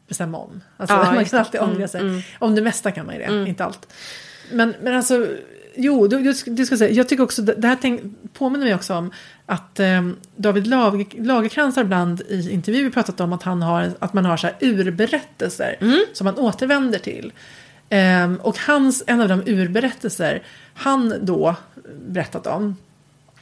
bestämma 0.08 0.38
om. 0.38 0.60
Alltså, 0.76 0.96
Ja, 0.96 1.12
man 1.14 1.24
kan 1.24 1.38
alltid 1.38 1.60
ångra 1.60 1.88
sig. 1.88 2.00
Mm, 2.00 2.12
mm. 2.12 2.22
Om 2.38 2.54
det 2.54 2.62
mesta 2.62 2.90
kan 2.90 3.06
man 3.06 3.14
ju 3.14 3.20
det, 3.26 3.48
inte 3.48 3.64
allt. 3.64 3.92
Men, 4.52 4.74
men 4.82 4.94
alltså, 4.96 5.26
jo, 5.76 6.06
du, 6.06 6.22
du, 6.46 6.66
ska- 6.66 6.76
säga, 6.76 6.90
jag 6.90 7.08
tycker 7.08 7.24
också, 7.24 7.42
det 7.42 7.68
här 7.68 7.78
tänk, 7.80 8.02
påminner 8.32 8.64
mig 8.64 8.74
också 8.74 8.94
om 8.94 9.10
att 9.46 9.80
eh, 9.80 10.08
David 10.36 10.66
Lag, 10.66 11.14
Lagercrantz 11.18 11.76
har 11.76 11.84
ibland 11.84 12.20
i 12.28 12.50
intervjuer 12.50 12.90
pratat 12.90 13.20
om 13.20 13.32
att, 13.32 13.42
han 13.42 13.62
har, 13.62 13.92
att 13.98 14.12
man 14.12 14.24
har 14.24 14.36
så 14.36 14.46
här 14.46 14.56
urberättelser 14.60 15.76
som 16.12 16.24
man 16.24 16.38
återvänder 16.38 16.98
till. 16.98 17.32
Ehm, 17.88 18.36
och 18.36 18.58
hans, 18.58 19.02
en 19.06 19.20
av 19.20 19.28
de 19.28 19.42
urberättelser 19.46 20.42
han 20.74 21.14
då 21.22 21.56
berättat 22.06 22.46
om 22.46 22.76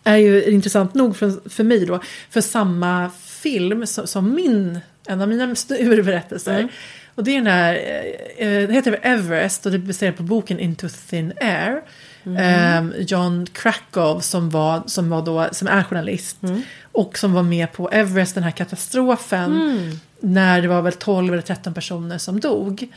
är 0.04 0.16
ju 0.16 0.44
intressant 0.44 0.94
nog 0.94 1.16
för, 1.16 1.48
för 1.48 1.64
mig 1.64 1.86
då, 1.86 2.00
för 2.30 2.40
samma 2.40 3.10
film 3.18 3.86
som, 3.86 4.06
som 4.06 4.34
min, 4.34 4.80
en 5.06 5.20
av 5.20 5.28
mina 5.28 5.54
urberättelser. 5.68 6.68
Och 7.14 7.24
det 7.24 7.30
är 7.30 7.36
den 7.36 7.46
här, 7.46 7.74
eh, 7.74 8.48
eh, 8.48 8.68
det 8.68 8.74
heter 8.74 8.98
Everest 9.02 9.66
och 9.66 9.72
det 9.72 9.78
är 9.78 9.86
baserat 9.86 10.16
på 10.16 10.22
boken 10.22 10.58
Into 10.58 10.88
Thin 10.88 11.32
Air. 11.40 11.82
Eh, 12.26 12.84
John 13.00 13.46
Krakow 13.52 14.20
som 14.20 14.50
var, 14.50 14.82
som 14.86 15.08
var 15.10 15.22
då, 15.22 15.48
som 15.52 15.68
är 15.68 15.82
journalist. 15.82 16.36
Och 16.92 17.18
som 17.18 17.32
var 17.32 17.42
med 17.42 17.72
på 17.72 17.88
Everest, 17.90 18.34
den 18.34 18.44
här 18.44 18.50
katastrofen. 18.50 20.00
När 20.20 20.62
det 20.62 20.68
var 20.68 20.82
väl 20.82 20.92
12 20.92 21.32
eller 21.32 21.42
13 21.42 21.74
personer 21.74 22.18
som 22.18 22.40
dog. 22.40 22.88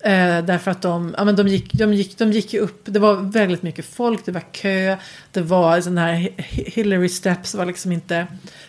Eh, 0.00 0.44
därför 0.44 0.70
att 0.70 0.82
de, 0.82 1.14
ja, 1.18 1.24
men 1.24 1.36
de, 1.36 1.48
gick, 1.48 1.72
de, 1.72 1.94
gick, 1.94 2.18
de 2.18 2.32
gick 2.32 2.54
upp, 2.54 2.80
det 2.84 2.98
var 2.98 3.14
väldigt 3.14 3.62
mycket 3.62 3.84
folk, 3.86 4.24
det 4.26 4.32
var 4.32 4.52
kö. 4.52 4.96
Det 5.32 5.40
var 5.40 5.80
sån 5.80 5.98
här 5.98 6.12
Hi- 6.14 6.32
Hi- 6.36 6.70
Hillary 6.74 7.08
Steps 7.08 7.54
var 7.54 7.66
liksom 7.66 7.92
inte 7.92 8.26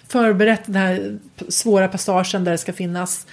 förberett. 0.07 0.61
Den 0.65 0.75
här 0.75 1.17
svåra 1.49 1.87
passagen 1.87 2.43
där 2.43 2.51
det 2.51 2.57
ska 2.57 2.73
finnas 2.73 3.27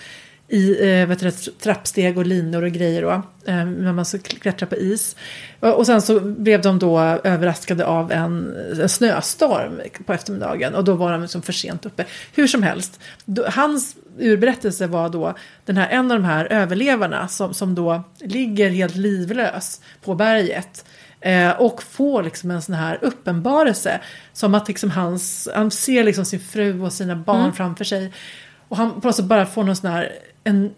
i 0.49 0.91
eh, 1.01 1.07
vet 1.07 1.21
du, 1.21 1.31
trappsteg 1.31 2.19
och 2.19 2.27
linor 2.27 2.63
och 2.63 2.71
grejer 2.71 3.03
då. 3.03 3.11
Eh, 3.47 3.65
när 3.65 3.93
man 3.93 4.05
ska 4.05 4.19
klättra 4.19 4.67
på 4.67 4.77
is. 4.77 5.17
Och, 5.61 5.87
sen 5.87 6.03
så 6.03 6.21
blev 6.21 6.63
de 6.63 6.79
då 6.79 7.01
överraskade 7.01 7.87
av 7.87 8.13
en, 8.13 8.57
en 8.81 8.89
snöstorm 8.89 9.81
på 10.07 10.13
eftermiddagen. 10.13 10.75
Och 10.75 10.85
då 10.85 10.95
var 10.95 11.13
de 11.13 11.23
liksom 11.23 11.43
för 11.43 11.53
sent 11.53 11.87
uppe. 11.87 12.05
Hur 12.35 12.47
som 12.47 12.63
helst. 12.63 13.01
Då, 13.25 13.47
hans 13.49 13.97
urberättelse 14.19 14.87
var 14.87 15.09
då 15.09 15.35
den 15.65 15.77
här, 15.77 15.89
en 15.89 16.11
av 16.11 16.19
de 16.19 16.25
här 16.25 16.53
överlevarna 16.53 17.29
som, 17.29 17.55
som 17.55 17.75
då 17.75 18.03
ligger 18.21 18.71
helt 18.71 18.97
livlös 18.97 19.81
på 20.05 20.15
berget. 20.15 20.85
Eh, 21.21 21.51
och 21.51 21.83
får 21.83 22.23
liksom 22.23 22.51
en 22.51 22.63
sån 22.63 22.75
här 22.75 22.99
uppenbarelse. 23.03 24.01
Som 24.33 24.55
att 24.55 24.69
liksom 24.69 24.91
hans, 24.91 25.49
han 25.55 25.71
ser 25.71 26.05
liksom 26.05 26.25
sin 26.25 26.41
fru 26.41 26.83
och 26.83 26.93
sina 26.93 27.17
barn 27.17 27.53
framför 27.53 27.85
sig. 27.85 28.13
Och 28.69 28.77
han 28.77 29.01
på 29.01 29.13
bara 29.23 29.47
får 29.47 29.65
någon 29.65 29.77
sån 29.77 29.91
här, 29.91 30.13
en 30.45 30.71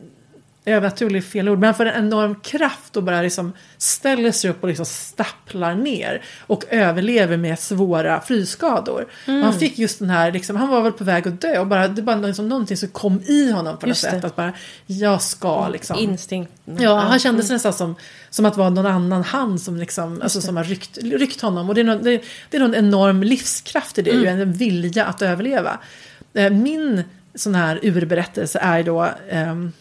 övernaturlig 0.69 1.25
fel 1.25 1.49
ord, 1.49 1.59
men 1.59 1.67
han 1.67 1.75
får 1.75 1.87
en 1.87 2.07
enorm 2.07 2.35
kraft 2.35 2.97
och 2.97 3.03
bara 3.03 3.23
liksom 3.23 3.53
ställer 3.79 4.33
sig 4.33 4.51
upp 4.51 4.63
och 4.63 4.69
liksom 4.69 4.87
stapplar 4.87 5.75
ner. 5.75 6.23
Och 6.47 6.65
överlever 6.71 7.37
med 7.37 7.59
svåra 7.59 8.21
frysskador. 8.21 9.07
Och 9.27 9.33
han 9.33 9.59
fick 9.59 9.79
just 9.79 9.99
den 9.99 10.11
här, 10.11 10.33
liksom, 10.33 10.57
han 10.57 10.69
var 10.69 10.83
väl 10.83 10.93
på 10.93 11.05
väg 11.05 11.29
att 11.29 11.41
dö 11.41 11.59
och 11.59 11.67
bara, 11.67 11.89
det 11.89 12.03
var 12.03 12.17
liksom 12.17 12.49
någonting 12.49 12.77
som 12.77 12.89
kom 12.89 13.21
i 13.27 13.51
honom 13.51 13.79
på 13.79 13.87
något 13.87 13.97
sätt. 13.97 14.25
Att 14.25 14.37
bara, 14.37 14.53
jag 14.87 15.23
ska 15.23 15.69
liksom. 15.69 15.99
Instinkt. 15.99 16.53
Ja, 16.79 16.95
han 16.95 17.19
kände 17.19 17.43
sig 17.43 17.55
nästan 17.55 17.73
som, 17.73 17.95
som 18.31 18.45
att 18.45 18.55
det 18.55 18.61
var 18.61 18.71
någon 18.71 18.87
annan 18.87 19.25
hand 19.25 19.61
som, 19.61 19.77
liksom, 19.77 20.23
alltså, 20.23 20.41
som 20.41 20.57
har 20.57 20.65
ryckt, 20.65 20.99
ryckt 20.99 21.41
honom. 21.41 21.69
Och 21.69 21.75
det 21.75 21.81
är, 21.81 21.85
någon, 21.85 22.03
det, 22.03 22.23
det 22.51 22.57
är 22.57 22.61
någon 22.61 22.75
enorm 22.75 23.23
livskraft 23.23 23.99
i 23.99 24.03
det, 24.03 24.11
ju, 24.11 24.27
en 24.27 24.53
vilja 24.53 25.05
att 25.05 25.23
överleva. 25.23 25.79
Eh, 26.35 26.51
Min 26.51 27.05
sån 27.37 27.55
här 27.55 27.81
urberättelse 27.83 28.59
är 28.59 28.83
då, 28.83 29.09
ehm, 29.31 29.73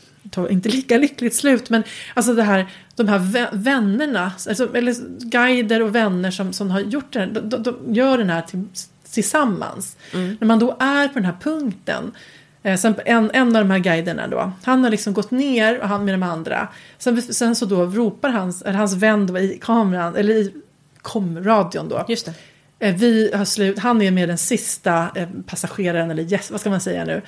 inte 0.50 0.70
lika 0.70 0.98
lyckligt 0.98 1.36
slut, 1.36 1.70
men 1.70 1.84
alltså 2.13 2.34
det 2.34 2.44
här, 2.44 2.65
de 2.96 3.08
här 3.08 3.20
vä- 3.20 3.50
vännerna, 3.52 4.32
alltså, 4.48 4.76
eller 4.76 4.96
guider 5.30 5.82
och 5.82 5.96
vänner 5.96 6.32
som, 6.32 6.54
som 6.54 6.72
har 6.72 6.80
gjort 6.80 7.13
det 7.13 7.20
här, 7.20 7.28
de, 7.28 7.50
de, 7.50 7.63
de 7.63 7.94
gör 7.94 8.18
den 8.18 8.30
här 8.30 8.41
till, 8.41 8.63
tillsammans. 9.12 9.98
När 10.39 10.46
man 10.46 10.60
då 10.60 10.78
är 10.80 11.08
på 11.08 11.13
den 11.13 11.26
här 11.26 11.38
punkten, 11.41 12.12
Eh, 12.65 12.78
sen 12.78 12.96
en, 13.06 13.32
en 13.34 13.56
av 13.56 13.63
de 13.63 13.72
här 13.72 13.80
guiderna 13.80 14.28
då, 14.28 14.52
han 14.63 14.84
har 14.84 14.91
liksom 14.91 15.13
gått 15.13 15.32
ner 15.32 15.80
och 15.82 15.88
han 15.88 16.06
med 16.06 16.13
de 16.13 16.24
andra. 16.24 16.68
Sen, 16.98 17.22
sen 17.22 17.56
så 17.56 17.65
då 17.65 17.86
ropar 17.86 18.30
hans, 18.30 18.62
eller 18.62 18.78
hans 18.78 18.94
vän 18.94 19.28
då 19.28 19.39
i 19.39 19.60
kameran, 19.62 20.15
eller 20.15 20.34
i 20.34 20.54
komradion 21.02 21.89
då. 21.89 22.06
Just 22.08 22.26
det. 22.26 22.34
Eh, 22.80 22.96
vi 22.96 23.32
har 23.34 23.46
slut, 23.46 23.80
han 23.80 24.02
är 24.02 24.12
med 24.12 24.30
den 24.30 24.38
sista 24.38 25.12
eh, 25.16 25.28
passageraren, 25.46 26.12
eller 26.12 26.24
gäst, 26.24 26.52
vad 26.52 26.60
ska 26.60 26.70
man 26.70 26.82
säga 26.82 27.06
nu? 27.06 27.22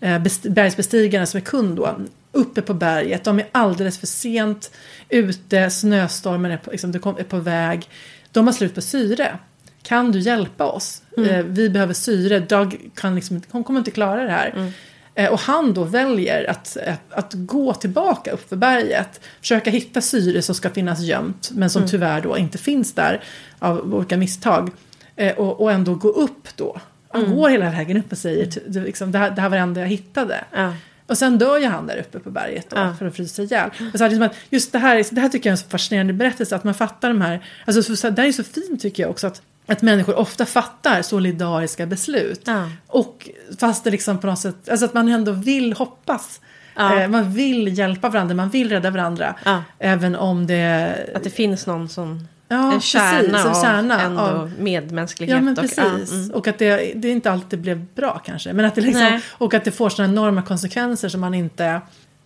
Eh, 0.00 0.18
best, 0.18 0.42
bergsbestigaren 0.42 1.26
som 1.26 1.38
är 1.38 1.44
kund 1.44 1.76
då. 1.76 2.00
Uppe 2.32 2.62
på 2.62 2.74
berget, 2.74 3.24
de 3.24 3.38
är 3.38 3.46
alldeles 3.52 3.98
för 3.98 4.06
sent 4.06 4.70
ute, 5.08 5.70
snöstormen 5.70 6.50
är 6.50 6.56
på, 6.56 6.70
liksom, 6.70 6.90
är 6.90 7.24
på 7.24 7.38
väg. 7.38 7.88
De 8.32 8.46
har 8.46 8.54
slut 8.54 8.74
på 8.74 8.80
syre. 8.80 9.38
Kan 9.82 10.12
du 10.12 10.18
hjälpa 10.18 10.66
oss? 10.66 11.02
Eh, 11.16 11.42
vi 11.44 11.70
behöver 11.70 11.94
syre, 11.94 12.40
Doug 12.40 12.90
kan 12.94 13.14
liksom, 13.14 13.42
hon 13.50 13.64
kommer 13.64 13.78
inte 13.78 13.90
klara 13.90 14.24
det 14.24 14.30
här. 14.30 14.72
Eh, 15.14 15.32
och 15.32 15.40
han 15.40 15.74
då 15.74 15.84
väljer 15.84 16.50
att, 16.50 16.76
att, 17.10 17.32
gå 17.34 17.74
tillbaka 17.74 18.30
upp 18.30 18.48
för 18.48 18.56
berget. 18.56 19.20
Försöka 19.40 19.70
hitta 19.70 20.00
syre 20.00 20.42
som 20.42 20.54
ska 20.54 20.70
finnas 20.70 21.00
gömt. 21.00 21.50
Men 21.52 21.70
som 21.70 21.88
tyvärr 21.88 22.20
då 22.20 22.38
inte 22.38 22.58
finns 22.58 22.94
där. 22.94 23.22
Av 23.58 23.94
olika 23.94 24.16
misstag. 24.16 24.70
Eh, 25.20 25.34
och, 25.38 25.60
och 25.60 25.72
ändå 25.72 25.94
gå 25.94 26.08
upp 26.08 26.48
då. 26.56 26.80
Han 27.12 27.36
går 27.36 27.48
hela 27.48 27.70
vägen 27.70 27.96
upp 27.96 28.12
och 28.12 28.18
säger 28.18 28.80
liksom, 28.84 29.12
det, 29.12 29.18
här, 29.18 29.30
det 29.30 29.40
här 29.40 29.48
var 29.48 29.56
det 29.56 29.62
enda 29.62 29.80
jag 29.80 29.88
hittade. 29.88 30.44
Ja. 30.54 30.72
Och 31.06 31.18
sen 31.18 31.38
dör 31.38 31.58
ju 31.58 31.66
han 31.66 31.86
där 31.86 31.96
uppe 31.96 32.18
på 32.18 32.30
berget 32.30 32.70
då, 32.70 32.76
Ja. 32.76 32.94
för 32.98 33.06
att 33.06 33.16
frysa 33.16 33.42
ihjäl. 33.42 33.70
Och 33.92 33.98
så 33.98 34.04
liksom 34.04 34.22
att 34.22 34.34
just 34.50 34.72
det 34.72 34.78
här, 34.78 35.06
det 35.10 35.20
här 35.20 35.28
tycker 35.28 35.50
jag 35.50 35.52
är 35.52 35.56
en 35.56 35.64
så 35.64 35.68
fascinerande 35.68 36.12
berättelse. 36.12 36.56
Att 36.56 36.64
man 36.64 36.74
fattar 36.74 37.08
de 37.08 37.20
här, 37.20 37.44
alltså 37.64 37.96
så, 37.96 38.10
det 38.10 38.22
här 38.22 38.28
är 38.28 38.32
så 38.32 38.44
fint 38.44 38.80
tycker 38.80 39.02
jag 39.02 39.10
också. 39.10 39.26
Att, 39.26 39.42
att 39.66 39.82
människor 39.82 40.14
ofta 40.14 40.46
fattar 40.46 41.02
solidariska 41.02 41.86
beslut. 41.86 42.42
Ja. 42.44 42.70
Och 42.86 43.30
fast 43.58 43.84
det 43.84 43.90
liksom 43.90 44.18
på 44.18 44.26
något 44.26 44.38
sätt, 44.38 44.68
alltså 44.68 44.86
att 44.86 44.94
man 44.94 45.08
ändå 45.08 45.32
vill 45.32 45.72
hoppas. 45.72 46.40
Ja. 46.76 47.00
Eh, 47.00 47.08
man 47.08 47.32
vill 47.32 47.78
hjälpa 47.78 48.08
varandra, 48.08 48.34
man 48.34 48.48
vill 48.50 48.68
rädda 48.70 48.90
varandra. 48.90 49.34
Även 49.78 50.16
om 50.16 50.46
det... 50.46 50.94
Att 51.14 51.24
det 51.24 51.30
finns 51.30 51.66
någon 51.66 51.88
som 51.88 52.28
Ja, 52.52 52.72
en 52.72 52.80
kärna, 52.80 53.18
precis, 53.20 53.44
en 53.44 53.46
av 53.50 53.62
kärna 53.62 54.00
ändå 54.00 54.20
av- 54.20 54.52
medmänsklighet. 54.58 55.36
Ja 55.36 55.40
men 55.42 55.54
och- 55.54 55.60
precis. 55.60 56.12
mm. 56.12 56.30
Och 56.30 56.48
att 56.48 56.58
det, 56.58 56.92
det 56.96 57.08
inte 57.08 57.30
alltid 57.30 57.60
blev 57.60 57.84
bra 57.94 58.18
kanske. 58.24 58.52
Men 58.52 58.64
att 58.64 58.74
det 58.74 58.80
liksom, 58.80 59.02
Nej. 59.02 59.20
och 59.30 59.54
att 59.54 59.64
det 59.64 59.70
får 59.72 59.88
sådana 59.90 60.12
enorma 60.12 60.42
konsekvenser 60.42 61.08
som 61.08 61.20
man 61.20 61.34
inte 61.34 61.80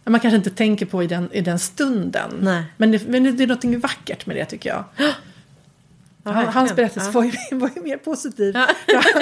man 0.06 0.20
kanske 0.20 0.36
inte 0.36 0.50
tänker 0.50 0.86
på 0.86 1.02
i 1.02 1.06
den, 1.06 1.28
i 1.32 1.40
den 1.40 1.58
stunden. 1.58 2.30
Nej. 2.40 2.64
Men, 2.76 2.92
det, 2.92 3.08
men 3.08 3.36
det 3.36 3.42
är 3.44 3.46
något 3.46 3.64
vackert 3.82 4.26
med 4.26 4.36
det 4.36 4.44
tycker 4.44 4.70
jag. 4.70 4.84
Ja, 6.26 6.30
Han, 6.32 6.48
hans 6.48 6.76
berättelse 6.76 7.08
Ja. 7.08 7.12
var, 7.12 7.24
ju, 7.24 7.32
var 7.58 7.70
ju 7.76 7.82
mer 7.82 7.96
positiv. 7.96 8.54
Ja. 8.54 8.66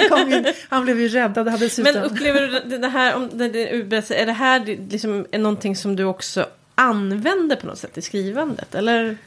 Han, 0.09 0.31
ju, 0.31 0.43
han 0.69 0.83
blev 0.85 0.99
ju 1.01 1.07
räddad. 1.07 1.47
Hade. 1.47 1.69
Men 1.83 1.97
upplever 1.97 2.41
du 2.69 2.77
det- 2.77 2.87
här, 2.87 3.15
om 3.15 3.29
det, 3.33 3.49
det, 3.49 3.69
är 4.11 4.25
det 4.25 4.31
här 4.31 4.59
liksom 4.91 5.25
är 5.31 5.39
någonting 5.39 5.75
som 5.75 5.95
du 5.95 6.03
också 6.03 6.45
använder 6.75 7.55
på 7.55 7.67
något 7.67 7.77
sätt 7.77 7.97
i 7.97 8.01
skrivandet? 8.01 8.75
Eller? 8.75 9.17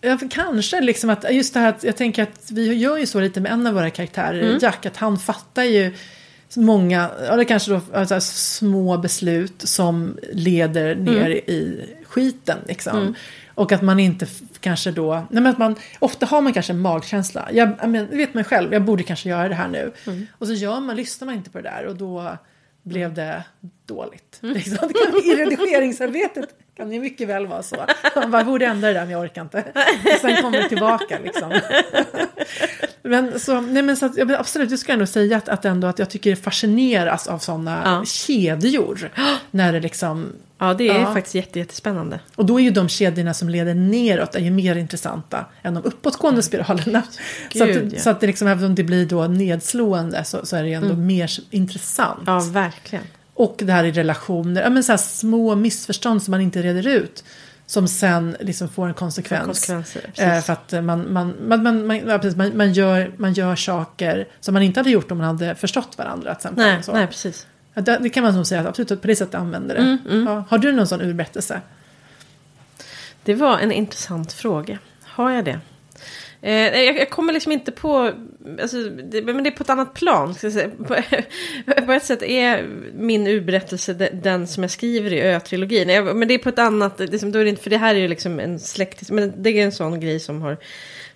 Ja, 0.00 0.18
kanske 0.30 0.80
liksom 0.80 1.10
att 1.10 1.34
just 1.34 1.54
det 1.54 1.60
här 1.60 1.68
att 1.68 1.84
jag 1.84 1.96
tänker 1.96 2.22
att 2.22 2.50
vi 2.50 2.74
gör 2.74 2.96
ju 2.96 3.06
så 3.06 3.20
lite 3.20 3.40
med 3.40 3.52
en 3.52 3.66
av 3.66 3.74
våra 3.74 3.90
karaktärer, 3.90 4.42
Mm. 4.42 4.58
Jack, 4.62 4.86
att 4.86 4.96
han 4.96 5.18
fattar 5.18 5.62
ju 5.64 5.94
många, 6.56 7.10
det 7.36 7.44
kanske 7.44 7.70
då 7.70 7.80
alltså, 7.94 8.20
små 8.20 8.98
beslut 8.98 9.62
som 9.64 10.18
leder 10.32 10.94
ner 10.94 11.26
Mm. 11.26 11.32
i 11.32 11.86
skiten 12.04 12.58
liksom. 12.66 13.14
Och 13.54 13.72
att 13.72 13.82
man 13.82 14.00
inte 14.00 14.26
kanske 14.60 14.90
då, 14.90 15.14
nej 15.14 15.42
men 15.42 15.46
att 15.46 15.58
man, 15.58 15.76
ofta 15.98 16.26
har 16.26 16.40
man 16.40 16.52
kanske 16.52 16.72
en 16.72 16.80
magkänsla. 16.80 17.48
Jag, 17.52 17.72
jag 17.80 17.90
men, 17.90 18.06
vet 18.16 18.34
man 18.34 18.44
själv, 18.44 18.72
jag 18.72 18.82
borde 18.82 19.02
kanske 19.02 19.28
göra 19.28 19.48
det 19.48 19.54
här 19.54 19.68
nu. 19.68 19.92
Mm. 20.06 20.26
Och 20.38 20.46
så 20.46 20.52
gör 20.52 20.80
man, 20.80 20.96
lyssnar 20.96 21.26
man 21.26 21.34
inte 21.34 21.50
på 21.50 21.58
det 21.58 21.64
där 21.70 21.86
och 21.86 21.96
då 21.96 22.36
blev 22.82 23.14
det 23.14 23.44
dåligt. 23.86 24.38
Mm. 24.42 24.54
Liksom. 24.54 24.88
Det 24.88 24.94
kan, 24.94 25.16
I 25.24 25.34
redigeringsarbetet 25.44 26.48
kan 26.80 26.90
det 26.90 26.98
mycket 27.00 27.28
väl 27.28 27.46
vara 27.46 27.62
så. 27.62 27.76
Man 28.16 28.30
bara 28.30 28.44
borde 28.44 28.66
ändra 28.66 28.88
det 28.88 28.94
där 28.94 29.00
men 29.00 29.10
jag 29.10 29.20
orkar 29.22 29.42
inte. 29.42 29.64
Och 30.14 30.20
sen 30.20 30.42
kommer 30.42 30.58
det 30.62 30.68
tillbaka 30.68 31.18
liksom. 31.24 31.52
Men, 33.02 33.40
så, 33.40 33.60
nej 33.60 33.82
men 33.82 33.96
så 33.96 34.06
att, 34.06 34.16
ja, 34.16 34.26
absolut, 34.38 34.70
jag 34.70 34.78
ska 34.78 34.92
ändå 34.92 35.06
säga 35.06 35.36
att, 35.36 35.48
att, 35.48 35.64
ändå, 35.64 35.86
att 35.86 35.98
jag 35.98 36.10
tycker 36.10 36.30
det 36.30 36.36
fascineras 36.36 37.26
av 37.28 37.38
sådana 37.38 37.82
Ja. 37.84 38.04
kedjor. 38.04 39.10
När 39.50 39.72
det 39.72 39.80
liksom, 39.80 40.32
Ja, 40.58 40.74
det 40.74 40.88
är 40.88 41.00
Ja. 41.00 41.14
faktiskt 41.14 41.34
jätte, 41.34 41.58
jättespännande. 41.58 42.20
och 42.36 42.46
då 42.46 42.60
är 42.60 42.64
ju 42.64 42.70
de 42.70 42.88
kedjorna 42.88 43.34
som 43.34 43.48
leder 43.48 43.74
neråt 43.74 44.34
är 44.34 44.40
ju 44.40 44.50
mer 44.50 44.76
intressanta 44.76 45.44
än 45.62 45.74
de 45.74 45.84
uppåtgående 45.84 46.42
spiralerna. 46.42 47.02
så, 47.52 47.64
Gud, 47.66 47.86
att, 47.86 47.92
ja. 47.92 47.98
så 47.98 48.10
att 48.10 48.20
det 48.20 48.26
liksom, 48.26 48.48
även 48.48 48.64
om 48.64 48.74
det 48.74 48.84
blir 48.84 49.06
då 49.06 49.26
nedslående 49.26 50.24
så, 50.24 50.46
så 50.46 50.56
är 50.56 50.62
det 50.62 50.68
ju 50.68 50.74
ändå 50.74 50.94
mer 50.94 51.30
intressant. 51.50 52.22
Ja, 52.26 52.40
verkligen. 52.52 53.04
Och 53.40 53.54
det 53.58 53.72
här 53.72 53.84
i 53.84 53.92
relationer, 53.92 54.62
ja, 54.62 54.70
men 54.70 54.84
så 54.84 54.92
här 54.92 54.96
små 54.96 55.54
missförstånd 55.54 56.22
som 56.22 56.30
man 56.32 56.40
inte 56.40 56.62
reder 56.62 56.86
ut. 56.88 57.24
som 57.66 57.88
sen 57.88 58.36
liksom 58.40 58.68
får 58.68 58.88
en 58.88 58.94
konsekvens. 58.94 59.70
Eh, 59.70 60.40
för 60.40 60.52
att 60.52 60.72
man, 60.72 61.12
man, 61.12 61.34
man, 61.46 61.62
man, 61.62 61.86
man, 61.86 61.96
ja, 62.08 62.18
precis, 62.18 62.36
man, 62.36 62.56
man, 62.56 62.72
gör, 62.72 63.12
man 63.16 63.32
gör 63.32 63.56
saker 63.56 64.28
som 64.40 64.54
man 64.54 64.62
inte 64.62 64.80
hade 64.80 64.90
gjort 64.90 65.10
om 65.10 65.18
man 65.18 65.26
hade 65.26 65.54
förstått 65.54 65.98
varandra. 65.98 66.34
Till 66.34 66.38
exempel, 66.48 66.64
Nej, 66.64 66.82
så. 66.82 66.92
nej, 66.92 67.06
precis. 67.06 67.46
Det, 67.74 67.98
det 68.00 68.08
kan 68.10 68.22
man 68.24 68.34
nog 68.34 68.46
säga 68.46 68.60
att 68.60 68.66
absolut 68.66 69.00
på 69.02 69.06
det 69.06 69.16
sättet 69.16 69.34
använder 69.34 69.74
det. 69.74 69.80
Mm, 70.10 70.26
Ja, 70.26 70.44
har 70.48 70.58
du 70.58 70.72
någon 70.72 70.86
sån 70.86 71.00
urberättelse? 71.00 71.60
Det 73.24 73.34
var 73.34 73.58
en 73.58 73.72
intressant 73.72 74.32
fråga. 74.32 74.78
Har 75.02 75.30
jag 75.30 75.44
det? 75.44 75.60
Eh, 76.42 76.82
jag, 76.84 76.98
jag 76.98 77.10
kommer 77.10 77.32
liksom 77.32 77.52
inte 77.52 77.72
på... 77.72 78.12
Alltså, 78.62 78.82
det, 78.82 79.22
men 79.22 79.42
det 79.42 79.50
är 79.50 79.56
på 79.56 79.62
ett 79.62 79.70
annat 79.70 79.94
plan. 79.94 80.34
Ska 80.34 80.46
jag 80.46 80.54
säga. 80.54 80.70
På, 80.78 80.96
på 81.86 81.92
ett 81.92 82.04
sätt 82.04 82.22
är 82.22 82.68
min 82.94 83.26
urberättelse 83.26 83.92
den 84.12 84.46
som 84.46 84.62
jag 84.62 84.70
skriver 84.70 85.12
i 85.12 85.20
Ö-trilogin. 85.20 86.04
Men 86.04 86.28
det 86.28 86.34
är 86.34 86.38
på 86.38 86.48
ett 86.48 86.58
annat... 86.58 87.00
liksom, 87.00 87.32
då 87.32 87.38
är 87.38 87.44
det 87.44 87.50
inte, 87.50 87.62
för 87.62 87.70
det 87.70 87.78
här 87.78 87.94
är 87.94 87.98
ju 87.98 88.08
liksom 88.08 88.40
en 88.40 88.58
släkt... 88.58 89.10
Men 89.10 89.42
det 89.42 89.50
är 89.50 89.64
en 89.64 89.72
sån 89.72 90.00
grej 90.00 90.20
som 90.20 90.42
har... 90.42 90.56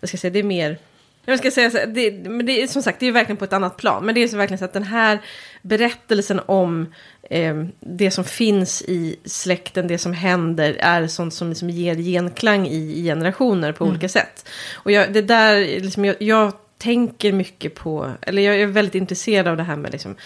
Vad 0.01 0.09
ska 0.09 0.15
jag 0.15 0.21
säga? 0.21 0.33
Det 0.33 0.39
är 0.39 0.43
mer... 0.43 0.79
Jag 1.27 1.39
ska 1.39 1.51
säga 1.51 1.71
så 1.71 1.79
det, 1.87 2.11
men 2.11 2.47
det 2.47 2.63
är 2.63 2.67
som 2.67 2.83
sagt, 2.83 3.01
det 3.01 3.07
är 3.07 3.13
verkligen 3.13 3.37
på 3.37 3.45
ett 3.45 3.53
annat 3.53 3.77
plan. 3.77 4.05
Men 4.07 4.15
det 4.15 4.23
är 4.23 4.29
så 4.29 4.37
verkligen 4.37 4.59
så 4.59 4.65
att 4.65 4.73
den 4.73 4.83
här 4.83 5.19
berättelsen 5.63 6.41
om 6.47 6.95
eh, 7.31 7.65
det 7.81 8.11
som 8.11 8.25
finns 8.25 8.83
i 8.83 9.17
släkten, 9.25 9.89
det 9.89 9.99
som 9.99 10.13
händer, 10.13 10.77
är 10.81 11.07
sånt 11.07 11.35
som 11.35 11.49
liksom 11.49 11.71
ger 11.71 11.95
genklang 11.95 12.67
i, 12.67 13.01
i 13.01 13.05
generationer 13.05 13.73
på 13.73 13.85
olika 13.85 14.09
sätt. 14.09 14.49
Och 14.75 14.93
jag, 14.93 15.13
det 15.13 15.23
där, 15.23 15.81
liksom, 15.81 16.05
jag, 16.05 16.17
jag 16.19 16.53
tänker 16.79 17.33
mycket 17.33 17.75
på, 17.75 18.13
eller 18.21 18.43
jag 18.43 18.61
är 18.61 18.67
väldigt 18.67 18.95
intresserad 18.95 19.49
av 19.49 19.57
det 19.57 19.63
här 19.63 19.77
med 19.77 19.93
liksom, 19.93 20.17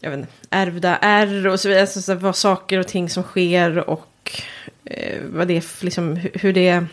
jag 0.00 0.10
vet 0.10 0.18
inte, 0.18 0.32
ärvda 0.50 0.96
ärr 0.96 1.46
och 1.46 1.60
så 1.60 1.68
vidare. 1.68 1.82
Alltså, 1.82 2.02
så 2.02 2.14
vad 2.14 2.36
saker 2.36 2.78
och 2.78 2.88
ting 2.88 3.10
som 3.10 3.22
sker 3.22 3.90
och 3.90 4.42
eh, 4.84 5.18
vad 5.24 5.48
det 5.48 5.56
är, 5.56 5.84
liksom, 5.84 6.16
hur, 6.16 6.30
hur 6.34 6.52
det 6.52 6.68
är. 6.68 6.86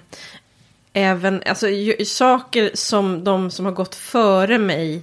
Även, 0.93 1.43
alltså 1.45 1.69
ju, 1.69 2.05
saker 2.05 2.71
som 2.73 3.23
de 3.23 3.51
som 3.51 3.65
har 3.65 3.71
gått 3.71 3.95
före 3.95 4.57
mig, 4.57 5.01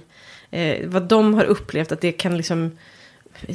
eh, 0.51 0.87
vad 0.87 1.03
de 1.03 1.33
har 1.33 1.43
upplevt, 1.43 1.91
att 1.91 2.01
det 2.01 2.11
kan 2.11 2.37
liksom 2.37 2.77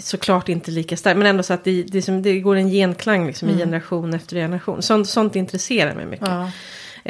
såklart 0.01 0.49
inte 0.49 0.71
lika 0.71 0.97
starkt, 0.97 1.19
men 1.19 1.27
ändå 1.27 1.43
så 1.43 1.53
att 1.53 1.65
det, 1.65 1.83
det, 1.83 2.03
som, 2.03 2.23
det 2.23 2.41
går 2.41 2.57
en 2.57 2.69
genklang 2.69 3.27
liksom, 3.27 3.49
i 3.51 3.59
generation 3.59 4.15
efter 4.15 4.37
generation. 4.37 4.83
Sånt, 4.83 5.09
sånt 5.09 5.37
intresserar 5.37 5.95
mig 5.95 6.07
mycket. 6.07 6.29
Ja. 6.29 6.51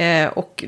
Eh, 0.02 0.28
och 0.28 0.64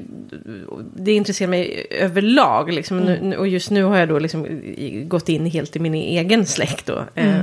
det 0.97 1.13
intresserar 1.13 1.49
mig 1.51 1.87
överlag. 1.91 2.73
Liksom. 2.73 2.99
Nu, 2.99 3.37
och 3.37 3.49
just 3.49 3.71
nu 3.71 3.83
har 3.83 3.99
jag 3.99 4.09
då 4.09 4.19
liksom 4.19 4.63
gått 5.09 5.29
in 5.29 5.47
helt 5.47 5.77
i 5.77 5.79
min 5.79 5.95
egen 5.95 6.47
släkt. 6.47 6.87
Då. 6.87 7.05
Eh, 7.15 7.43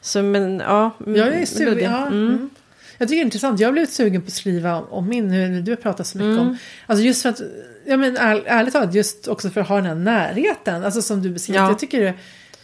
så 0.00 0.22
men 0.22 0.58
ja. 0.66 0.90
Jag 1.06 1.28
är 1.28 1.46
sugen. 1.46 1.92
Ja, 1.92 2.06
Mm. 2.06 2.26
mm. 2.28 2.50
Jag 2.98 3.08
tycker 3.08 3.16
det 3.16 3.22
är 3.22 3.24
intressant. 3.24 3.60
Jag 3.60 3.68
har 3.68 3.72
blivit 3.72 3.92
sugen 3.92 4.22
på 4.22 4.26
att 4.26 4.32
skriva 4.32 4.80
om 4.80 5.08
min, 5.08 5.28
nu 5.28 5.62
du 5.62 5.70
har 5.72 5.76
pratat 5.76 6.06
så 6.06 6.18
mycket 6.18 6.32
Mm. 6.32 6.48
om. 6.48 6.56
Alltså 6.86 7.04
just 7.04 7.22
för 7.22 7.28
att, 7.28 7.40
ja 7.86 7.96
men 7.96 8.16
är, 8.16 8.42
ärligt 8.46 8.72
talat, 8.72 8.94
just 8.94 9.28
också 9.28 9.50
för 9.50 9.60
att 9.60 9.68
ha 9.68 9.76
den 9.76 9.86
här 9.86 9.94
närheten. 9.94 10.84
Alltså 10.84 11.02
som 11.02 11.22
du 11.22 11.30
beskriver. 11.30 11.60
Ja. 11.60 11.68
Jag 11.68 11.78
tycker 11.78 12.00
det 12.00 12.14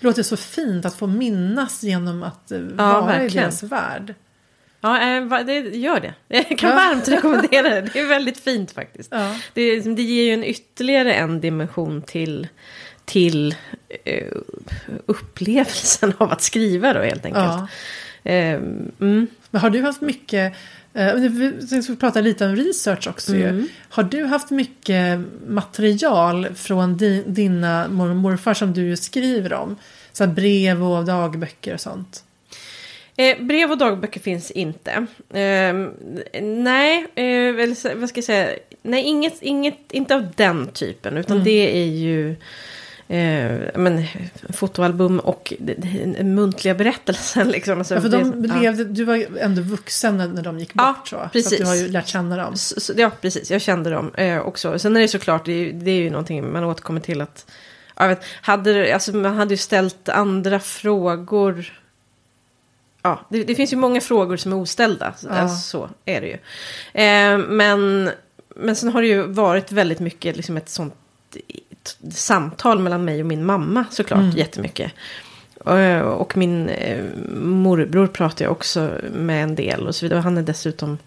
låter 0.00 0.22
så 0.22 0.36
fint 0.36 0.84
att 0.86 0.94
få 0.94 1.06
minnas 1.06 1.82
genom 1.82 2.22
att 2.22 2.50
eh, 2.52 2.58
Ja, 2.78 3.00
vara 3.00 3.16
i 3.16 3.18
verkligen. 3.18 3.44
deras 3.44 3.62
värld. 3.62 4.14
Ja, 4.80 5.00
eh, 5.16 5.44
det 5.46 5.52
gör 5.58 6.00
det. 6.00 6.14
Jag 6.28 6.58
kan 6.58 6.70
Ja. 6.70 6.76
varmt 6.76 7.08
rekommendera 7.08 7.62
det. 7.68 7.80
Det 7.92 8.00
är 8.00 8.06
väldigt 8.06 8.38
fint 8.40 8.70
faktiskt. 8.70 9.08
Ja. 9.12 9.36
Det, 9.54 9.80
det 9.80 10.02
ger 10.02 10.24
ju 10.24 10.32
en 10.34 10.44
ytterligare 10.44 11.14
en 11.14 11.40
dimension 11.40 12.02
till, 12.02 12.48
till 13.04 13.54
eh, 14.04 14.32
upplevelsen 15.06 16.12
av 16.18 16.32
att 16.32 16.42
skriva 16.42 16.92
då 16.92 17.00
helt 17.00 17.24
enkelt. 17.24 17.44
Ja. 17.44 17.68
Eh, 18.24 18.54
mm. 18.54 19.26
Men 19.50 19.60
har 19.60 19.70
du 19.70 19.82
haft 19.82 20.00
mycket, 20.00 20.54
eh, 20.94 21.14
vi 21.14 21.82
ska 21.82 21.96
prata 21.96 22.20
lite 22.20 22.46
om 22.46 22.56
research 22.56 23.08
också 23.08 23.36
ju. 23.36 23.48
Mm. 23.48 23.68
Har 23.88 24.02
du 24.02 24.24
haft 24.24 24.50
mycket 24.50 25.20
material 25.46 26.48
från 26.54 26.96
di, 26.96 27.24
dina 27.26 27.88
mormor 27.88 28.10
och 28.10 28.16
morfar 28.16 28.54
som 28.54 28.72
du 28.72 28.96
skriver 28.96 29.52
om? 29.52 29.76
Så 30.12 30.26
brev 30.26 30.84
och 30.84 31.04
dagböcker 31.04 31.74
och 31.74 31.80
sånt. 31.80 32.24
Eh, 33.16 33.42
brev 33.42 33.70
och 33.70 33.78
dagböcker 33.78 34.20
finns 34.20 34.50
inte. 34.50 34.90
Eh, 35.30 35.74
nej, 36.42 37.06
eh, 37.14 37.96
vad 37.96 38.08
ska 38.08 38.18
jag 38.18 38.24
säga? 38.24 38.58
Nej, 38.82 39.02
inget, 39.02 39.42
inget, 39.42 39.92
inte 39.92 40.14
av 40.14 40.26
den 40.36 40.66
typen. 40.66 41.16
Utan 41.16 41.36
Mm. 41.36 41.44
det 41.44 41.82
är 41.82 41.86
ju 41.86 42.36
eh, 43.08 43.58
men, 43.74 44.04
fotoalbum 44.52 45.18
och 45.20 45.52
muntliga 46.22 46.74
berättelsen. 46.74 47.48
Liksom. 47.56 47.78
Alltså, 47.78 47.94
Ja, 47.94 48.00
för 48.00 48.08
det- 48.08 48.18
de 48.18 48.44
ja. 48.44 48.60
levde, 48.60 48.84
du 48.84 49.04
var 49.04 49.26
ändå 49.40 49.62
vuxen 49.62 50.16
när, 50.16 50.28
när 50.28 50.42
de 50.42 50.58
gick 50.58 50.70
Ja, 50.74 50.94
bort. 50.98 51.08
Så, 51.08 51.16
så 51.16 51.20
att 51.22 51.32
precis. 51.32 51.58
du 51.58 51.64
har 51.64 51.74
ju 51.74 51.88
lärt 51.88 52.06
känna 52.08 52.36
dem. 52.36 52.56
Så, 52.56 52.80
så, 52.80 52.92
ja, 52.96 53.10
precis. 53.20 53.50
Jag 53.50 53.60
kände 53.60 53.90
dem 53.90 54.14
eh, 54.14 54.38
också. 54.40 54.78
Sen 54.78 54.96
är 54.96 55.00
det 55.00 55.08
såklart, 55.08 55.44
det 55.44 55.52
är, 55.52 55.72
det 55.72 55.90
är 55.90 56.00
ju 56.00 56.10
någonting 56.10 56.52
man 56.52 56.64
återkommer 56.64 57.00
till 57.00 57.20
att... 57.20 57.46
ja, 57.96 58.02
Jag 58.02 58.08
vet, 58.08 58.24
hade, 58.42 58.72
det- 58.72 58.92
alltså, 58.92 59.16
man 59.16 59.36
hade 59.36 59.54
ju 59.54 59.58
ställt 59.58 60.08
andra 60.08 60.60
frågor. 60.60 61.80
Ja, 63.02 63.20
det, 63.30 63.44
det 63.44 63.54
finns 63.54 63.72
ju 63.72 63.76
många 63.76 64.00
frågor 64.00 64.36
som 64.36 64.52
är 64.52 64.56
oställda. 64.56 65.14
Ja. 65.24 65.30
Alltså, 65.30 65.56
så 65.56 65.90
är 66.04 66.20
det 66.20 66.26
ju. 66.26 66.34
Eh, 67.02 67.38
men, 67.38 68.10
men 68.56 68.76
sen 68.76 68.88
har 68.92 69.02
det 69.02 69.08
ju 69.08 69.22
varit 69.22 69.72
väldigt 69.72 70.00
mycket 70.00 70.36
liksom 70.36 70.56
ett 70.56 70.68
sånt 70.68 70.94
samtal 72.10 72.78
mellan 72.78 73.04
mig 73.04 73.20
och 73.20 73.26
min 73.26 73.44
mamma 73.44 73.84
såklart 73.90 74.20
Mm. 74.20 74.36
jättemycket. 74.36 74.92
Och, 75.64 76.20
och 76.20 76.36
min 76.36 76.68
eh, 76.68 77.04
morbror 77.40 78.06
pratar 78.06 78.44
jag 78.44 78.52
också 78.52 78.90
med 79.12 79.42
en 79.42 79.54
del 79.54 79.86
och 79.86 79.94
så 79.94 80.04
vidare. 80.06 80.20
Han 80.20 80.38
är 80.38 80.42
dessutom 80.42 80.98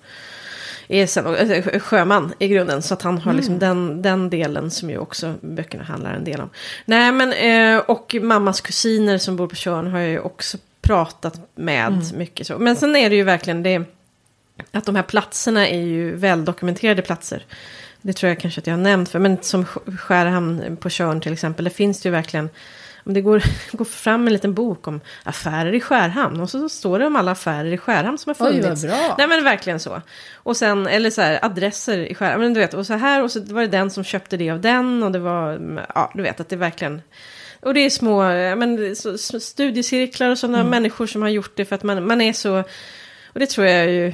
är 0.87 1.07
sen, 1.07 1.27
alltså, 1.27 1.79
sjöman 1.79 2.33
i 2.39 2.47
grunden. 2.47 2.81
Så 2.81 2.93
att 2.93 3.01
han 3.01 3.17
har 3.17 3.33
liksom 3.33 3.59
den, 3.59 4.01
den 4.01 4.29
delen 4.29 4.71
som 4.71 4.89
ju 4.89 4.97
också 4.97 5.33
böckerna 5.41 5.83
handlar 5.83 6.13
en 6.13 6.23
del 6.23 6.41
om. 6.41 6.49
Nej 6.85 7.11
men, 7.11 7.33
eh, 7.33 7.83
och 7.83 8.15
mammas 8.21 8.61
kusiner 8.61 9.17
som 9.17 9.35
bor 9.35 9.47
på 9.47 9.55
Tjörn 9.55 9.87
har 9.87 9.99
jag 9.99 10.09
ju 10.09 10.19
också 10.19 10.57
pratat 10.81 11.39
med 11.55 12.13
mycket 12.13 12.47
så. 12.47 12.59
Men 12.59 12.75
sen 12.75 12.95
är 12.95 13.09
det 13.09 13.15
ju 13.15 13.23
verkligen 13.23 13.63
det 13.63 13.83
att 14.71 14.85
de 14.85 14.95
här 14.95 15.03
platserna 15.03 15.67
är 15.67 15.81
ju 15.81 16.15
väldokumenterade 16.15 17.01
platser. 17.01 17.45
Det 18.01 18.13
tror 18.13 18.27
jag 18.29 18.39
kanske 18.39 18.61
att 18.61 18.67
jag 18.67 18.73
har 18.73 18.81
nämnt 18.81 19.09
för. 19.09 19.19
Men 19.19 19.37
som 19.41 19.65
Sk- 19.65 19.97
Skärhamn 19.97 20.77
på 20.77 20.89
Tjörn 20.89 21.21
till 21.21 21.33
exempel. 21.33 21.65
Det 21.65 21.71
finns 21.71 22.01
det 22.01 22.09
ju 22.09 22.13
verkligen. 22.13 22.49
Om 23.03 23.13
det 23.13 23.21
går, 23.21 23.43
går 23.77 23.85
fram 23.85 24.27
en 24.27 24.33
liten 24.33 24.53
bok 24.53 24.87
om 24.87 25.01
affärer 25.23 25.73
i 25.73 25.81
Skärhamn. 25.81 26.39
Och 26.41 26.49
så 26.49 26.69
står 26.69 26.99
det 26.99 27.05
om 27.05 27.15
alla 27.15 27.31
affärer 27.31 27.71
i 27.73 27.77
Skärhamn 27.77 28.17
som 28.17 28.33
har 28.37 28.47
Oj, 28.47 28.61
funnits. 28.61 28.83
vad 28.83 28.91
bra. 28.91 29.15
Nej 29.17 29.27
men 29.27 29.43
verkligen 29.43 29.79
så. 29.79 30.01
Och 30.35 30.57
sen, 30.57 30.87
eller 30.87 31.09
så 31.09 31.21
här, 31.21 31.39
adresser 31.45 31.97
i 31.97 32.15
Skärhamn. 32.15 32.41
Men 32.43 32.53
du 32.53 32.59
vet, 32.59 32.73
och 32.73 32.85
så 32.87 32.93
här. 32.93 33.23
Och 33.23 33.31
så 33.31 33.39
var 33.43 33.61
det 33.61 33.67
den 33.67 33.89
som 33.91 34.03
köpte 34.03 34.37
det 34.37 34.49
av 34.49 34.61
den. 34.61 35.03
Och 35.03 35.11
det 35.11 35.19
var, 35.19 35.59
ja 35.95 36.11
du 36.15 36.23
vet 36.23 36.39
att 36.39 36.49
det 36.49 36.55
verkligen. 36.55 37.01
Och 37.59 37.73
det 37.73 37.79
är 37.79 37.89
små, 37.89 38.23
men, 38.55 38.95
studiecirklar 39.41 40.29
och 40.29 40.37
sådana 40.37 40.63
människor 40.63 41.07
som 41.07 41.21
har 41.21 41.29
gjort 41.29 41.51
det 41.55 41.65
för 41.65 41.75
att 41.75 41.83
man, 41.83 42.07
man 42.07 42.21
är 42.21 42.33
så... 42.33 42.59
Och 43.33 43.39
det 43.39 43.45
tror 43.45 43.67
jag 43.67 43.89
ju... 43.91 44.13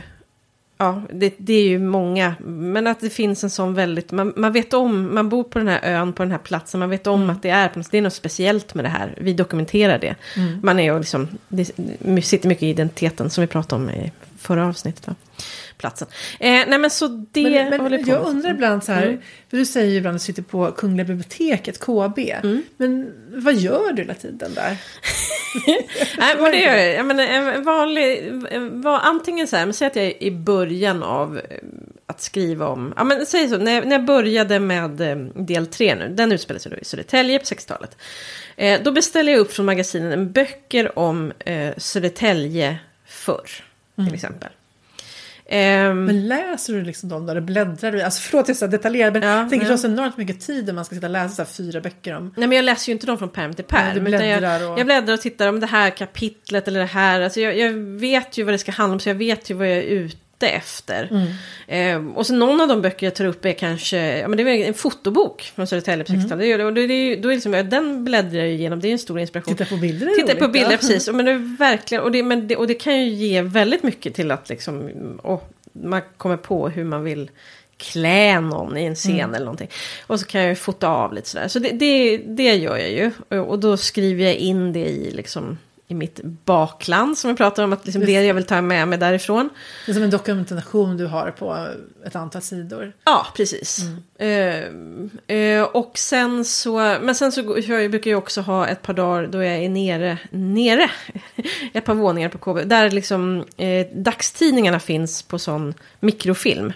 Ja, 0.78 1.02
det, 1.14 1.34
det 1.38 1.54
är 1.54 1.68
ju 1.68 1.80
många. 1.80 2.36
Men 2.46 2.88
att 2.88 3.00
det 3.00 3.10
finns 3.10 3.44
en 3.44 3.50
sån 3.50 3.74
väldigt... 3.74 4.12
Man, 4.12 4.34
man 4.36 4.54
vet 4.54 4.74
om, 4.74 5.16
man 5.16 5.30
bor 5.30 5.44
på 5.44 5.60
den 5.60 5.68
här 5.68 5.80
ön, 5.84 6.14
på 6.14 6.24
den 6.24 6.32
här 6.32 6.38
platsen. 6.38 6.80
Man 6.80 6.90
vet 6.90 7.08
om 7.08 7.30
att 7.30 7.42
det 7.42 7.50
är, 7.50 7.72
det 7.92 7.98
är 7.98 8.02
något 8.02 8.14
speciellt 8.14 8.74
med 8.74 8.86
det 8.86 8.90
här. 8.90 9.14
Vi 9.22 9.34
dokumenterar 9.34 10.00
det. 10.00 10.16
Man 10.64 10.80
är 10.80 10.84
ju 10.84 11.00
liksom... 11.00 11.28
Det 11.48 11.66
sitter 12.22 12.50
mycket 12.50 12.64
i 12.64 12.70
identiteten 12.70 13.30
som 13.30 13.42
vi 13.42 13.48
pratade 13.48 13.84
om 13.84 13.90
i 13.90 14.12
förra 14.38 14.68
avsnittet. 14.68 15.08
Va? 15.08 15.16
Platsen. 15.78 16.08
Eh, 16.40 16.50
nej 16.68 16.78
men 16.80 16.90
så 16.90 17.08
det 17.32 17.44
Men, 17.70 17.80
håller 17.82 17.98
men 17.98 18.04
på 18.06 18.12
jag 18.12 18.20
med. 18.20 18.30
undrar 18.30 18.52
ibland 18.52 18.84
så 18.84 18.92
här, 18.92 19.08
Mm. 19.08 19.22
för 19.50 19.58
du 19.58 19.66
säger 19.66 19.92
ju 19.92 19.98
ibland 19.98 20.16
att 20.16 20.22
du 20.22 20.26
sitter 20.26 20.42
på 20.42 20.72
Kungliga 20.72 21.06
biblioteket, 21.06 21.80
KB. 21.80 22.20
Mm. 22.44 22.64
Men 22.78 23.14
vad 23.44 23.56
gör 23.56 23.94
du 23.94 24.02
hela 24.02 24.14
tiden 24.14 24.54
där? 24.54 24.78
Nej, 26.18 26.36
men 26.40 26.52
det 26.52 26.58
gör 26.62 26.76
jag. 26.76 26.94
jag 26.96 27.06
menar, 27.06 27.24
en 27.24 27.64
vanlig, 27.64 28.32
var, 28.72 29.00
antingen 29.00 29.48
så 29.48 29.56
här, 29.56 29.66
men 29.66 29.74
säg 29.74 29.88
att 29.88 29.96
jag 29.96 30.06
är 30.06 30.24
i 30.24 30.32
början 30.32 31.04
av 31.04 31.38
eh, 31.38 31.44
att 32.06 32.22
skriva 32.22 32.68
om, 32.68 32.94
ja 32.98 33.04
men 33.04 33.26
säg 33.26 33.50
så, 33.50 33.58
när 33.58 33.72
jag, 33.72 33.86
när 33.86 33.92
jag 33.96 34.06
började 34.06 34.60
med 34.60 35.02
eh, 35.02 35.16
del 35.36 35.68
3 35.68 35.96
nu, 35.96 36.10
den 36.10 36.32
utspelar 36.32 36.60
sig 36.60 36.72
då 36.72 36.78
i 36.78 36.86
Södertälje 36.86 37.40
på 37.40 37.46
60-talet. 37.46 37.98
Eh, 38.56 38.82
då 38.84 38.92
beställde 38.92 39.32
jag 39.32 39.40
upp 39.40 39.54
från 39.54 39.66
magasinen 39.66 40.12
en 40.12 40.32
böcker 40.32 41.00
om 41.00 41.32
eh, 41.40 41.70
Södertälje 41.78 42.78
förr, 43.06 43.50
till 43.96 44.14
exempel. 44.14 44.50
Ehm, 45.50 46.06
Men 46.06 46.28
läser 46.28 46.74
du 46.74 46.84
liksom 46.84 47.10
dem 47.10 47.26
där? 47.26 47.40
Bläddrar 47.42 47.92
du? 47.92 48.02
Alltså 48.02 48.22
förlåt, 48.22 48.48
jag 48.48 48.56
är 48.56 48.58
så 48.58 48.68
detaljerad. 48.68 49.14
Men 49.14 49.22
Ja, 49.24 49.38
jag 49.40 49.50
tänker 49.50 49.66
ja. 49.68 49.72
det 49.72 49.78
så 49.78 49.88
enormt 49.88 50.18
mycket 50.18 50.40
tid 50.42 50.70
om 50.70 50.76
man 50.76 50.86
ska 50.86 50.96
sitta 50.96 51.08
och 51.08 51.14
läsa 51.14 51.46
så 51.46 51.52
fyra 51.54 51.82
böcker 51.82 52.16
om. 52.16 52.34
Nej 52.38 52.48
men 52.48 52.56
jag 52.56 52.66
läser 52.66 52.88
ju 52.90 52.94
inte 52.94 53.06
dem 53.08 53.18
från 53.18 53.30
pärm 53.30 53.54
till 53.54 53.66
pärm. 53.66 54.04
bläddrar 54.04 54.60
jag, 54.60 54.72
och- 54.72 54.80
jag 54.80 54.86
bläddrar 54.86 55.14
och 55.14 55.22
tittar 55.22 55.48
om 55.48 55.60
det 55.60 55.66
här 55.68 55.90
kapitlet 55.90 56.68
eller 56.68 56.80
det 56.80 56.86
här. 56.86 57.22
Alltså 57.22 57.40
jag, 57.40 57.58
jag 57.58 57.74
vet 58.00 58.38
ju 58.38 58.44
vad 58.44 58.54
det 58.54 58.58
ska 58.58 58.72
handla 58.72 58.94
om 58.94 59.00
så 59.00 59.10
jag 59.10 59.16
vet 59.16 59.50
ju 59.50 59.54
vad 59.56 59.68
jag 59.68 59.78
är 59.78 59.82
ute 59.82 60.18
efter. 60.46 61.10
Mm. 61.68 62.08
Eh, 62.08 62.16
och 62.18 62.26
så 62.28 62.34
någon 62.36 62.62
av 62.62 62.68
de 62.68 62.82
böcker 62.82 63.06
jag 63.08 63.16
tar 63.16 63.26
upp 63.26 63.46
är 63.46 63.54
kanske, 63.54 64.18
ja 64.20 64.28
men 64.28 64.38
det 64.38 64.44
är 64.44 64.68
en 64.68 64.74
fotobok 64.74 65.42
från 65.56 65.68
Södertälje 65.68 66.06
på 66.06 66.12
60-talet. 66.14 66.40
Det 66.40 66.46
gör 66.48 66.58
det, 66.58 66.66
Och 66.66 66.74
det, 66.74 66.82
ju- 66.82 67.16
då 67.16 67.30
är 67.30 67.34
liksom, 67.34 67.52
den 67.52 68.06
bläddrar 68.06 68.40
jag 68.40 68.50
igenom, 68.50 68.80
det 68.80 68.88
är 68.88 68.92
en 68.92 69.00
stor 69.00 69.20
inspiration. 69.20 69.56
Titta 69.56 69.70
på 69.70 69.78
bilder 69.78 70.08
Titta 70.08 70.28
roligt, 70.28 70.40
på 70.40 70.48
bilder, 70.48 70.72
ja. 70.72 70.78
precis. 70.78 71.08
Och, 71.08 71.16
men 71.16 71.26
det 71.26 71.34
verkligen, 71.60 72.04
och, 72.04 72.12
det, 72.12 72.24
men 72.24 72.48
det, 72.48 72.56
och 72.56 72.68
det 72.68 72.74
kan 72.74 73.00
ju 73.02 73.10
ge 73.10 73.42
väldigt 73.42 73.84
mycket 73.84 74.14
till 74.14 74.32
att 74.32 74.50
liksom, 74.50 74.90
och 75.24 75.50
man 75.74 76.02
kommer 76.18 76.38
på 76.38 76.70
hur 76.70 76.84
man 76.84 77.04
vill 77.04 77.30
klä 77.78 78.40
någon 78.40 78.78
i 78.78 78.84
en 78.86 78.96
scen 78.96 79.12
Mm. 79.20 79.34
eller 79.34 79.46
någonting. 79.46 79.70
Och 80.08 80.20
så 80.20 80.26
kan 80.26 80.42
jag 80.42 80.50
ju 80.50 80.56
fota 80.56 80.88
av 80.88 81.14
lite 81.14 81.30
sådär. 81.30 81.48
Så 81.48 81.60
det, 81.60 81.70
det, 81.70 82.18
det 82.18 82.56
gör 82.56 82.78
jag 82.78 82.92
ju. 82.92 83.40
Och 83.40 83.60
då 83.60 83.78
skriver 83.78 84.24
jag 84.24 84.36
in 84.36 84.74
det 84.74 84.86
i 84.86 85.12
liksom 85.12 85.58
i 85.90 85.94
mitt 85.94 86.20
bakland 86.24 87.18
som 87.18 87.30
vi 87.32 87.38
pratar 87.38 87.64
om, 87.64 87.74
att 87.74 87.86
liksom 87.86 88.06
det 88.06 88.12
jag 88.12 88.34
vill 88.34 88.44
ta 88.44 88.62
med 88.62 88.88
mig 88.88 88.98
därifrån. 89.00 89.50
Det 89.86 89.92
är 89.92 89.94
som 89.94 90.04
en 90.04 90.10
dokumentation 90.10 90.98
du 90.98 91.06
har 91.06 91.32
på 91.32 91.68
ett 92.06 92.16
antal 92.16 92.42
sidor. 92.42 92.94
Ja, 93.04 93.28
precis. 93.36 93.80
Eh, 94.20 95.38
eh, 95.38 95.64
och 95.64 95.98
sen 95.98 96.46
så, 96.46 96.78
men 96.78 97.16
sen 97.16 97.32
så 97.32 97.58
jag 97.68 97.92
brukar 97.92 98.12
jag 98.12 98.18
också 98.18 98.42
ha 98.42 98.68
ett 98.68 98.82
par 98.82 98.94
dagar 98.94 99.28
då 99.28 99.44
jag 99.44 99.56
är 99.56 99.70
nere, 99.70 100.18
nere, 100.32 100.90
ett 101.74 101.86
par 101.86 101.94
våningar 101.94 102.30
på 102.30 102.38
KB, 102.38 102.68
där 102.70 102.92
liksom 102.92 103.46
eh, 103.58 103.88
dagstidningarna 103.94 104.80
finns 104.80 105.24
på 105.24 105.40
sån 105.40 105.74
mikrofilm. 106.00 106.74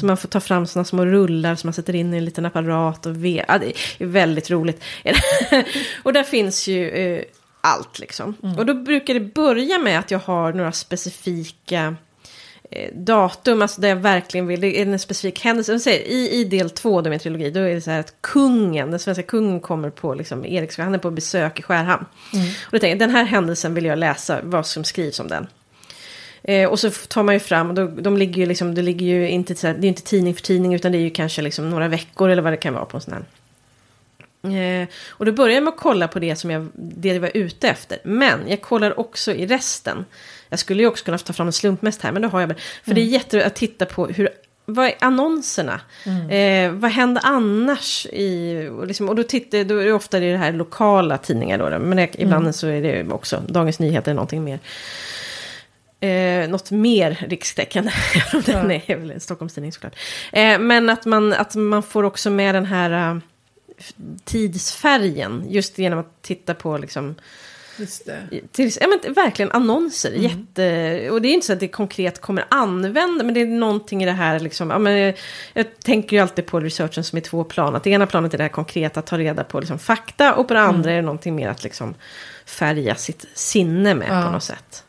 Så 0.00 0.06
man 0.06 0.16
får 0.16 0.28
ta 0.28 0.40
fram 0.40 0.66
såna 0.66 0.84
små 0.84 1.06
rullar 1.06 1.54
som 1.54 1.68
man 1.68 1.74
sätter 1.74 1.94
in 1.94 2.14
i 2.14 2.16
en 2.16 2.24
liten 2.24 2.46
apparat 2.46 3.06
och 3.06 3.24
ve- 3.24 3.44
ja, 3.48 3.58
det 3.58 3.66
är 3.98 4.06
väldigt 4.06 4.50
roligt. 4.50 4.82
och 6.02 6.12
där 6.12 6.22
finns 6.22 6.68
ju 6.68 6.90
eh, 6.90 7.22
allt 7.64 7.98
liksom. 7.98 8.34
Och 8.58 8.66
då 8.66 8.74
brukar 8.74 9.14
det 9.14 9.20
börja 9.20 9.78
med 9.78 9.98
att 9.98 10.10
jag 10.10 10.18
har 10.18 10.52
några 10.52 10.72
specifika 10.72 11.96
eh, 12.70 12.94
datum, 12.94 13.62
alltså 13.62 13.80
där 13.80 13.88
jag 13.88 13.96
verkligen 13.96 14.46
vill, 14.46 14.60
det 14.60 14.80
är 14.80 14.86
en 14.86 14.98
specifik 14.98 15.40
händelse. 15.40 15.72
Jag 15.72 15.80
säger, 15.80 16.08
i, 16.08 16.30
I 16.30 16.44
del 16.44 16.70
två 16.70 16.98
av 16.98 17.06
min 17.06 17.18
trilogi, 17.18 17.50
då 17.50 17.60
är 17.60 17.74
det 17.74 17.80
så 17.80 17.90
här 17.90 18.00
att 18.00 18.14
kungen, 18.20 18.90
den 18.90 19.00
svenska 19.00 19.22
kungen 19.22 19.60
kommer 19.60 19.90
på 19.90 20.14
liksom, 20.14 20.44
Eriksgård, 20.44 20.84
han 20.84 20.94
är 20.94 20.98
på 20.98 21.10
besök 21.10 21.58
i 21.58 21.62
Skärhamn. 21.62 22.04
Och 22.64 22.70
då 22.70 22.78
tänker 22.78 22.88
jag, 22.88 22.98
den 22.98 23.10
här 23.10 23.24
händelsen 23.24 23.74
vill 23.74 23.84
jag 23.84 23.98
läsa, 23.98 24.40
vad 24.42 24.66
som 24.66 24.84
skrivs 24.84 25.20
om 25.20 25.28
den. 25.28 25.46
Eh, 26.42 26.68
och 26.68 26.80
så 26.80 26.90
tar 26.90 27.22
man 27.22 27.34
ju 27.34 27.40
fram, 27.40 27.68
och 27.68 27.74
då, 27.74 27.86
de 27.86 28.16
ligger 28.16 28.40
ju 28.40 28.46
liksom, 28.46 28.74
det 28.74 28.82
ligger 28.82 29.06
ju 29.06 29.28
inte, 29.28 29.66
här, 29.66 29.74
det 29.74 29.86
är 29.86 29.88
inte 29.88 30.02
tidning 30.02 30.34
för 30.34 30.42
tidning, 30.42 30.74
utan 30.74 30.92
det 30.92 30.98
är 30.98 31.02
ju 31.02 31.10
kanske 31.10 31.42
liksom 31.42 31.70
några 31.70 31.88
veckor 31.88 32.30
eller 32.30 32.42
vad 32.42 32.52
det 32.52 32.56
kan 32.56 32.74
vara 32.74 32.84
på 32.84 32.96
en 32.96 33.00
sån 33.00 33.12
här. 33.14 33.24
Eh, 34.44 34.88
och 35.08 35.24
då 35.24 35.32
börjar 35.32 35.54
jag 35.54 35.62
med 35.64 35.72
att 35.72 35.80
kolla 35.80 36.08
på 36.08 36.18
det 36.18 36.36
som 36.36 36.50
jag, 36.50 36.68
det 36.74 37.08
jag 37.08 37.20
var 37.20 37.30
ute 37.34 37.68
efter. 37.68 37.98
Men 38.04 38.40
jag 38.48 38.60
kollar 38.62 39.00
också 39.00 39.32
i 39.32 39.46
resten. 39.46 40.04
Jag 40.48 40.58
skulle 40.58 40.82
ju 40.82 40.88
också 40.88 41.04
kunna 41.04 41.18
ta 41.18 41.32
fram 41.32 41.46
en 41.46 41.52
slumpmäst 41.52 42.02
här, 42.02 42.12
men 42.12 42.22
då 42.22 42.28
har 42.28 42.40
jag. 42.40 42.54
För 42.84 42.94
det 42.94 43.00
är 43.00 43.04
jätteroligt 43.04 43.46
att 43.46 43.54
titta 43.54 43.86
på 43.86 44.06
hur, 44.06 44.28
vad 44.66 44.86
är 44.86 44.94
annonserna? 45.00 45.80
Eh, 46.30 46.72
vad 46.72 46.90
händer 46.90 47.22
annars? 47.26 48.06
I, 48.06 48.68
och, 48.72 48.86
liksom, 48.86 49.08
och 49.08 49.16
då, 49.16 49.22
tittar, 49.22 49.64
då 49.64 49.78
är 49.78 49.84
det 49.84 49.92
ofta 49.92 50.20
det 50.20 50.36
här 50.36 50.52
lokala 50.52 51.18
tidningar 51.18 51.58
då. 51.58 51.78
Men 51.78 51.96
det, 51.96 52.08
ibland 52.18 52.54
så 52.54 52.66
är 52.66 52.82
det 52.82 53.12
också 53.12 53.42
Dagens 53.48 53.78
Nyheter 53.78 54.10
eller 54.10 54.16
någonting 54.16 54.44
mer. 54.44 54.58
Eh, 56.00 56.48
något 56.48 56.70
mer 56.70 57.24
rikstäckande. 57.28 57.90
om 58.34 58.42
den 58.46 58.70
Ja. 58.70 58.80
är 58.86 58.96
väl 58.96 59.10
en 59.10 59.20
Stockholmstidning 59.20 59.72
såklart. 59.72 59.96
Eh, 60.32 60.58
men 60.58 60.90
att 60.90 61.04
man, 61.04 61.32
att 61.32 61.54
man 61.54 61.82
får 61.82 62.02
också 62.02 62.30
med 62.30 62.54
den 62.54 62.66
här 62.66 63.10
eh, 63.10 63.18
tidsfärgen. 64.24 65.44
Just 65.48 65.78
genom 65.78 65.98
att 65.98 66.22
titta 66.22 66.54
på 66.54 66.78
liksom, 66.78 67.14
Just 67.76 68.06
det. 68.06 68.20
till, 68.52 68.70
ja, 68.80 68.86
men, 68.86 69.14
verkligen 69.14 69.52
annonser. 69.52 70.10
Jätte, 70.10 71.10
och 71.10 71.22
det 71.22 71.28
är 71.28 71.34
inte 71.34 71.46
så 71.46 71.52
att 71.52 71.60
det 71.60 71.68
konkret 71.68 72.20
kommer 72.20 72.44
använda, 72.48 73.24
men 73.24 73.34
det 73.34 73.40
är 73.40 73.46
någonting 73.46 74.02
i 74.02 74.06
det 74.06 74.12
här. 74.12 74.40
Liksom, 74.40 74.70
ja, 74.70 74.78
men, 74.78 75.14
jag, 75.52 75.66
tänker 75.82 76.16
ju 76.16 76.22
alltid 76.22 76.46
på 76.46 76.60
researchen 76.60 77.04
som 77.04 77.16
är 77.16 77.20
två 77.20 77.44
plan. 77.44 77.74
Att 77.74 77.84
det 77.84 77.90
ena 77.90 78.06
planet 78.06 78.34
är 78.34 78.38
det 78.38 78.44
här 78.44 78.48
konkreta, 78.48 79.00
att 79.00 79.06
ta 79.06 79.18
reda 79.18 79.44
på 79.44 79.60
liksom, 79.60 79.78
fakta. 79.78 80.34
Och 80.34 80.48
på 80.48 80.54
det 80.54 80.60
andra 80.60 80.90
är 80.90 80.96
det 80.96 81.02
någonting 81.02 81.34
mer 81.36 81.48
att 81.48 81.64
liksom, 81.64 81.94
färga 82.46 82.94
sitt 82.94 83.26
sinne 83.34 83.94
med 83.94 84.08
Ja. 84.10 84.22
på 84.26 84.30
något 84.30 84.42
sätt. 84.42 84.84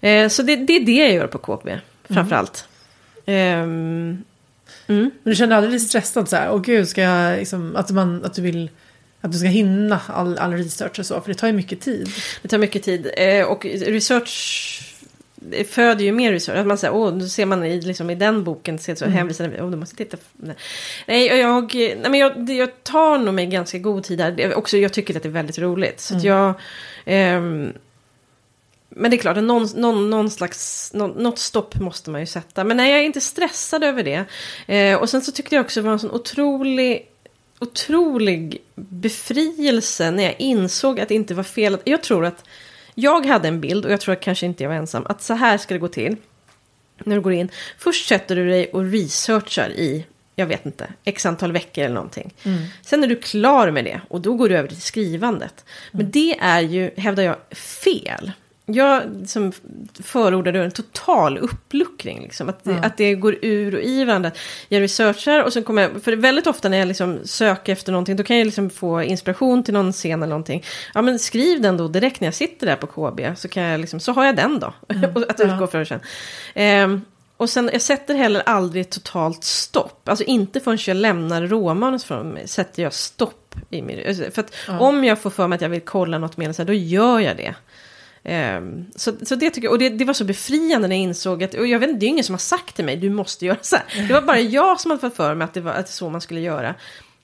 Eh, 0.00 0.28
så 0.28 0.42
det, 0.42 0.56
det 0.56 0.76
är 0.76 0.80
det 0.80 0.92
jag 0.92 1.12
gör 1.12 1.26
på 1.26 1.38
KP, 1.38 1.78
framförallt. 2.08 2.68
Ehm, 4.88 5.10
Men 5.22 5.30
du 5.30 5.34
känner 5.34 5.56
aldrig 5.56 5.72
dig 5.72 5.80
stressad 5.80 6.28
så 6.28 6.36
här, 6.36 6.52
åh 6.52 6.60
gud, 6.60 6.88
ska 6.88 7.02
jag 7.02 7.38
liksom, 7.38 7.76
att, 7.76 7.90
man, 7.90 8.24
att 8.24 8.34
du 8.34 8.42
vill, 8.42 8.70
att 9.20 9.32
du 9.32 9.38
ska 9.38 9.48
hinna 9.48 10.00
all, 10.06 10.38
all 10.38 10.52
research 10.52 10.98
och 10.98 11.06
så, 11.06 11.20
för 11.20 11.28
det 11.28 11.34
tar 11.38 11.46
ju 11.46 11.52
mycket 11.52 11.80
tid. 11.80 12.08
Det 12.42 12.48
tar 12.48 12.58
mycket 12.58 12.82
tid. 12.82 13.10
Eh, 13.16 13.44
och 13.44 13.64
research 13.64 14.84
föder 15.68 16.04
ju 16.04 16.12
mer 16.12 16.32
research. 16.32 16.58
Att 16.58 16.66
man 16.66 16.78
säger, 16.78 16.94
åh, 16.94 17.14
nu 17.14 17.28
ser 17.28 17.46
man 17.46 17.64
i, 17.64 17.80
liksom, 17.80 18.10
i 18.10 18.14
den 18.14 18.44
boken, 18.44 18.78
så 18.78 19.04
hänvisar 19.04 19.56
åh, 19.60 19.70
du 19.70 19.76
måste 19.76 19.96
titta. 19.96 20.16
Nej, 21.06 21.32
och 21.32 21.38
jag, 21.38 21.74
nej 21.74 22.10
men 22.10 22.14
jag, 22.14 22.50
jag 22.50 22.84
tar 22.84 23.18
nog 23.18 23.34
mig 23.34 23.46
ganska 23.46 23.78
god 23.78 24.04
tid 24.04 24.18
där. 24.18 24.54
Också, 24.54 24.76
jag 24.76 24.92
tycker 24.92 25.16
att 25.16 25.22
det 25.22 25.28
är 25.28 25.30
väldigt 25.30 25.58
roligt. 25.58 26.00
Så 26.00 26.16
att 26.16 26.24
jag... 26.24 26.54
ehm, 27.04 27.72
men 28.88 29.10
det 29.10 29.16
är 29.16 29.18
klart, 29.18 29.36
att 29.36 29.44
någon, 29.44 29.68
någon, 29.74 30.10
någon 30.10 30.30
slags, 30.30 30.90
någon, 30.94 31.10
något 31.10 31.38
stopp 31.38 31.80
måste 31.80 32.10
man 32.10 32.20
ju 32.20 32.26
sätta. 32.26 32.64
Men 32.64 32.76
nej, 32.76 32.90
jag 32.90 33.00
är 33.00 33.04
inte 33.04 33.20
stressad 33.20 33.84
över 33.84 34.02
det. 34.02 34.24
Eh, 34.74 34.98
och 34.98 35.10
sen 35.10 35.22
så 35.22 35.32
tyckte 35.32 35.54
jag 35.54 35.64
också 35.64 35.80
det 35.80 35.84
var 35.86 35.92
en 35.92 35.98
sån 35.98 36.10
otrolig, 36.10 37.06
otrolig 37.58 38.62
befrielse 38.74 40.10
när 40.10 40.22
jag 40.22 40.34
insåg 40.38 41.00
att 41.00 41.08
det 41.08 41.14
inte 41.14 41.34
var 41.34 41.42
fel. 41.42 41.74
att- 41.74 41.80
Jag 41.84 42.02
tror 42.02 42.24
att 42.24 42.44
jag 42.94 43.26
hade 43.26 43.48
en 43.48 43.60
bild, 43.60 43.84
och 43.84 43.92
jag 43.92 44.00
tror 44.00 44.12
att 44.12 44.20
kanske 44.20 44.46
inte 44.46 44.62
jag 44.62 44.70
var 44.70 44.76
ensam, 44.76 45.06
att 45.06 45.22
så 45.22 45.34
här 45.34 45.58
ska 45.58 45.74
det 45.74 45.80
gå 45.80 45.88
till. 45.88 46.16
När 47.04 47.16
du 47.16 47.22
går 47.22 47.32
in, 47.32 47.48
först 47.78 48.08
sätter 48.08 48.36
du 48.36 48.48
dig 48.48 48.70
och 48.72 48.84
researchar 48.84 49.68
i, 49.70 50.04
jag 50.36 50.46
vet 50.46 50.66
inte, 50.66 50.86
x 51.04 51.26
antal 51.26 51.52
veckor 51.52 51.84
eller 51.84 51.94
någonting. 51.94 52.34
Sen 52.82 53.04
är 53.04 53.08
du 53.08 53.16
klar 53.16 53.70
med 53.70 53.84
det 53.84 54.00
och 54.08 54.20
då 54.20 54.34
går 54.34 54.48
du 54.48 54.56
över 54.56 54.68
till 54.68 54.80
skrivandet. 54.82 55.64
Men 55.92 56.10
det 56.10 56.38
är 56.40 56.60
ju, 56.60 56.90
hävdar 56.96 57.22
jag, 57.22 57.36
fel. 57.56 58.32
Jag 58.70 59.02
som 59.26 59.52
förordade 60.02 60.64
en 60.64 60.70
total 60.70 61.38
uppluckring. 61.38 62.22
Liksom. 62.22 62.48
Att, 62.48 62.64
det, 62.64 62.80
att 62.82 62.96
det 62.96 63.14
går 63.14 63.36
ur 63.42 63.74
och 63.74 63.80
i 63.80 64.04
varandra. 64.04 64.30
Jag 64.68 64.82
researchar 64.82 65.42
och 65.42 65.52
så 65.52 65.62
kommer 65.62 65.82
jag... 65.82 66.02
För 66.02 66.12
väldigt 66.12 66.46
ofta 66.46 66.68
när 66.68 66.78
jag 66.78 66.88
liksom 66.88 67.18
söker 67.24 67.72
efter 67.72 67.92
någonting. 67.92 68.16
Då 68.16 68.22
kan 68.22 68.38
jag 68.38 68.44
liksom 68.44 68.70
få 68.70 69.02
inspiration 69.02 69.62
till 69.64 69.74
någon 69.74 69.92
scen 69.92 70.22
eller 70.22 70.30
någonting. 70.30 70.64
Ja 70.94 71.02
men 71.02 71.18
skriv 71.18 71.60
den 71.60 71.76
då 71.76 71.88
direkt 71.88 72.20
när 72.20 72.26
jag 72.26 72.34
sitter 72.34 72.66
där 72.66 72.76
på 72.76 72.86
KB. 72.86 73.20
Så, 73.36 73.48
kan 73.48 73.62
jag 73.62 73.80
liksom, 73.80 74.00
så 74.00 74.12
har 74.12 74.24
jag 74.24 74.36
den 74.36 74.60
då. 74.60 74.66
och 75.14 75.30
att 75.30 75.40
utgå 75.40 75.66
från 75.66 75.86
sen. 75.86 76.00
Ehm, 76.54 77.02
och 77.36 77.50
sen, 77.50 77.70
jag 77.72 77.82
sätter 77.82 78.14
heller 78.14 78.42
aldrig 78.46 78.90
totalt 78.90 79.44
stopp. 79.44 80.08
Alltså 80.08 80.24
inte 80.24 80.60
förrän 80.60 80.78
jag 80.86 80.96
lämnar 80.96 81.42
råmanus 81.42 82.04
från 82.04 82.28
mig 82.28 82.48
sätter 82.48 82.82
jag 82.82 82.92
stopp 82.92 83.54
i 83.70 83.82
min... 83.82 84.14
För 84.32 84.40
att 84.40 84.54
om 84.80 85.04
jag 85.04 85.18
får 85.18 85.30
för 85.30 85.48
mig 85.48 85.56
att 85.56 85.62
jag 85.62 85.68
vill 85.68 85.80
kolla 85.80 86.18
något 86.18 86.36
mer, 86.36 86.52
så 86.52 86.62
här, 86.62 86.66
då 86.66 86.72
gör 86.72 87.18
jag 87.18 87.36
det. 87.36 87.54
Ehm, 88.28 88.86
så, 88.96 89.12
så 89.22 89.34
det 89.34 89.50
tycker 89.50 89.66
jag, 89.66 89.72
och 89.72 89.78
det, 89.78 89.88
det 89.88 90.04
var 90.04 90.14
så 90.14 90.24
befriande 90.24 90.88
när 90.88 90.96
jag 90.96 91.02
insåg 91.02 91.44
att, 91.44 91.54
och 91.54 91.66
jag 91.66 91.78
vet 91.78 91.88
inte, 91.88 92.00
det 92.00 92.06
är 92.06 92.08
ingen 92.08 92.24
som 92.24 92.32
har 92.32 92.38
sagt 92.38 92.76
till 92.76 92.84
mig, 92.84 92.96
du 92.96 93.10
måste 93.10 93.46
göra 93.46 93.58
så 93.60 93.76
här. 93.76 94.08
Det 94.08 94.14
var 94.14 94.22
bara 94.22 94.40
jag 94.40 94.80
som 94.80 94.90
hade 94.90 95.00
fått 95.00 95.16
för 95.16 95.34
mig 95.34 95.44
att 95.44 95.54
det 95.54 95.60
var 95.60 95.72
att 95.72 95.88
så 95.88 96.10
man 96.10 96.20
skulle 96.20 96.40
göra. 96.40 96.74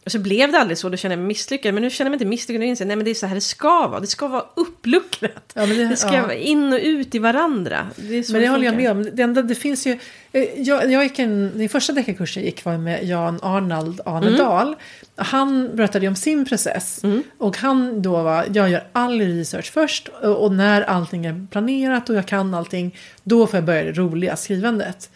Och 0.05 0.13
så 0.13 0.19
blev 0.19 0.53
det 0.53 0.59
aldrig 0.59 0.79
så, 0.79 0.89
då 0.89 0.97
kände 0.97 1.13
jag 1.13 1.19
mig 1.19 1.27
misslyckad. 1.29 1.75
Men 1.75 1.83
nu 1.83 1.91
känner 1.91 2.07
jag 2.07 2.11
mig 2.11 2.17
inte 2.17 2.25
misslyckad, 2.25 2.61
nu 2.61 2.67
inser 2.67 2.87
jag, 2.87 2.97
men 2.99 3.05
det 3.05 3.11
är 3.11 3.15
så 3.15 3.27
här 3.27 3.35
det 3.35 3.41
ska 3.41 3.89
vara. 3.89 4.01
Det 4.01 4.07
ska 4.07 4.29
vara 4.29 4.45
uppluckrat. 4.55 5.53
Ja, 5.55 5.67
det- 5.67 5.89
det, 5.89 5.97
ska 5.97 6.15
ja. 6.15 6.23
vara 6.23 6.35
in 6.35 6.73
och 6.73 6.79
ut 6.83 7.15
i 7.15 7.19
varandra. 7.19 7.87
Det 7.97 8.29
Men 8.31 8.41
det 8.43 8.49
håller 8.49 8.65
jag 8.65 8.77
med 8.77 8.91
om. 8.91 9.09
Det, 9.13 9.23
enda, 9.23 9.43
det 9.43 9.55
finns 9.55 9.87
ju... 9.87 9.99
eh, 10.33 10.43
Jag, 10.57 10.93
jag 10.93 11.03
gick 11.03 11.19
en, 11.19 11.53
den 11.55 11.69
första 11.69 11.93
deckarkursen 11.93 12.43
jag 12.43 12.47
gick 12.51 12.65
var 12.65 12.79
med 12.79 13.05
Jan 13.05 13.39
Arnald 13.43 14.01
Arnedal. 14.05 14.77
Han 15.17 15.77
berättade 15.77 16.05
ju 16.05 16.09
om 16.09 16.17
sin 16.17 16.45
process. 16.45 17.01
Och 17.39 17.57
han 17.57 18.03
då 18.03 18.23
var, 18.23 18.45
jag 18.53 18.71
gör 18.71 18.85
all 18.93 19.21
research 19.21 19.73
först. 19.73 20.09
Och, 20.09 20.45
och 20.45 20.53
när 20.53 20.83
allting 20.83 21.27
är 21.27 21.47
planerat 21.51 22.09
och 22.11 22.17
jag 22.17 22.27
kan 22.27 22.55
allting, 22.55 22.97
då 23.23 23.47
får 23.47 23.57
jag 23.57 23.65
börja 23.65 23.83
det 23.85 23.93
roliga 23.93 24.37
skrivandet. 24.37 25.11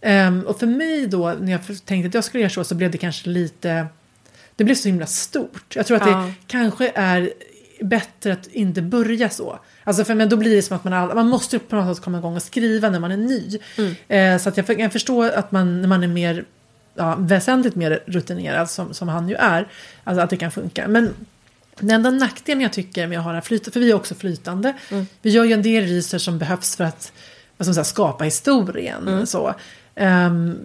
Ehm, 0.00 0.40
och 0.46 0.58
för 0.58 0.66
mig 0.66 1.06
då, 1.06 1.34
när 1.40 1.52
jag 1.52 1.60
tänkte 1.84 2.08
att 2.08 2.14
jag 2.14 2.24
skulle 2.24 2.40
göra 2.42 2.50
så, 2.50 2.64
så 2.64 2.74
blev 2.74 2.90
det 2.90 2.98
kanske 2.98 3.28
lite... 3.28 3.86
Det 4.56 4.64
blev 4.64 4.74
så 4.74 4.88
himla 4.88 5.06
stort. 5.06 5.76
Jag 5.76 5.86
tror 5.86 5.96
att 5.96 6.06
Ja. 6.06 6.16
det 6.16 6.32
kanske 6.46 6.92
är 6.94 7.32
bättre 7.80 8.32
att 8.32 8.46
inte 8.46 8.82
börja 8.82 9.30
så. 9.30 9.58
Alltså 9.84 10.04
för 10.04 10.14
men 10.14 10.28
då 10.28 10.36
blir 10.36 10.56
det 10.56 10.62
som 10.62 10.76
att 10.76 10.84
man, 10.84 10.92
all, 10.92 11.14
man 11.14 11.28
måste 11.28 11.58
på 11.58 11.76
något 11.76 11.96
sätt 11.96 12.04
komma 12.04 12.18
igång 12.18 12.36
och 12.36 12.42
skriva 12.42 12.90
när 12.90 13.00
man 13.00 13.12
är 13.12 13.16
ny. 13.16 13.58
Eh, 14.08 14.38
så 14.38 14.48
att 14.48 14.56
jag 14.56 14.66
kan 14.66 14.90
förstå 14.90 15.22
att 15.22 15.52
man 15.52 15.80
när 15.80 15.88
man 15.88 16.02
är 16.02 16.08
mer, 16.08 16.44
ja, 16.94 17.16
väsentligt 17.18 17.74
mer 17.74 18.00
rutinerad 18.06 18.70
som, 18.70 18.94
som 18.94 19.08
han 19.08 19.28
ju 19.28 19.34
är, 19.34 19.68
alltså 20.04 20.22
att 20.22 20.30
det 20.30 20.36
kan 20.36 20.50
funka. 20.50 20.88
Men 20.88 21.14
den 21.80 21.90
enda 21.90 22.10
nackdelen 22.10 22.60
jag 22.62 22.72
tycker 22.72 23.06
med 23.06 23.18
att 23.18 23.24
ha 23.24 23.30
det 23.30 23.36
här 23.36 23.42
flytande, 23.42 23.70
för 23.72 23.80
vi 23.80 23.90
är 23.90 23.94
också 23.94 24.14
flytande, 24.14 24.74
vi 25.22 25.30
gör 25.30 25.44
ju 25.44 25.52
en 25.52 25.62
del 25.62 25.84
research 25.84 26.22
som 26.22 26.38
behövs 26.38 26.76
för 26.76 26.84
att 26.84 27.12
vad 27.56 27.68
man 27.68 27.74
säga, 27.74 27.84
skapa 27.84 28.24
historien. 28.24 29.26
Så. 29.26 29.54
Ehm, 29.98 30.58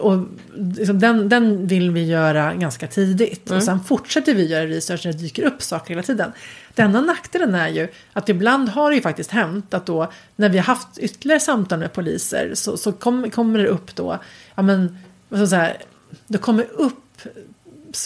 och 0.00 0.26
liksom 0.54 0.98
den, 0.98 1.28
den 1.28 1.66
vill 1.66 1.90
vi 1.90 2.04
göra 2.04 2.54
ganska 2.54 2.86
tidigt. 2.86 3.50
Och 3.50 3.62
sen 3.62 3.84
fortsätter 3.84 4.34
vi 4.34 4.46
göra 4.46 4.66
research 4.66 5.04
när 5.04 5.12
det 5.12 5.18
dyker 5.18 5.42
upp 5.42 5.62
saker 5.62 5.88
hela 5.88 6.02
tiden. 6.02 6.32
Den 6.74 6.86
enda 6.86 7.00
nackdelen 7.00 7.54
är 7.54 7.68
ju 7.68 7.88
att 8.12 8.28
ibland 8.28 8.68
har 8.68 8.90
det 8.90 8.96
ju 8.96 9.02
faktiskt 9.02 9.30
hänt 9.30 9.74
att 9.74 9.86
då 9.86 10.12
när 10.36 10.48
vi 10.48 10.58
har 10.58 10.64
haft 10.64 10.98
ytterligare 10.98 11.40
samtal 11.40 11.78
med 11.78 11.92
poliser 11.92 12.54
så, 12.54 12.76
så 12.76 12.92
kom, 12.92 13.30
kommer 13.30 13.58
det 13.58 13.68
upp 13.68 13.94
då, 13.94 14.18
ja 14.54 14.62
men, 14.62 14.98
man 15.28 15.48
säga, 15.48 15.72
det 16.26 16.38
kommer 16.38 16.66
upp 16.72 17.22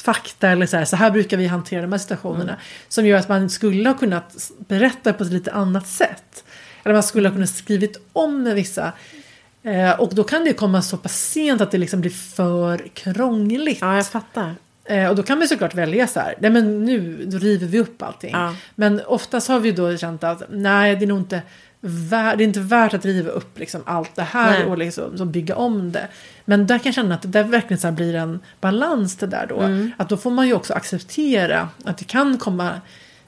fakta 0.04 0.48
eller 0.48 0.66
så 0.66 0.76
här, 0.76 0.84
så 0.84 0.96
här 0.96 1.10
brukar 1.10 1.36
vi 1.36 1.46
hantera 1.46 1.82
de 1.82 1.92
här 1.92 1.98
situationerna. 1.98 2.56
Som 2.88 3.06
gör 3.06 3.18
att 3.18 3.28
man 3.28 3.50
skulle 3.50 3.88
ha 3.88 3.98
kunnat 3.98 4.50
berätta 4.58 5.12
på 5.12 5.24
ett 5.24 5.32
lite 5.32 5.52
annat 5.52 5.86
sätt. 5.86 6.44
Eller 6.84 6.94
man 6.94 7.02
skulle 7.02 7.28
ha 7.28 7.34
kunnat 7.34 7.50
skrivit 7.50 8.00
om 8.12 8.44
vissa 8.54 8.92
Eh, 9.62 10.00
och 10.00 10.14
då 10.14 10.24
kan 10.24 10.44
det 10.44 10.52
komma 10.52 10.82
så 10.82 10.96
pass 10.96 11.30
sent 11.30 11.60
att 11.60 11.70
det 11.70 11.78
liksom 11.78 12.00
blir 12.00 12.10
för 12.10 12.88
krångligt. 12.94 13.78
Ja, 13.80 13.96
jag 13.96 14.06
fattar. 14.06 14.54
Eh, 14.84 15.08
och 15.08 15.16
då 15.16 15.22
kan 15.22 15.38
man 15.38 15.48
såklart 15.48 15.74
välja 15.74 16.06
så 16.06 16.20
här, 16.20 16.34
nej 16.38 16.50
men 16.50 16.84
nu 16.84 17.24
då 17.24 17.38
river 17.38 17.66
vi 17.66 17.80
upp 17.80 18.02
allting. 18.02 18.30
Ja. 18.32 18.54
Men 18.74 19.00
oftast 19.06 19.48
har 19.48 19.60
vi 19.60 19.72
då 19.72 19.96
känt 19.96 20.24
att 20.24 20.42
nej 20.50 20.96
det 20.96 21.04
är 21.04 21.06
nog 21.06 21.18
inte, 21.18 21.42
vär, 21.80 22.36
det 22.36 22.44
är 22.44 22.46
inte 22.46 22.60
värt 22.60 22.94
att 22.94 23.04
riva 23.04 23.30
upp 23.30 23.58
liksom 23.58 23.82
allt 23.86 24.16
det 24.16 24.22
här 24.22 24.58
Nej. 24.58 24.64
och 24.64 24.78
liksom, 24.78 25.18
så 25.18 25.24
bygga 25.24 25.56
om 25.56 25.92
det. 25.92 26.08
Men 26.44 26.66
där 26.66 26.78
kan 26.78 26.84
jag 26.84 26.94
känna 26.94 27.14
att 27.14 27.22
det 27.22 27.28
där 27.28 27.44
verkligen 27.44 27.80
så 27.80 27.90
blir 27.90 28.14
en 28.14 28.40
balans 28.60 29.16
det 29.16 29.26
där 29.26 29.46
då. 29.46 29.60
Mm. 29.60 29.92
Att 29.96 30.08
då 30.08 30.16
får 30.16 30.30
man 30.30 30.46
ju 30.46 30.54
också 30.54 30.74
acceptera 30.74 31.68
att 31.84 31.98
det 31.98 32.04
kan 32.04 32.38
komma 32.38 32.80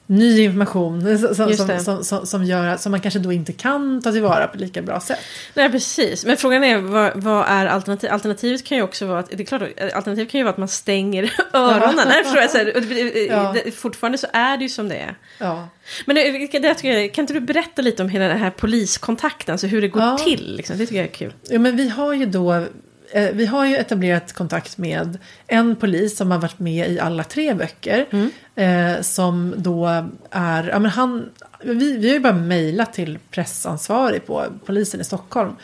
ny 0.07 0.41
information 0.43 1.17
som, 1.17 1.35
som, 1.55 1.67
det. 1.67 2.03
som, 2.03 2.25
som, 2.25 2.43
gör 2.43 2.77
som 2.77 2.91
man 2.91 3.01
kanske 3.01 3.19
då 3.19 3.31
inte 3.33 3.53
kan 3.53 4.01
ta 4.01 4.11
tillvara 4.11 4.47
på 4.47 4.57
lika 4.57 4.81
bra 4.81 4.99
sätt. 4.99 5.19
Nej, 5.53 5.71
precis. 5.71 6.25
Men 6.25 6.37
frågan 6.37 6.63
är 6.63 6.77
vad, 6.77 7.23
vad 7.23 7.45
är 7.47 7.65
alternativ? 7.65 8.09
Alternativet 8.11 8.65
kan 8.65 8.77
ju 8.77 8.83
också 8.83 9.05
vara 9.05 9.19
att, 9.19 9.29
det 9.29 9.43
är 9.43 9.45
klart, 9.45 9.61
alternativet 9.93 10.31
kan 10.31 10.39
ju 10.39 10.43
vara 10.43 10.51
att 10.51 10.57
man 10.57 10.67
stänger 10.67 11.33
öronen. 11.53 12.07
Nej, 12.07 12.23
förstår 12.23 12.41
jag, 12.41 12.51
så 12.51 12.57
här, 12.57 12.65
det- 12.65 13.25
Ja. 13.29 13.55
det- 13.65 13.71
fortfarande 13.71 14.17
så 14.17 14.27
är 14.33 14.57
det 14.57 14.63
ju 14.63 14.69
som 14.69 14.89
det 14.89 14.95
är. 14.95 15.15
Ja. 15.39 15.67
Men 16.05 16.15
det, 16.15 16.31
det 16.59 16.73
tycker 16.73 16.99
jag, 16.99 17.13
kan 17.13 17.23
inte 17.23 17.33
du 17.33 17.39
berätta 17.39 17.81
lite 17.81 18.03
om 18.03 18.09
hela 18.09 18.27
den 18.27 18.37
här 18.37 18.49
poliskontakten, 18.51 19.53
alltså 19.53 19.67
hur 19.67 19.81
det 19.81 19.87
går 19.87 20.01
Ja. 20.03 20.17
till? 20.17 20.55
Liksom? 20.55 20.77
Det 20.77 20.85
tycker 20.85 20.97
jag 21.01 21.05
är 21.09 21.13
kul. 21.13 21.33
Ja, 21.49 21.59
men 21.59 21.75
vi 21.77 21.89
har 21.89 22.13
ju 22.13 22.25
då 22.25 22.53
eh, 22.53 22.63
vi 23.33 23.45
har 23.45 23.65
ju 23.65 23.75
etablerat 23.75 24.33
kontakt 24.33 24.77
med 24.77 25.17
en 25.47 25.75
polis 25.75 26.17
som 26.17 26.31
har 26.31 26.39
varit 26.39 26.59
med 26.59 26.91
i 26.91 26.99
alla 26.99 27.23
tre 27.23 27.53
böcker. 27.53 28.05
Eh, 28.55 29.01
som 29.01 29.53
då 29.57 30.05
är, 30.31 30.67
ja 30.67 30.79
men 30.79 30.91
han, 30.91 31.29
vi, 31.63 31.97
vi 31.97 32.07
har 32.07 32.13
ju 32.13 32.19
bara 32.19 32.33
mejlat 32.33 32.93
till 32.93 33.19
pressansvarig 33.31 34.25
på 34.25 34.45
polisen 34.65 35.01
i 35.01 35.03
Stockholm. 35.03 35.55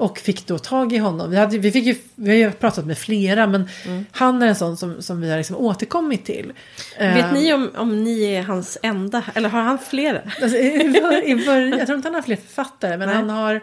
Och 0.00 0.18
fick 0.18 0.46
då 0.46 0.58
tag 0.58 0.92
i 0.92 0.98
honom. 0.98 1.30
Vi, 1.30 1.36
hade, 1.36 1.58
vi, 1.58 1.72
fick 1.72 1.84
ju, 1.84 1.94
vi 2.14 2.30
har 2.30 2.36
ju 2.36 2.52
pratat 2.52 2.86
med 2.86 2.98
flera 2.98 3.46
men 3.46 3.68
han 4.12 4.42
är 4.42 4.46
en 4.46 4.54
sån 4.54 4.76
som, 4.76 5.02
som 5.02 5.20
vi 5.20 5.30
har 5.30 5.36
liksom 5.36 5.56
återkommit 5.56 6.24
till. 6.24 6.52
Vet 6.98 7.24
Eh, 7.24 7.32
ni 7.32 7.52
om, 7.52 7.70
om 7.76 8.04
ni 8.04 8.22
är 8.22 8.42
hans 8.42 8.78
enda, 8.82 9.22
eller 9.34 9.48
har 9.48 9.62
han 9.62 9.78
flera? 9.78 10.20
Alltså, 10.42 10.58
i 10.58 11.22
i 11.26 11.44
bör, 11.46 11.60
jag 11.78 11.86
tror 11.86 11.96
inte 11.96 12.08
han 12.08 12.14
har 12.14 12.22
fler 12.22 12.36
författare, 12.36 12.96
men 12.96 13.08
Nej. 13.08 13.16
han 13.16 13.30
har... 13.30 13.60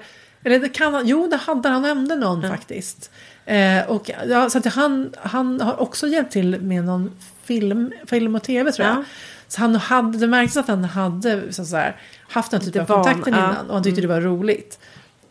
Eller 0.47 0.59
det 0.59 0.69
kan 0.69 0.93
han, 0.93 1.07
jo, 1.07 1.27
det 1.27 1.37
hade 1.37 1.69
han. 1.69 1.81
Nämnde 1.81 2.15
någon 2.15 2.41
faktiskt. 2.41 3.11
Eh, 3.45 3.85
och, 3.87 4.11
ja, 4.27 4.49
så 4.49 4.57
att 4.57 4.65
han, 4.65 5.13
han 5.17 5.61
har 5.61 5.81
också 5.81 6.07
hjälpt 6.07 6.31
till 6.31 6.61
med 6.61 6.83
någon 6.83 7.11
film, 7.43 7.91
film 8.05 8.35
och 8.35 8.43
tv 8.43 8.71
tror 8.71 8.87
jag. 8.87 8.97
Ja. 8.97 9.03
Så 9.47 9.61
han 9.61 9.75
hade, 9.75 10.17
det 10.17 10.27
märktes 10.27 10.57
att 10.57 10.67
han 10.67 10.83
hade 10.83 11.53
så 11.53 11.61
att 11.61 11.67
säga, 11.67 11.93
haft 12.29 12.51
den 12.51 12.61
typen 12.61 12.81
av 12.81 12.85
kontakter 12.85 13.31
ja. 13.31 13.37
Mm. 13.37 13.49
innan 13.51 13.67
och 13.67 13.73
han 13.73 13.83
tyckte 13.83 14.01
det 14.01 14.07
var 14.07 14.21
roligt. 14.21 14.79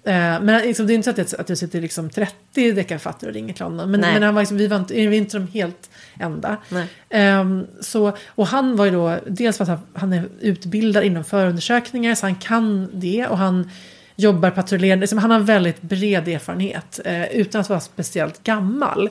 Eh, 0.05 0.13
men 0.41 0.63
liksom, 0.63 0.87
det 0.87 0.93
är 0.93 0.95
inte 0.95 1.05
så 1.05 1.11
att 1.11 1.31
det, 1.31 1.41
att 1.41 1.47
det 1.47 1.57
sitter 1.57 1.81
liksom 1.81 2.11
30 2.11 2.73
deckarförfattare 2.73 3.31
och 3.31 3.35
ringer 3.35 3.55
till 3.55 3.65
honom. 3.65 3.91
Men, 3.91 4.01
Nej. 4.01 4.13
men 4.13 4.23
han 4.23 4.35
var 4.35 4.43
liksom, 4.43 4.57
vi, 4.57 4.67
var 4.67 4.77
inte, 4.77 4.95
vi 4.95 5.07
är 5.07 5.13
inte 5.13 5.39
de 5.39 5.47
helt 5.47 5.91
enda. 6.21 6.57
Ehm, 7.11 7.67
så, 7.81 8.17
och 8.29 8.47
han 8.47 8.77
var 8.77 8.85
ju 8.85 8.91
då, 8.91 9.19
dels 9.27 9.57
för 9.57 9.65
att 9.65 9.69
han, 9.69 9.81
han 9.95 10.13
är 10.13 10.29
utbildad 10.41 11.05
inom 11.05 11.25
förundersökningar 11.25 12.15
så 12.15 12.27
han 12.27 12.35
kan 12.35 12.89
det 12.93 13.27
och 13.27 13.39
han 13.39 13.71
jobbar 14.17 14.51
patrullerande, 14.51 15.01
liksom, 15.03 15.19
han 15.19 15.31
har 15.31 15.41
väldigt 15.41 15.83
bred 15.83 16.29
erfarenhet 16.29 17.01
eh, 17.05 17.25
utan 17.37 17.61
att 17.61 17.69
vara 17.69 17.81
speciellt 17.81 18.43
gammal. 18.45 19.11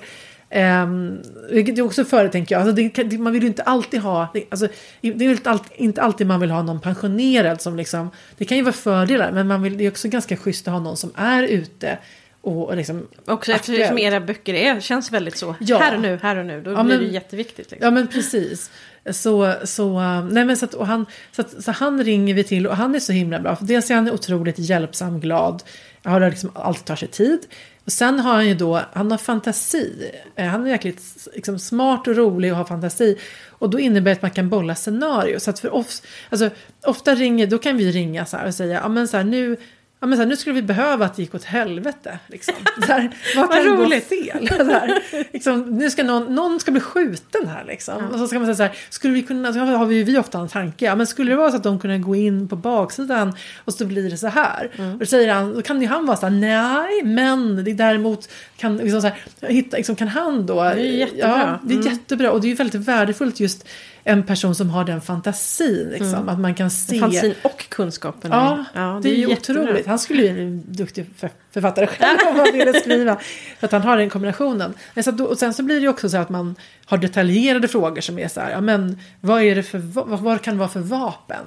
Um, 0.84 1.22
vilket 1.50 1.78
är 1.78 1.82
också 1.82 2.06
före 2.06 2.30
tänker 2.30 2.56
jag, 2.56 2.62
alltså 2.68 2.76
det, 2.76 3.04
det, 3.04 3.18
man 3.18 3.34
vill 3.34 3.42
ju 3.42 3.48
inte 3.48 3.64
alltid 3.64 4.00
ha, 4.02 4.28
det, 4.34 4.44
alltså, 4.50 4.68
det 5.02 5.26
är 5.26 5.30
inte 5.32 5.50
alltid, 5.50 5.72
inte 5.78 6.02
alltid 6.02 6.28
man 6.28 6.40
vill 6.40 6.52
ha 6.52 6.62
någon 6.64 6.80
pensionerad 6.82 7.62
som 7.62 7.76
liksom, 7.78 8.10
det 8.38 8.46
kan 8.46 8.58
ju 8.58 8.64
vara 8.64 8.74
fördelar 8.74 9.32
men 9.32 9.48
man 9.48 9.62
vill, 9.64 9.78
det 9.78 9.86
är 9.86 9.90
också 9.92 10.08
ganska 10.08 10.38
schysst 10.38 10.68
att 10.68 10.74
ha 10.74 10.80
någon 10.80 10.98
som 10.98 11.12
är 11.16 11.44
ute 11.44 11.98
och, 12.42 12.68
och 12.70 12.76
liksom 12.78 13.08
Också 13.26 13.52
eftersom 13.52 13.84
aktuell. 13.84 14.00
era 14.00 14.20
böcker 14.22 14.54
är, 14.54 14.80
känns 14.80 15.12
väldigt 15.12 15.38
så, 15.38 15.56
Ja. 15.60 15.78
här 15.78 15.96
och 15.96 16.02
nu, 16.02 16.20
här 16.24 16.36
och 16.36 16.46
nu, 16.46 16.62
då 16.62 16.72
Ja, 16.72 16.84
blir 16.84 16.98
men- 16.98 17.08
det 17.08 17.14
jätteviktigt. 17.14 17.72
Liksom. 17.72 17.86
Ja 17.86 17.92
men 17.92 18.08
precis. 18.08 18.72
Så, 19.12 19.54
så, 19.64 20.00
nej, 20.32 20.46
men 20.46 20.58
så, 20.58 20.66
att, 20.66 20.74
och 20.74 20.88
han, 20.88 21.06
så, 21.32 21.42
att, 21.42 21.64
så 21.64 21.72
han 21.72 22.04
ringer 22.04 22.34
vi 22.34 22.44
till 22.44 22.68
och 22.68 22.76
han 22.76 22.96
är 22.96 23.00
så 23.00 23.12
himla 23.12 23.40
bra. 23.40 23.56
För 23.56 23.66
dels 23.66 23.92
är 23.92 23.96
han 23.96 24.12
otroligt 24.12 24.60
hjälpsam, 24.60 25.20
glad. 25.20 25.64
Har 26.04 26.30
liksom 26.30 26.52
alltid 26.54 26.86
tar 26.86 26.96
sig 26.96 27.08
tid. 27.08 27.40
Och 27.86 27.92
sen 27.92 28.20
har 28.20 28.34
han 28.34 28.48
ju 28.48 28.56
då, 28.56 28.82
han 28.94 29.12
har 29.12 29.18
fantasi. 29.18 30.12
Eh, 30.36 30.46
han 30.46 30.66
är 30.66 30.70
jäkligt 30.70 31.28
liksom, 31.34 31.60
smart 31.60 32.08
och 32.08 32.16
rolig 32.16 32.52
och 32.52 32.58
har 32.58 32.66
fantasi. 32.66 33.18
Och 33.50 33.70
då 33.70 33.80
innebär 33.80 34.12
det 34.12 34.16
att 34.16 34.22
man 34.22 34.32
kan 34.32 34.50
bolla 34.50 34.76
scenario. 34.76 35.40
Så 35.40 35.50
att 35.50 35.60
för 35.60 35.74
oss, 35.74 36.02
alltså 36.30 36.50
ofta 36.84 37.16
ringer, 37.16 37.48
då 37.48 37.58
kan 37.58 37.78
vi 37.78 37.92
ringa 37.92 38.26
så 38.26 38.38
här 38.38 38.48
och 38.48 38.56
säga, 38.56 38.80
ja 38.84 38.90
men 38.90 39.08
så 39.08 39.18
här 39.18 39.24
nu, 39.24 39.58
Ja, 40.06 40.10
men 40.10 40.18
så 40.18 40.22
här, 40.22 40.30
nu 40.30 40.36
skulle 40.36 40.56
vi 40.56 40.62
behöva 40.62 41.06
att 41.06 41.16
det 41.16 41.22
gick 41.22 41.36
åt 41.36 41.44
helvete. 41.44 42.20
Liksom. 42.28 42.54
Så 42.86 42.92
här, 42.94 43.12
vad 43.36 43.48
Vad 43.48 43.58
kan 43.64 43.76
gå 43.76 43.84
roligt. 43.84 44.10
fel? 44.10 44.48
Så 44.58 44.64
här, 44.64 45.04
liksom, 45.34 45.62
nu 45.78 45.90
ska 45.92 46.04
någon, 46.04 46.36
någon 46.36 46.60
ska 46.60 46.72
bli 46.72 46.82
skjuten 46.82 47.48
här. 47.48 47.64
Liksom. 47.68 48.10
Och 48.14 48.20
så 48.20 48.28
ska 48.28 48.40
man 48.40 48.46
säga 48.46 48.56
så 48.56 48.64
här, 48.64 48.72
skulle 48.90 49.14
vi 49.14 49.24
kunna, 49.24 49.54
så 49.54 49.60
har 49.60 49.86
vi, 49.86 50.04
vi 50.04 50.18
ofta 50.18 50.40
en 50.40 50.48
tanke, 50.48 50.86
ja, 50.86 50.96
men 50.96 51.08
skulle 51.08 51.32
det 51.32 51.36
vara 51.38 51.52
så 51.52 51.58
att 51.58 51.64
de 51.64 51.80
kunde 51.80 51.98
gå 51.98 52.16
in 52.16 52.48
på 52.48 52.56
baksidan 52.56 53.34
och 53.66 53.74
så 53.74 53.86
blir 53.86 54.10
det 54.10 54.18
så 54.18 54.28
här. 54.28 54.72
Mm. 54.78 54.94
Och 54.94 55.00
då 55.00 55.06
säger 55.06 55.34
han, 55.34 55.54
då 55.54 55.62
kan 55.62 55.82
ju 55.82 55.88
han 55.88 56.06
vara 56.06 56.18
så 56.18 56.26
här, 56.26 56.34
nej, 56.34 57.04
men 57.04 57.64
det 57.64 57.72
är 57.72 57.76
däremot 57.76 58.30
kan, 58.58 58.78
liksom 58.78 59.02
så 59.02 59.08
här, 59.08 59.18
hitta, 59.50 59.78
liksom, 59.78 59.96
kan 59.96 60.08
han 60.08 60.46
då. 60.46 60.64
Det 60.64 60.70
är 60.70 60.76
jättebra. 60.76 61.28
Ja, 61.28 61.60
det 61.64 61.74
är 61.74 61.78
Mm. 61.80 61.94
jättebra 61.94 62.32
och 62.32 62.42
det 62.42 62.48
är 62.48 62.50
ju 62.50 62.56
väldigt 62.56 62.82
värdefullt 62.88 63.40
just 63.40 63.68
en 64.08 64.24
person 64.24 64.56
som 64.56 64.70
har 64.70 64.84
den 64.84 65.02
fantasin. 65.02 65.90
Liksom, 65.90 66.30
Att 66.30 66.40
man 66.40 66.56
kan 66.56 66.72
se. 66.72 67.00
Fantasin 67.00 67.34
och 67.44 67.70
kunskapen. 67.70 68.32
Ja, 68.32 68.66
det 69.04 69.10
är 69.10 69.14
ju 69.16 69.30
jättebra. 69.30 69.62
otroligt. 69.64 69.88
Han 69.88 70.00
skulle 70.00 70.22
ju 70.24 70.34
bli 70.34 70.42
en 70.44 70.64
duktig 70.68 71.06
för- 71.18 71.30
författare 71.52 71.88
själv 71.88 72.18
om 72.30 72.36
han 72.36 72.48
ville 72.54 72.74
skriva. 72.80 73.18
För 73.60 73.66
att 73.68 73.72
han 73.72 73.82
har 73.82 73.98
den 73.98 74.10
kombinationen. 74.10 74.74
Men 74.94 75.04
så 75.04 75.12
då, 75.12 75.26
och 75.26 75.38
sen 75.38 75.54
så 75.54 75.64
blir 75.64 75.76
det 75.76 75.82
ju 75.82 75.90
också 75.90 76.10
så 76.10 76.18
att 76.18 76.30
man 76.30 76.56
har 76.86 76.98
detaljerade 76.98 77.68
frågor 77.68 78.02
som 78.02 78.20
är 78.20 78.28
så 78.28 78.40
här, 78.42 78.52
ja 78.52 78.62
men 78.62 79.00
vad 79.22 79.42
är 79.42 79.56
det 79.56 79.64
för, 79.64 79.78
va- 79.80 80.04
vad, 80.08 80.20
vad 80.20 80.42
kan 80.42 80.54
det 80.54 80.60
vara 80.60 80.70
för 80.70 80.80
vapen? 80.80 81.46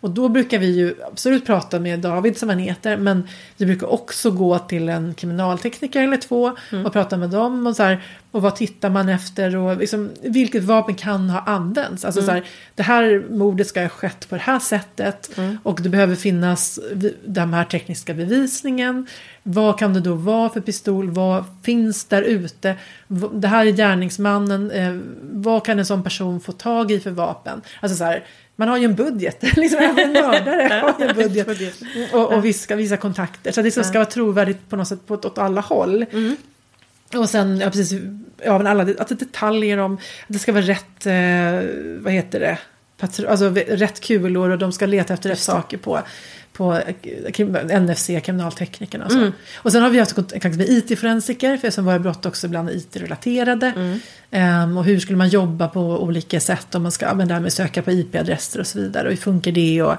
Och 0.00 0.10
då 0.10 0.28
brukar 0.28 0.58
vi 0.58 0.78
ju 0.78 0.94
absolut 1.12 1.46
prata 1.46 1.80
med 1.80 2.00
David 2.00 2.38
som 2.38 2.48
han 2.48 2.58
heter, 2.58 2.96
men 2.96 3.28
vi 3.56 3.66
brukar 3.66 3.86
också 3.86 4.30
gå 4.30 4.58
till 4.58 4.88
en 4.88 5.14
kriminaltekniker 5.14 6.02
eller 6.02 6.16
två 6.16 6.56
och 6.84 6.92
prata 6.92 7.16
med 7.16 7.30
dem 7.30 7.66
och 7.66 7.76
så 7.76 7.82
här, 7.82 8.02
och 8.30 8.42
vad 8.42 8.56
tittar 8.56 8.90
man 8.90 9.08
efter 9.08 9.56
och 9.56 9.76
liksom, 9.76 10.10
vilket 10.22 10.64
vapen 10.64 10.94
kan 10.94 11.30
ha 11.30 11.40
använts. 11.40 12.04
Alltså 12.04 12.22
så 12.22 12.30
här, 12.30 12.44
det 12.74 12.82
här 12.82 13.26
mordet 13.30 13.66
ska 13.66 13.82
ha 13.82 13.88
skett 13.88 14.28
på 14.28 14.34
det 14.34 14.40
här 14.40 14.58
sättet 14.58 15.30
och 15.62 15.80
det 15.82 15.88
behöver 15.88 16.14
finnas 16.14 16.80
den 17.24 17.54
här 17.54 17.64
tekniska 17.64 18.14
bevisningen. 18.14 19.06
Vad 19.42 19.78
kan 19.78 19.94
det 19.94 20.00
då 20.00 20.14
vara 20.14 20.48
för 20.48 20.60
pistol? 20.60 21.10
Vad 21.10 21.44
finns 21.62 22.04
där 22.04 22.22
ute? 22.22 22.76
Det 23.32 23.48
här 23.48 23.66
är 23.66 23.70
gärningsmannen. 23.70 24.70
Eh, 24.70 24.98
vad 25.22 25.64
kan 25.64 25.78
en 25.78 25.86
sån 25.86 26.02
person 26.02 26.40
få 26.40 26.52
tag 26.52 26.90
i 26.90 27.00
för 27.00 27.10
vapen? 27.10 27.60
Alltså 27.80 27.96
så 27.96 28.04
här, 28.04 28.24
man 28.58 28.68
har 28.68 28.76
ju 28.76 28.84
en 28.84 28.94
budget. 28.94 29.42
liksom, 29.56 29.78
även 29.78 29.98
en 29.98 30.12
mördare 30.12 30.80
har 30.82 30.94
ju 30.98 31.08
en 31.08 31.16
budget. 31.16 31.74
Och, 32.12 32.32
och 32.32 32.44
vissa, 32.44 32.76
vissa 32.76 32.96
kontakter. 32.96 33.52
Så 33.52 33.60
det 33.60 33.64
liksom 33.64 33.84
ska 33.84 33.98
vara 33.98 34.10
trovärdigt 34.10 34.68
på 34.68 34.76
något 34.76 34.88
sätt 34.88 35.06
på, 35.06 35.14
åt 35.14 35.38
alla 35.38 35.60
håll. 35.60 36.06
Och 37.16 37.30
sen, 37.30 37.60
ja 37.60 37.70
precis, 37.70 38.00
ja 38.44 38.58
men 38.58 38.66
alla 38.66 38.82
är 38.82 39.14
detaljer 39.14 39.78
om, 39.78 39.94
att 39.94 40.00
det 40.26 40.38
ska 40.38 40.52
vara 40.52 40.64
rätt, 40.64 41.06
eh, 41.06 41.70
vad 42.02 42.12
heter 42.12 42.40
det, 42.40 42.58
alltså 43.00 43.50
rätt 43.68 44.00
kulor 44.00 44.50
och 44.50 44.58
de 44.58 44.72
ska 44.72 44.86
leta 44.86 45.14
efter 45.14 45.30
rätt 45.30 45.38
saker 45.38 45.76
på, 45.76 46.00
på 46.52 46.74
eh, 46.74 47.80
NFC, 47.80 48.10
kriminalteknikerna 48.24 49.04
och 49.04 49.12
så. 49.12 49.30
Och 49.56 49.72
sen 49.72 49.82
har 49.82 49.90
vi 49.90 49.98
haft 49.98 50.12
kontakt 50.12 50.56
med 50.56 50.68
IT-forensiker, 50.68 51.56
för 51.56 51.70
som 51.70 51.84
våra 51.84 51.98
brott 51.98 52.26
också 52.26 52.46
ibland 52.46 52.68
är 52.68 52.72
IT-relaterade. 52.72 53.98
Ehm, 54.30 54.76
och 54.76 54.84
hur 54.84 55.00
skulle 55.00 55.18
man 55.18 55.28
jobba 55.28 55.68
på 55.68 55.80
olika 55.80 56.40
sätt 56.40 56.74
om 56.74 56.82
man 56.82 56.92
ska, 56.92 57.14
men 57.14 57.42
med 57.42 57.52
söka 57.52 57.82
på 57.82 57.90
IP-adresser 57.90 58.60
och 58.60 58.66
så 58.66 58.78
vidare. 58.78 59.04
Och 59.04 59.10
hur 59.10 59.16
funkar 59.16 59.52
det? 59.52 59.82
Och, 59.82 59.96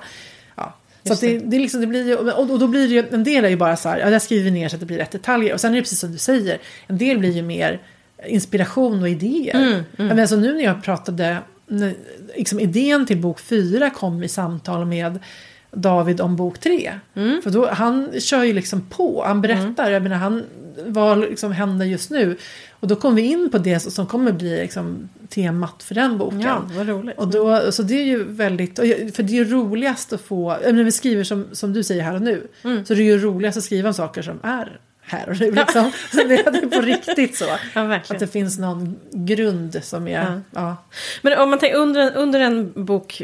ja. 0.56 0.76
Så 1.04 1.16
det, 1.26 1.40
det, 1.40 1.60
liksom, 1.60 1.82
det 1.82 1.88
blir 1.88 2.08
ju, 2.08 2.16
och, 2.16 2.60
då 2.60 2.68
blir 2.68 2.88
det 2.88 2.94
ju, 2.94 3.06
en 3.12 3.24
del 3.24 3.46
är 3.46 3.50
ju 3.50 3.56
bara 3.56 3.76
så 3.78 3.90
här, 3.90 4.00
ja, 4.00 4.10
där 4.10 4.20
skriver 4.20 4.44
vi 4.44 4.52
ner 4.52 4.70
så 4.70 4.76
att 4.76 4.80
det 4.80 4.86
blir 4.86 4.98
rätt 4.98 5.12
detaljer. 5.12 5.54
Och 5.54 5.62
sen 5.62 5.72
är 5.72 5.76
det 5.76 5.82
precis 5.82 6.00
som 6.00 6.12
du 6.12 6.18
säger, 6.18 6.58
en 6.88 6.98
del 6.98 7.20
blir 7.20 7.32
ju 7.32 7.42
mer 7.42 7.80
inspiration 8.28 9.02
och 9.02 9.10
idéer. 9.10 9.84
Ja, 9.96 10.04
Men 10.04 10.20
alltså 10.20 10.36
nu 10.36 10.54
när 10.54 10.64
jag 10.64 10.84
pratade, 10.84 11.38
liksom 12.36 12.60
idén 12.60 13.06
till 13.06 13.18
bok 13.18 13.40
fyra 13.40 13.90
kom 13.90 14.24
i 14.24 14.28
samtal 14.28 14.86
med 14.86 15.20
David 15.72 16.22
om 16.22 16.36
bok 16.36 16.60
tre. 16.60 16.94
För 17.14 17.50
då, 17.50 17.70
han 17.70 18.12
kör 18.20 18.44
ju 18.44 18.54
liksom 18.54 18.82
på, 18.82 19.24
han 19.26 19.42
berättar, 19.42 19.92
jag 19.92 20.04
menar 20.04 20.16
han, 20.16 20.44
vad 20.86 21.20
liksom 21.20 21.52
händer 21.52 21.86
just 21.86 22.10
nu. 22.12 22.38
Och 22.72 22.88
då 22.88 22.96
kom 22.96 23.16
vi 23.16 23.22
in 23.22 23.50
på 23.52 23.58
det 23.58 23.80
som 23.80 24.06
kommer 24.06 24.32
bli 24.32 24.58
liksom 24.58 25.10
temat 25.30 25.84
för 25.84 25.96
den 25.96 26.18
boken. 26.18 26.42
Ja, 26.42 26.70
vad 26.78 26.88
roligt. 26.88 27.18
Och 27.18 27.28
då, 27.28 27.72
så 27.72 27.84
det 27.84 27.94
är 27.94 28.06
ju 28.06 28.24
väldigt, 28.24 28.76
för 29.16 29.24
det 29.24 29.34
är 29.34 29.46
ju 29.46 29.46
roligast 29.46 30.14
att 30.14 30.22
få, 30.22 30.58
när 30.64 30.84
vi 30.84 30.92
skriver 30.92 31.24
som, 31.24 31.48
som 31.52 31.74
du 31.74 31.84
säger 31.84 32.04
här 32.04 32.16
och 32.16 32.22
nu, 32.22 32.48
så 32.62 32.94
det 32.94 33.02
är 33.02 33.06
ju 33.06 33.18
roligast 33.18 33.58
att 33.58 33.64
skriva 33.64 33.88
om 33.88 33.94
saker 33.94 34.22
som 34.22 34.40
är 34.44 34.80
här 35.10 35.30
och 35.30 35.40
nu. 35.40 35.52
Liksom. 35.52 35.92
Så 36.12 36.18
det 36.18 36.36
är 36.40 36.70
på 36.70 36.82
riktigt 36.82 37.36
så. 37.36 37.46
Ja, 37.74 37.96
Att 37.96 38.20
det 38.20 38.28
finns 38.28 38.60
någon 38.60 39.00
grund 39.12 39.84
som 39.84 40.08
är... 40.08 40.12
Ja. 40.22 40.42
Ja. 40.52 40.78
Men 41.22 41.40
om 41.40 41.50
man 41.50 41.60
tänker 41.60 41.78
under 41.78 42.02
en, 42.02 42.14
under 42.14 42.40
en 42.40 42.86
bok, 42.86 43.22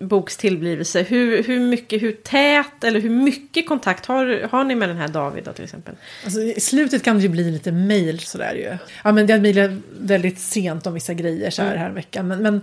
boks 0.00 0.36
tillblivelse, 0.36 1.02
hur, 1.02 1.42
hur 1.42 1.60
mycket, 1.60 2.02
hur 2.02 2.12
tät 2.12 2.84
eller 2.84 3.00
hur 3.00 3.10
mycket 3.10 3.68
kontakt 3.68 4.06
har, 4.06 4.48
har 4.50 4.64
ni 4.64 4.74
med 4.74 4.88
den 4.88 4.96
här 4.96 5.08
David 5.08 5.44
då 5.44 5.52
till 5.52 5.64
exempel? 5.64 5.94
Alltså, 6.24 6.40
I 6.40 6.60
slutet 6.60 7.02
kan 7.02 7.16
det 7.16 7.22
ju 7.22 7.28
bli 7.28 7.50
lite 7.50 7.72
mail 7.72 8.20
sådär 8.20 8.54
ju. 8.54 8.76
Ja 9.04 9.12
men 9.12 9.26
jag 9.26 9.42
mejlade 9.42 9.80
väldigt 10.00 10.38
sent 10.38 10.86
om 10.86 10.94
vissa 10.94 11.14
grejer 11.14 11.50
så 11.50 11.62
här, 11.62 11.68
Mm. 11.70 11.80
här 11.82 11.90
veckan. 11.90 12.28
Men, 12.28 12.42
men 12.42 12.60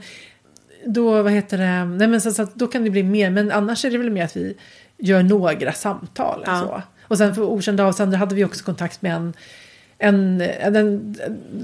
då, 0.85 1.23
vad 1.23 1.31
heter 1.31 1.57
det, 1.57 1.85
nej 1.85 2.07
men 2.07 2.21
så, 2.21 2.31
så 2.31 2.47
då 2.53 2.67
kan 2.67 2.83
det 2.83 2.89
bli 2.89 3.03
mer. 3.03 3.29
Men 3.29 3.51
annars 3.51 3.85
är 3.85 3.91
det 3.91 3.97
väl 3.97 4.09
mer 4.09 4.23
att 4.23 4.35
vi 4.37 4.57
gör 4.97 5.23
några 5.23 5.73
samtal. 5.73 6.43
Ja. 6.45 6.59
Så. 6.59 6.81
Och 7.12 7.18
sen 7.18 7.36
för 7.36 7.41
okända 7.41 7.86
avsändare 7.86 8.18
hade 8.18 8.36
vi 8.36 8.45
också 8.45 8.64
kontakt 8.64 9.01
med 9.01 9.16
en 9.16 9.34
en, 10.03 10.38
den, 10.74 11.16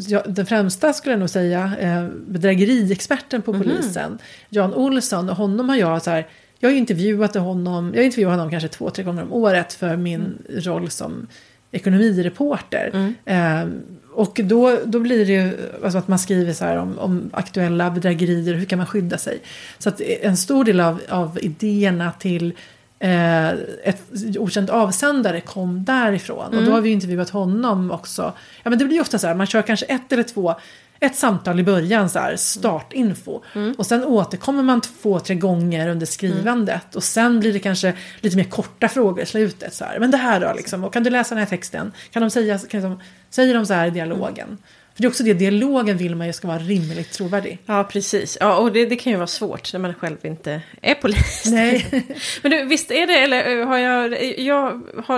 ja, 0.08 0.24
den 0.28 0.46
främsta 0.46 0.94
skulle 0.94 1.14
jag 1.14 1.20
nog 1.20 1.30
säga, 1.30 1.72
eh, 1.80 2.08
bedrägeriexperten 2.28 3.42
på 3.42 3.54
polisen, 3.54 4.18
Jan 4.50 4.74
Olsson, 4.74 5.30
och 5.30 5.36
honom 5.36 5.70
har 5.70 5.76
jag 5.76 6.02
så 6.02 6.10
här, 6.10 6.28
jag 6.60 6.70
har 6.70 6.74
ju 6.74 6.80
intervjuat 6.80 7.36
honom, 7.36 7.94
jag 7.96 8.06
intervjuar 8.06 8.32
honom 8.32 8.50
kanske 8.50 8.70
två, 8.70 8.90
tre 8.90 9.04
gånger 9.04 9.24
om 9.24 9.34
året 9.34 9.74
för 9.74 9.98
min 9.98 10.38
roll 10.50 10.90
som 10.90 11.28
ekonomireporter. 11.72 13.14
Eh, 13.26 13.68
och 14.14 14.40
då, 14.44 14.80
då 14.86 15.00
blir 15.00 15.26
det 15.26 15.34
ju 15.34 15.58
alltså 15.84 15.98
att 15.98 16.08
man 16.08 16.20
skriver 16.20 16.54
så 16.54 16.66
här 16.66 16.78
om, 16.78 17.00
om 17.00 17.30
aktuella 17.34 17.92
bedrägerier 17.92 18.54
hur 18.54 18.66
kan 18.66 18.78
man 18.78 18.88
skydda 18.88 19.18
sig. 19.18 19.40
Så 19.78 19.90
att 19.90 20.02
en 20.02 20.38
stor 20.38 20.64
del 20.64 20.80
av, 20.80 21.02
av 21.10 21.40
idéerna 21.42 22.12
till 22.12 22.54
eh, 23.00 23.50
ett 23.84 24.02
okänd 24.38 24.70
avsändare 24.70 25.42
kom 25.42 25.86
därifrån. 25.86 26.54
Och 26.58 26.64
då 26.66 26.72
har 26.72 26.82
vi 26.82 26.90
ju 26.90 26.96
intervjuat 26.96 27.30
honom 27.30 27.92
också. 27.92 28.34
Ja 28.64 28.70
men 28.70 28.80
det 28.80 28.86
blir 28.86 29.02
ofta 29.02 29.20
så 29.20 29.28
här, 29.28 29.36
man 29.36 29.48
kör 29.48 29.62
kanske 29.62 29.86
ett 29.86 30.12
eller 30.12 30.24
två 30.24 30.56
ett 31.00 31.16
samtal 31.16 31.60
i 31.60 31.64
början, 31.64 32.10
så 32.10 32.20
här, 32.20 32.36
startinfo. 32.36 33.42
Och 33.78 33.86
sen 33.86 34.04
återkommer 34.04 34.64
man 34.64 34.82
två, 34.82 35.20
tre 35.20 35.36
gånger 35.36 35.90
under 35.90 36.06
skrivandet. 36.06 36.96
Och 36.96 37.04
sen 37.04 37.40
blir 37.40 37.54
det 37.54 37.60
kanske 37.60 37.94
lite 38.22 38.38
mer 38.38 38.44
korta 38.44 38.88
frågor 38.88 39.24
i 39.24 39.26
slutet. 39.26 39.74
Så 39.74 39.86
här. 39.86 40.00
Men 40.00 40.12
det 40.12 40.18
här 40.18 40.40
då, 40.40 40.54
liksom, 40.58 40.84
och 40.84 40.94
kan 40.94 41.04
du 41.04 41.10
läsa 41.10 41.36
den 41.36 41.40
här 41.40 41.50
texten? 41.50 41.92
Kan 42.12 42.22
de 42.22 42.30
säga, 42.30 42.60
kan 42.60 42.82
de, 42.82 43.00
säger 43.30 43.54
de 43.54 43.66
så 43.66 43.74
här 43.74 43.88
i 43.88 43.90
dialogen? 43.90 44.58
För 44.98 45.02
det 45.02 45.08
är 45.08 45.10
också 45.10 45.24
det, 45.24 45.34
dialogen 45.34 45.98
vill 45.98 46.16
man 46.16 46.28
ju 46.28 46.34
ska 46.34 46.48
vara 46.48 46.60
rimligt 46.60 47.12
trovärdig. 47.12 47.58
Ja, 47.66 47.84
precis. 47.84 48.38
Ja, 48.40 48.58
och 48.58 48.72
det, 48.72 48.86
det 48.86 48.96
kan 48.96 49.12
ju 49.12 49.18
vara 49.18 49.28
svårt 49.28 49.74
när 49.74 49.80
man 49.80 49.94
själv 49.94 50.18
inte 50.24 50.62
är 50.82 50.96
polis. 50.96 51.44
Nej. 51.46 51.86
Men 52.42 52.52
du, 52.52 52.64
visst 52.64 52.92
är 52.92 53.08
det, 53.08 53.14
eller 53.14 53.60
eh, 53.60 53.68
har 53.68 53.78
jag, 53.78 54.40
jag 54.40 54.82
har, 55.06 55.18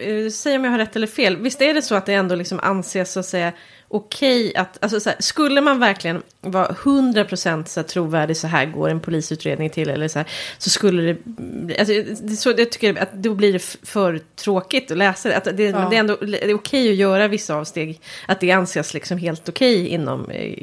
eh, 0.00 0.30
säg 0.30 0.56
om 0.56 0.64
jag 0.64 0.70
har 0.70 0.78
rätt 0.78 0.96
eller 0.96 1.06
fel, 1.06 1.36
visst 1.36 1.62
är 1.62 1.74
det 1.74 1.82
så 1.82 1.94
att 1.94 2.06
det 2.06 2.14
ändå 2.14 2.34
liksom 2.34 2.60
anses 2.62 3.12
så 3.12 3.20
att 3.20 3.26
säga 3.26 3.52
okej 3.92 4.56
att, 4.56 4.78
alltså 4.80 5.00
så 5.00 5.10
här, 5.10 5.16
skulle 5.20 5.60
man 5.60 5.78
verkligen 5.80 6.22
vara 6.40 6.68
100% 6.68 7.64
så 7.64 7.80
här, 7.80 7.88
trovärdig, 7.88 8.36
så 8.36 8.46
här 8.46 8.66
går 8.66 8.88
en 8.88 9.00
polisutredning 9.00 9.70
till, 9.70 9.90
eller 9.90 10.08
så 10.08 10.18
här, 10.18 10.28
så 10.58 10.70
skulle 10.70 11.02
det, 11.02 11.78
alltså, 11.78 11.94
det, 12.22 12.36
så, 12.36 12.54
jag 12.58 12.70
tycker 12.72 13.02
att 13.02 13.12
då 13.12 13.34
blir 13.34 13.52
det 13.52 13.76
för 13.82 14.20
tråkigt 14.36 14.90
att 14.90 14.98
läsa 14.98 15.28
det. 15.28 15.36
Att 15.36 15.44
det, 15.44 15.62
Ja. 15.62 15.86
det 15.90 15.96
är 15.96 16.00
ändå 16.00 16.16
det 16.16 16.44
är 16.44 16.54
okej 16.54 16.90
att 16.90 16.96
göra 16.96 17.28
vissa 17.28 17.54
avsteg, 17.54 18.00
att 18.28 18.40
det 18.40 18.50
anses 18.50 18.94
liksom 18.94 19.18
helt 19.18 19.48
okej 19.48 19.88
inom 19.88 20.30
eh, 20.30 20.54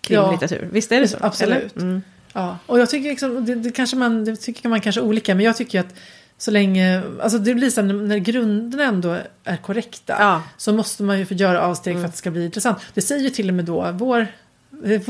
krimlitteratur. 0.00 0.68
Visst 0.72 0.92
är 0.92 1.00
det 1.00 1.08
så? 1.08 1.16
Absolut. 1.20 1.76
Mm. 1.76 2.02
Ja, 2.32 2.58
och 2.66 2.80
jag 2.80 2.90
tycker 2.90 3.08
liksom, 3.10 3.44
det, 3.44 3.54
det 3.54 3.70
kanske 3.70 3.96
man, 3.96 4.24
det 4.24 4.36
tycker 4.36 4.68
man 4.68 4.80
kanske 4.80 5.00
olika, 5.00 5.34
men 5.34 5.44
jag 5.44 5.56
tycker 5.56 5.80
att 5.80 5.94
så 6.38 6.50
länge, 6.50 7.02
alltså 7.22 7.38
det 7.38 7.54
blir 7.54 7.70
så 7.70 7.80
här, 7.82 7.92
när 7.92 8.18
grunderna 8.18 8.84
ändå 8.84 9.16
är 9.44 9.56
korrekta 9.56 10.16
Ja. 10.18 10.42
så 10.56 10.72
måste 10.72 11.02
man 11.02 11.18
ju 11.18 11.26
få 11.26 11.34
göra 11.34 11.60
avsteg 11.60 11.96
för 11.96 12.04
att 12.04 12.12
det 12.12 12.18
ska 12.18 12.30
bli 12.30 12.44
intressant. 12.44 12.78
Det 12.94 13.02
säger 13.02 13.22
ju 13.24 13.30
till 13.30 13.48
och 13.48 13.54
med 13.54 13.64
då 13.64 13.90
vår 13.92 14.26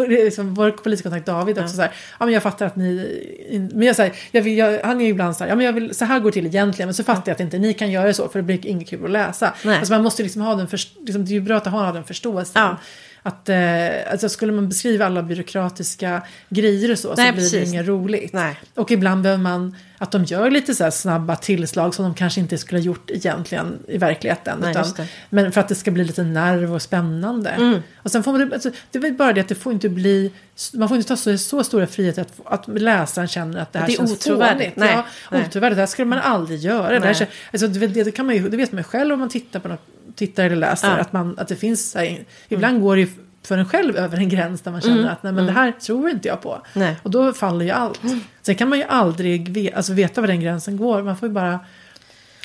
Liksom, 0.09 0.55
vår 0.55 0.71
poliskontakt 0.71 1.27
David 1.27 1.59
också 1.59 1.77
så 1.77 1.83
här, 1.83 1.91
ja 2.19 2.25
men 2.25 2.35
jag 2.35 2.43
fattar 2.43 2.67
att 2.67 2.77
ni, 2.77 3.71
men 3.75 3.87
jag 3.87 3.97
säger, 3.97 4.15
jag 4.31 4.43
vill, 4.43 4.59
jag, 4.59 4.81
han 4.83 5.01
är 5.01 5.05
ju 5.05 5.11
ibland 5.11 5.37
så 5.37 5.45
här, 5.45 5.51
ja 5.51 5.57
men 5.57 5.67
jag 5.67 5.73
vill, 5.73 5.95
så 5.95 6.05
här 6.05 6.19
går 6.21 6.31
det 6.31 6.33
till 6.33 6.47
egentligen, 6.47 6.87
men 6.87 6.95
så 6.95 7.05
fattar 7.05 7.23
jag 7.27 7.35
att 7.35 7.41
inte 7.41 7.59
ni 7.59 7.75
kan 7.75 7.91
göra 7.91 8.07
det 8.07 8.15
så, 8.15 8.29
för 8.29 8.39
det 8.39 8.43
blir 8.43 8.67
inget 8.67 8.89
kul 8.89 9.05
att 9.05 9.11
läsa. 9.11 9.55
Nej. 9.65 9.79
Alltså 9.79 9.93
man 9.93 10.03
måste 10.03 10.23
liksom 10.23 10.43
ha 10.43 10.55
den, 10.55 10.69
först, 10.69 10.97
liksom, 11.01 11.25
det 11.25 11.31
är 11.31 11.35
ju 11.35 11.41
bra 11.41 11.57
att 11.57 11.67
ha 11.67 11.93
den 11.93 12.05
förståelsen. 12.05 12.63
Ja. 12.63 12.77
Att, 13.23 13.49
eh, 13.49 14.13
alltså 14.13 14.29
skulle 14.29 14.53
man 14.53 14.69
beskriva 14.69 15.07
alla 15.07 15.23
byråkratiska 15.23 16.23
grejer 16.49 16.93
och 16.93 16.99
så, 16.99 17.15
Nej, 17.15 17.29
så 17.29 17.33
blir 17.35 17.45
det 17.45 17.51
precis. 17.51 17.73
inget 17.75 17.87
roligt. 17.87 18.33
Nej. 18.33 18.61
Och 18.75 18.91
ibland 18.91 19.23
behöver 19.23 19.43
man 19.43 19.77
att 20.05 20.11
de 20.11 20.25
gör 20.25 20.51
lite 20.51 20.75
så 20.75 20.85
här 20.85 20.91
snabba 20.91 21.37
tillslag 21.37 21.95
som 21.95 22.05
de 22.05 22.15
kanske 22.15 22.41
inte 22.41 22.59
skulle 22.59 22.81
ha 22.81 22.85
gjort 22.85 23.11
egentligen 23.11 23.79
i 23.89 23.99
verkligheten. 23.99 24.59
Nej, 24.61 24.71
utan, 24.71 25.07
men 25.31 25.53
för 25.53 25.61
att 25.61 25.69
det 25.69 25.75
ska 25.75 25.91
bli 25.91 26.05
lite 26.05 26.23
nerv 26.23 26.75
och 26.75 26.83
spännande. 26.83 27.51
Mm. 27.51 27.83
Och 28.03 28.11
sen 28.11 28.23
får 28.23 28.33
man, 28.33 28.53
alltså, 28.53 28.71
det 28.91 28.99
är 28.99 29.03
väl 29.03 29.13
bara 29.13 29.33
det 29.33 29.41
att 29.41 29.49
det 29.49 29.55
får 29.55 29.73
inte 29.73 29.89
bli, 29.89 30.33
man 30.75 30.89
får 30.89 30.97
inte 30.97 31.09
ta 31.09 31.17
så, 31.17 31.39
så 31.39 31.65
stora 31.65 31.87
friheter 31.87 32.23
att, 32.23 32.41
att 32.45 32.81
läsaren 32.81 33.29
känner 33.29 33.61
att 33.61 33.73
det 33.73 33.79
här 33.79 33.87
det 33.87 33.93
är 33.93 33.97
känns 33.97 34.13
otrovärdigt. 34.13 34.77
Nej, 34.77 34.91
Ja, 34.93 35.05
nej. 35.31 35.45
otrovärdigt, 35.47 35.77
det 35.77 35.83
här 35.83 35.87
skulle 35.87 36.07
man 36.07 36.19
aldrig 36.19 36.61
göra. 36.61 36.99
Det, 36.99 37.07
här, 37.07 37.29
alltså, 37.53 37.67
det, 37.69 37.87
det, 37.87 38.11
kan 38.11 38.27
man 38.27 38.35
ju, 38.35 38.49
det 38.49 38.57
vet 38.57 38.73
man 38.73 38.79
ju 38.79 38.85
själv 38.85 39.13
om 39.13 39.21
man 39.21 39.29
tittar 39.29 39.61
på 39.61 39.69
något, 39.69 39.87
tittar 40.15 40.45
eller 40.45 40.57
läser. 40.57 40.89
Ja. 40.89 40.97
Att, 40.97 41.13
man, 41.13 41.39
att 41.39 41.49
det 41.49 41.57
finns, 41.57 41.91
så 41.91 41.99
här, 41.99 42.25
ibland 42.49 42.81
går 42.81 42.97
det 42.97 43.03
ju 43.03 43.09
för 43.47 43.59
en 43.59 43.69
själv 43.69 43.97
över 43.97 44.19
en 44.19 44.29
gräns 44.29 44.61
där 44.61 44.73
man 44.73 44.81
känner 44.81 45.11
att 45.11 45.23
nej, 45.23 45.33
men 45.33 45.47
det 45.47 45.53
här 45.53 45.73
tror 45.73 46.11
inte 46.11 46.29
jag 46.29 46.43
på. 46.43 46.53
Mm. 46.53 46.63
Nej. 46.73 46.97
Och 47.03 47.11
då 47.11 47.33
faller 47.33 47.65
ju 47.65 47.71
allt. 47.71 48.01
Sen 48.43 48.55
kan 48.55 48.69
man 48.69 48.79
ju 48.79 48.85
aldrig 48.85 49.49
ve 49.49 49.73
alltså, 49.73 49.93
veta 49.93 50.21
var 50.21 50.29
den 50.29 50.41
gränsen 50.41 50.77
går. 50.77 51.03
Man 51.03 51.17
får 51.17 51.29
ju 51.29 51.33
bara, 51.33 51.61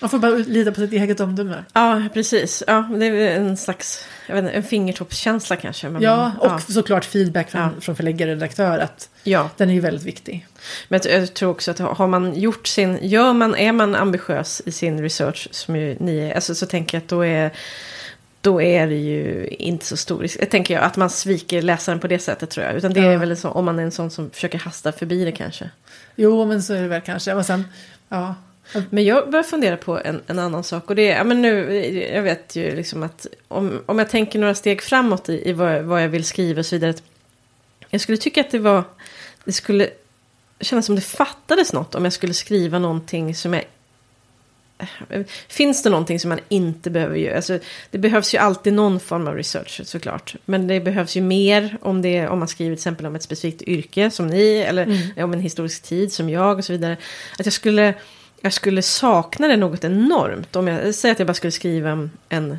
man 0.02 0.10
får 0.10 0.20
bara 0.20 0.32
lita 0.32 0.72
på 0.72 0.82
sitt 0.82 0.94
eget 0.94 1.20
omdöme. 1.20 1.64
Ja, 1.74 2.04
precis. 2.14 2.64
Ja, 2.68 2.90
det 2.96 3.06
är 3.06 3.40
en 3.40 3.58
slags 3.58 4.06
jag 4.28 4.36
vet 4.36 4.44
inte, 4.44 4.56
en 4.56 4.64
fingertoppskänsla 4.64 5.56
kanske. 5.56 5.90
Men 5.90 6.02
Ja, 6.02 6.32
och 6.40 6.52
ja. 6.52 6.60
såklart 6.60 7.06
feedback 7.06 7.50
från, 7.52 7.62
Ja. 7.62 7.70
från 7.82 7.96
förläggare 7.96 8.32
och 8.32 8.36
redaktör. 8.36 8.80
Att 8.80 9.10
ja. 9.24 9.50
den 9.58 9.70
är 9.70 9.74
ju 9.74 9.80
väldigt 9.80 10.04
viktig. 10.06 10.48
Men 10.88 11.00
jag, 11.04 11.22
jag 11.22 11.34
tror 11.34 11.50
också 11.50 11.72
att 11.72 11.80
har 11.80 12.08
man 12.08 12.40
gjort 12.40 12.68
sin, 12.68 13.00
gör 13.02 13.34
man, 13.34 13.56
är 13.56 13.72
man 13.72 13.96
ambitiös 13.96 14.62
i 14.66 14.72
sin 14.72 15.02
research 15.02 15.48
som 15.52 15.76
ju 15.76 15.98
ni 16.00 16.20
är, 16.20 16.36
alltså, 16.36 16.56
så 16.56 16.66
tänker 16.66 16.98
jag 16.98 17.02
att 17.04 17.10
då 17.10 17.26
är 17.26 17.52
då 18.42 18.62
är 18.62 18.88
det 18.88 18.96
ju 18.96 19.48
inte 19.48 19.86
så 19.86 19.98
stor 19.98 20.20
risk. 20.20 20.38
Jag 20.42 20.50
tänker 20.50 20.74
jag 20.74 20.84
att 20.84 20.98
man 20.98 21.10
sviker 21.10 21.62
läsaren 21.62 22.00
på 22.00 22.08
det 22.08 22.20
sättet 22.20 22.50
tror 22.50 22.66
jag. 22.66 22.76
Utan 22.76 22.94
det 22.94 23.00
Ja. 23.00 23.12
är 23.12 23.18
väl 23.18 23.38
så 23.38 23.50
om 23.50 23.66
man 23.66 23.80
är 23.80 23.84
en 23.84 23.92
sån 23.92 24.12
som 24.12 24.30
försöker 24.30 24.58
hasta 24.58 24.92
förbi 24.92 25.26
det 25.26 25.32
kanske. 25.32 25.70
Jo, 26.16 26.46
men 26.46 26.64
så 26.64 26.74
är 26.74 26.82
det 26.82 26.88
väl 26.88 27.02
kanske. 27.02 27.34
Och 27.34 27.46
sen, 27.46 27.66
ja. 28.10 28.36
Men 28.90 29.06
jag 29.06 29.30
börjar 29.32 29.44
fundera 29.44 29.78
på 29.78 30.00
en, 30.00 30.22
en 30.28 30.40
annan 30.40 30.64
sak. 30.64 30.90
Och 30.90 30.96
det 30.96 31.12
är, 31.12 31.18
ja 31.18 31.24
men 31.24 31.42
nu, 31.42 31.76
jag 32.14 32.22
vet 32.22 32.56
ju 32.56 32.76
liksom 32.76 33.04
att 33.04 33.28
om, 33.48 33.82
om 33.86 34.00
jag 34.00 34.10
tänker 34.10 34.40
några 34.40 34.56
steg 34.56 34.82
framåt 34.82 35.30
i, 35.30 35.50
i 35.50 35.54
vad, 35.54 35.82
vad 35.82 36.04
jag 36.04 36.10
vill 36.10 36.24
skriva 36.26 36.60
och 36.60 36.66
så 36.66 36.76
vidare. 36.76 36.94
Jag 37.90 38.02
skulle 38.02 38.18
tycka 38.18 38.42
att 38.42 38.52
det 38.52 38.60
var, 38.60 38.84
det 39.44 39.52
skulle 39.52 39.90
kännas 40.62 40.86
som 40.86 40.96
det 40.96 41.02
fattades 41.02 41.74
något 41.74 41.96
om 41.96 42.04
jag 42.04 42.14
skulle 42.14 42.34
skriva 42.34 42.80
någonting 42.80 43.36
som 43.36 43.54
jag 43.54 43.64
Finns 45.48 45.84
det 45.84 45.90
någonting 45.90 46.20
som 46.20 46.30
man 46.30 46.40
inte 46.50 46.90
behöver 46.90 47.16
göra? 47.16 47.36
Alltså, 47.36 47.60
det 47.92 47.98
behövs 47.98 48.34
ju 48.34 48.38
alltid 48.38 48.74
någon 48.74 49.00
form 49.00 49.28
av 49.28 49.36
research 49.36 49.82
såklart. 49.84 50.36
Men 50.46 50.68
det 50.68 50.80
behövs 50.80 51.16
ju 51.16 51.22
mer 51.22 51.78
om, 51.82 52.02
det, 52.02 52.28
om 52.28 52.40
man 52.40 52.48
skriver 52.48 52.70
till 52.70 52.80
exempel 52.80 53.06
om 53.06 53.16
ett 53.16 53.24
specifikt 53.24 53.62
yrke 53.62 54.12
som 54.12 54.28
ni. 54.28 54.58
Eller 54.58 55.12
om 55.24 55.34
en 55.34 55.40
historisk 55.40 55.84
tid 55.84 56.14
som 56.14 56.30
jag 56.30 56.58
och 56.58 56.66
så 56.66 56.72
vidare. 56.72 56.98
Att 57.40 57.46
jag 57.46 57.54
skulle, 57.54 57.94
jag 58.42 58.54
skulle 58.54 58.82
sakna 58.82 59.48
det 59.48 59.58
något 59.58 59.84
enormt. 59.84 60.56
Om 60.56 60.68
jag 60.68 60.96
säger 60.96 61.14
att 61.16 61.20
jag 61.20 61.28
bara 61.28 61.34
skulle 61.34 61.52
skriva 61.52 61.90
en, 61.90 62.12
en 62.30 62.58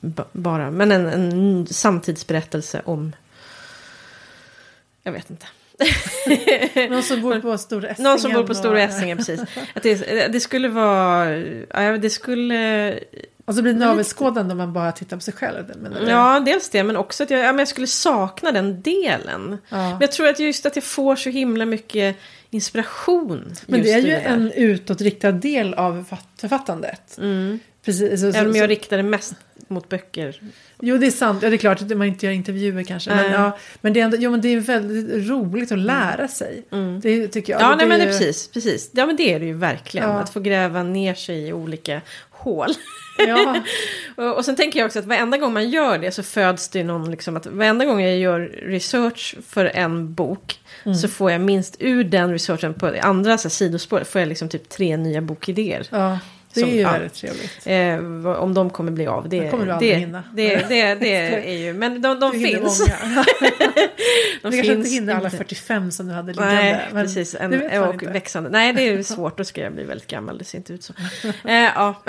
ba- 0.00 0.24
bara, 0.32 0.70
men 0.70 0.92
en, 0.92 1.06
en 1.06 1.66
samtidsberättelse 1.66 2.82
om... 2.84 3.12
Jag 5.02 5.12
vet 5.12 5.30
inte. 5.30 5.46
Någon 6.90 7.02
som 7.02 7.20
bor 7.22 7.40
på 7.40 7.58
Stora 7.58 7.88
Essingen. 7.88 8.10
Någon 8.10 8.20
som 8.20 8.32
bor 8.32 8.42
på 8.42 8.54
Stora 8.54 8.82
Essingen, 8.82 9.18
precis. 9.18 9.40
Att 9.74 9.82
det, 9.82 10.28
det 10.32 10.40
skulle 10.40 10.68
vara... 10.68 11.36
Ja, 11.74 11.98
det 11.98 12.10
skulle... 12.10 12.98
Och 13.44 13.54
så 13.54 13.62
blir 13.62 13.72
det 13.72 13.78
navelskådande 13.78 14.52
om 14.52 14.58
man 14.58 14.72
bara 14.72 14.92
tittar 14.92 15.16
på 15.16 15.20
sig 15.20 15.34
själv. 15.34 15.72
Men, 15.82 16.08
Ja, 16.08 16.40
dels 16.46 16.68
det, 16.68 16.82
men 16.82 16.96
också 16.96 17.22
att 17.22 17.30
jag, 17.30 17.40
ja, 17.40 17.46
men 17.46 17.58
jag 17.58 17.68
skulle 17.68 17.86
sakna 17.86 18.52
den 18.52 18.82
delen. 18.82 19.58
Ja. 19.68 19.76
Men 19.90 20.00
jag 20.00 20.12
tror 20.12 20.28
att 20.28 20.38
just 20.38 20.66
att 20.66 20.76
jag 20.76 20.84
får 20.84 21.16
så 21.16 21.30
himla 21.30 21.66
mycket 21.66 22.16
inspiration. 22.50 23.52
Men 23.66 23.82
det 23.82 23.92
är 23.92 23.98
ju 23.98 24.10
där. 24.10 24.20
en 24.20 24.52
utåtriktad 24.52 25.32
del 25.32 25.74
av 25.74 26.04
författ- 26.04 26.40
författandet. 26.40 27.18
Precis, 27.84 28.20
så, 28.20 28.26
Även 28.26 28.46
om 28.46 28.56
jag 28.56 28.70
riktar 28.70 28.96
det 28.96 29.02
mest 29.02 29.34
mot 29.70 29.88
böcker. 29.88 30.40
jo, 30.80 30.98
det 30.98 31.06
är 31.06 31.10
sant. 31.10 31.42
Ja, 31.42 31.48
det 31.50 31.56
är 31.56 31.58
klart 31.58 31.82
att 31.82 31.96
man 31.96 32.06
inte 32.06 32.26
gör 32.26 32.32
intervjuer 32.32 32.82
kanske. 32.84 33.10
Men, 33.14 33.32
ja, 33.32 33.58
men, 33.80 33.92
det, 33.92 34.00
är 34.00 34.04
ändå, 34.04 34.16
jo, 34.20 34.30
men 34.30 34.40
det 34.40 34.48
är 34.48 34.60
väldigt 34.60 35.28
roligt 35.28 35.72
att 35.72 35.78
lära 35.78 36.28
sig. 36.28 36.62
Det 37.02 37.28
tycker 37.28 37.52
jag. 37.52 37.62
Ja, 37.62 37.68
Det 37.70 37.76
nej, 37.76 37.86
men 37.86 37.98
det 37.98 38.04
ju- 38.04 38.10
är 38.10 38.18
precis, 38.18 38.48
precis. 38.48 38.90
Ja, 38.92 39.06
men 39.06 39.16
det 39.16 39.34
är 39.34 39.40
det 39.40 39.46
ju 39.46 39.54
verkligen. 39.54 40.08
Ja. 40.08 40.20
Att 40.20 40.30
få 40.32 40.40
gräva 40.40 40.82
ner 40.82 41.14
sig 41.14 41.48
i 41.48 41.52
olika 41.52 42.00
hål. 42.30 42.68
Ja, 43.28 43.56
Och, 44.16 44.36
och 44.36 44.44
sen 44.44 44.56
tänker 44.56 44.78
jag 44.80 44.86
också 44.86 44.98
att 44.98 45.04
varenda 45.04 45.36
gång 45.38 45.52
man 45.52 45.70
gör 45.70 45.98
det 45.98 46.10
så 46.12 46.22
föds 46.22 46.68
det 46.68 46.84
någon, 46.84 47.10
liksom 47.10 47.36
att 47.36 47.46
varenda 47.46 47.84
gång 47.84 48.00
jag 48.02 48.18
gör 48.18 48.40
research 48.62 49.34
för 49.48 49.64
en 49.64 50.14
bok 50.14 50.56
Mm. 50.84 50.94
så 50.98 51.08
får 51.08 51.30
jag 51.32 51.40
minst 51.40 51.76
ur 51.78 52.04
den 52.04 52.32
researchen 52.32 52.74
på 52.74 52.94
andra 53.02 53.38
så 53.38 53.42
här, 53.48 53.50
sidospår 53.50 54.04
får 54.04 54.20
jag 54.20 54.28
liksom 54.28 54.48
typ 54.48 54.68
tre 54.68 54.96
nya 54.96 55.20
bokidéer. 55.20 55.86
ja. 55.90 56.18
Det 56.54 56.60
är 56.60 56.64
Som- 56.64 56.74
ju 56.74 56.80
ja. 56.80 56.92
väldigt 56.92 57.14
trevligt. 57.14 57.66
Eh, 57.66 58.36
om 58.42 58.54
de 58.54 58.70
kommer 58.70 58.92
bli 58.92 59.06
av, 59.06 59.28
det, 59.28 59.40
Det 59.40 59.50
kommer 59.50 59.66
du 59.66 59.72
aldrig 59.72 59.94
det, 59.94 59.98
hinna. 59.98 60.22
det, 60.34 60.56
det, 60.68 60.94
det 60.94 61.16
är 61.50 61.58
ju, 61.58 61.72
men 61.72 62.02
de, 62.02 62.20
de 62.20 62.32
finns. 62.32 62.84
De 64.42 64.50
Du 64.50 64.56
kanske 64.56 64.72
inte 64.72 64.88
hinner 64.90 65.14
alla 65.14 65.24
inte. 65.24 65.36
45 65.36 65.90
som 65.90 66.06
du 66.08 66.12
hade 66.14 66.32
liggande. 66.32 66.54
Nej, 66.54 66.88
men 66.92 67.04
precis. 67.04 67.34
En, 67.40 67.82
och 67.82 67.92
inte. 67.94 68.06
växande. 68.06 68.50
Nej, 68.50 68.72
det 68.72 68.88
är 68.88 69.02
svårt. 69.02 69.36
Då 69.38 69.44
ska 69.44 69.60
jag 69.60 69.72
bli 69.72 69.84
väldigt 69.84 70.06
gammal. 70.06 70.38
Det 70.38 70.44
ser 70.44 70.58
inte 70.58 70.72
ut 70.72 70.82
så. 70.82 70.92
Eh, 71.48 71.54
ja. 71.54 72.02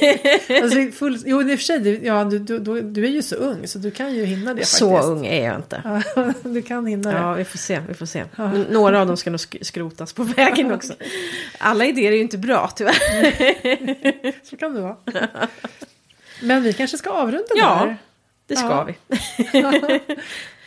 Alltså, 0.62 0.98
full, 0.98 1.18
jo, 1.26 1.42
i 1.42 1.54
och 1.54 1.58
för 1.58 1.64
sig, 1.64 1.78
du- 1.80 2.00
ja, 2.02 2.24
du, 2.24 2.38
du, 2.38 2.58
du, 2.82 3.04
är 3.04 3.10
ju 3.10 3.22
så 3.22 3.34
ung 3.36 3.66
så 3.66 3.78
du 3.78 3.90
kan 3.90 4.14
ju 4.14 4.24
hinna 4.24 4.54
det 4.54 4.64
Så 4.64 4.90
faktiskt. 4.90 5.08
ung 5.10 5.26
är 5.26 5.44
jag 5.44 5.56
inte. 5.56 6.02
Ja, 6.16 6.32
du 6.42 6.62
kan 6.62 6.86
hinna 6.86 7.12
det. 7.12 7.18
Ja, 7.18 7.32
vi 7.34 7.44
får 7.44 7.58
se. 7.58 7.80
Vi 7.88 7.94
får 7.94 8.06
se. 8.06 8.24
Men 8.36 8.60
Några 8.60 9.00
av 9.00 9.06
dem 9.06 9.16
ska 9.16 9.30
nog 9.30 9.38
sk- 9.40 9.62
skrotas 9.64 10.12
på 10.12 10.22
vägen 10.22 10.72
också. 10.74 10.92
Alla 11.58 11.84
idéer 11.84 12.12
är 12.12 12.16
ju 12.16 12.22
inte 12.22 12.38
bra 12.38 12.70
tyvärr. 12.76 14.44
Så 14.50 14.56
kan 14.56 14.74
det 14.74 14.80
vara. 14.80 14.96
Men 16.42 16.62
vi 16.62 16.72
kanske 16.72 16.98
ska 16.98 17.10
avrunda 17.10 17.46
Ja. 17.54 17.84
där. 17.84 17.96
Det 18.46 18.56
ska 18.56 18.66
Ja. 18.66 18.84
vi. 18.84 18.94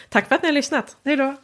Tack 0.09 0.27
för 0.27 0.35
att 0.35 0.41
ni 0.41 0.47
har 0.47 0.53
lyssnat. 0.53 0.97
Hej 1.05 1.15
då. 1.15 1.35